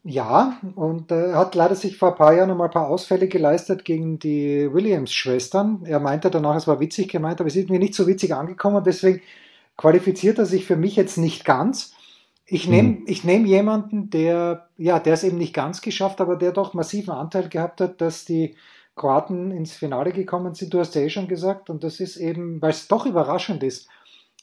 Ja, 0.04 0.58
und 0.74 1.12
er 1.12 1.30
äh, 1.30 1.32
hat 1.34 1.54
leider 1.54 1.76
sich 1.76 1.96
vor 1.96 2.10
ein 2.10 2.16
paar 2.16 2.34
Jahren 2.34 2.48
noch 2.48 2.56
mal 2.56 2.64
ein 2.64 2.70
paar 2.72 2.88
Ausfälle 2.88 3.28
geleistet 3.28 3.84
gegen 3.84 4.18
die 4.18 4.68
Williams-Schwestern. 4.72 5.84
Er 5.84 6.00
meinte 6.00 6.28
danach, 6.28 6.56
es 6.56 6.66
war 6.66 6.80
witzig 6.80 7.08
gemeint, 7.08 7.40
aber 7.40 7.46
es 7.46 7.54
ist 7.54 7.70
mir 7.70 7.78
nicht 7.78 7.94
so 7.94 8.08
witzig 8.08 8.34
angekommen, 8.34 8.82
deswegen 8.84 9.20
qualifiziert 9.76 10.38
er 10.38 10.46
sich 10.46 10.66
für 10.66 10.76
mich 10.76 10.96
jetzt 10.96 11.18
nicht 11.18 11.44
ganz. 11.44 11.94
Ich 12.54 12.68
nehme 12.68 12.88
mhm. 12.90 13.04
ich 13.06 13.24
nehm 13.24 13.46
jemanden, 13.46 14.10
der, 14.10 14.68
ja, 14.76 14.98
der 14.98 15.14
es 15.14 15.24
eben 15.24 15.38
nicht 15.38 15.54
ganz 15.54 15.80
geschafft, 15.80 16.20
aber 16.20 16.36
der 16.36 16.52
doch 16.52 16.74
massiven 16.74 17.14
Anteil 17.14 17.48
gehabt 17.48 17.80
hat, 17.80 18.02
dass 18.02 18.26
die 18.26 18.56
Kroaten 18.94 19.52
ins 19.52 19.72
Finale 19.72 20.12
gekommen 20.12 20.52
sind. 20.52 20.74
Du 20.74 20.78
hast 20.78 20.94
ja 20.94 21.00
eh 21.00 21.08
schon 21.08 21.28
gesagt, 21.28 21.70
und 21.70 21.82
das 21.82 21.98
ist 21.98 22.18
eben, 22.18 22.60
weil 22.60 22.72
es 22.72 22.88
doch 22.88 23.06
überraschend 23.06 23.62
ist, 23.62 23.88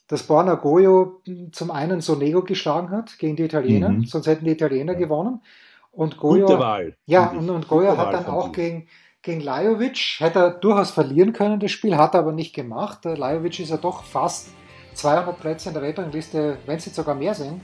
dass 0.07 0.23
Borna 0.23 0.55
Goyo 0.55 1.21
zum 1.51 1.69
einen 1.69 2.01
Sonego 2.01 2.41
geschlagen 2.41 2.89
hat 2.89 3.19
gegen 3.19 3.35
die 3.35 3.43
Italiener, 3.43 3.89
mhm. 3.89 4.05
sonst 4.05 4.25
hätten 4.25 4.45
die 4.45 4.53
Italiener 4.53 4.93
ja. 4.93 4.99
gewonnen. 4.99 5.43
Und 5.91 6.17
Goyo, 6.17 6.47
Gute 6.47 6.57
Wahl, 6.57 6.97
ja, 7.05 7.27
und, 7.27 7.47
und 7.47 7.67
Goyo 7.67 7.95
hat 7.95 8.11
dann 8.11 8.25
auch 8.25 8.51
gegen, 8.51 8.87
gegen 9.21 9.41
Lajovic, 9.41 10.15
hätte 10.17 10.39
er 10.39 10.49
durchaus 10.49 10.89
verlieren 10.89 11.31
können, 11.31 11.59
das 11.59 11.69
Spiel, 11.69 11.95
hat 11.95 12.15
er 12.15 12.21
aber 12.21 12.31
nicht 12.31 12.55
gemacht. 12.55 13.05
Lajovic 13.05 13.59
ist 13.59 13.69
ja 13.69 13.77
doch 13.77 14.03
fast 14.03 14.49
200 14.95 15.39
Plätze 15.39 15.69
in 15.69 15.75
der 15.75 15.83
Weltrangliste, 15.83 16.57
wenn 16.65 16.77
es 16.77 16.87
jetzt 16.87 16.95
sogar 16.95 17.13
mehr 17.13 17.35
sind, 17.35 17.61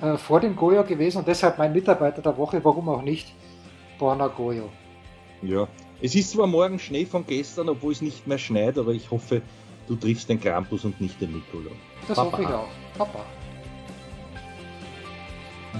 äh, 0.00 0.16
vor 0.16 0.40
dem 0.40 0.56
Goyo 0.56 0.84
gewesen 0.84 1.18
und 1.18 1.28
deshalb 1.28 1.58
mein 1.58 1.72
Mitarbeiter 1.72 2.22
der 2.22 2.36
Woche, 2.36 2.60
warum 2.64 2.88
auch 2.88 3.02
nicht, 3.02 3.34
Borna 3.98 4.28
Goyo. 4.28 4.68
Ja, 5.42 5.68
es 6.00 6.14
ist 6.14 6.30
zwar 6.32 6.46
morgen 6.46 6.78
Schnee 6.78 7.04
von 7.04 7.26
gestern, 7.26 7.68
obwohl 7.68 7.92
es 7.92 8.02
nicht 8.02 8.26
mehr 8.26 8.38
schneit, 8.38 8.78
aber 8.78 8.92
ich 8.92 9.10
hoffe, 9.10 9.42
du 9.88 9.96
triffst 9.96 10.28
den 10.28 10.40
Krampus 10.40 10.84
und 10.84 11.00
nicht 11.00 11.20
den 11.20 11.32
Nikolaus. 11.32 11.72
Das 12.08 12.16
Papa. 12.16 12.32
hoffe 12.32 12.42
ich 12.42 12.48
auch. 12.48 12.68
Papa. 12.98 13.20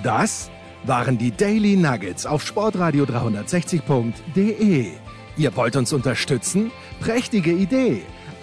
Das 0.02 0.50
waren 0.84 1.18
die 1.18 1.30
Daily 1.30 1.76
Nuggets 1.76 2.26
auf 2.26 2.44
sportradio 2.44 3.04
360.de. 3.04 4.92
Ihr 5.36 5.56
wollt 5.56 5.76
uns 5.76 5.92
unterstützen? 5.92 6.70
Prächtige 7.00 7.52
Idee! 7.52 8.02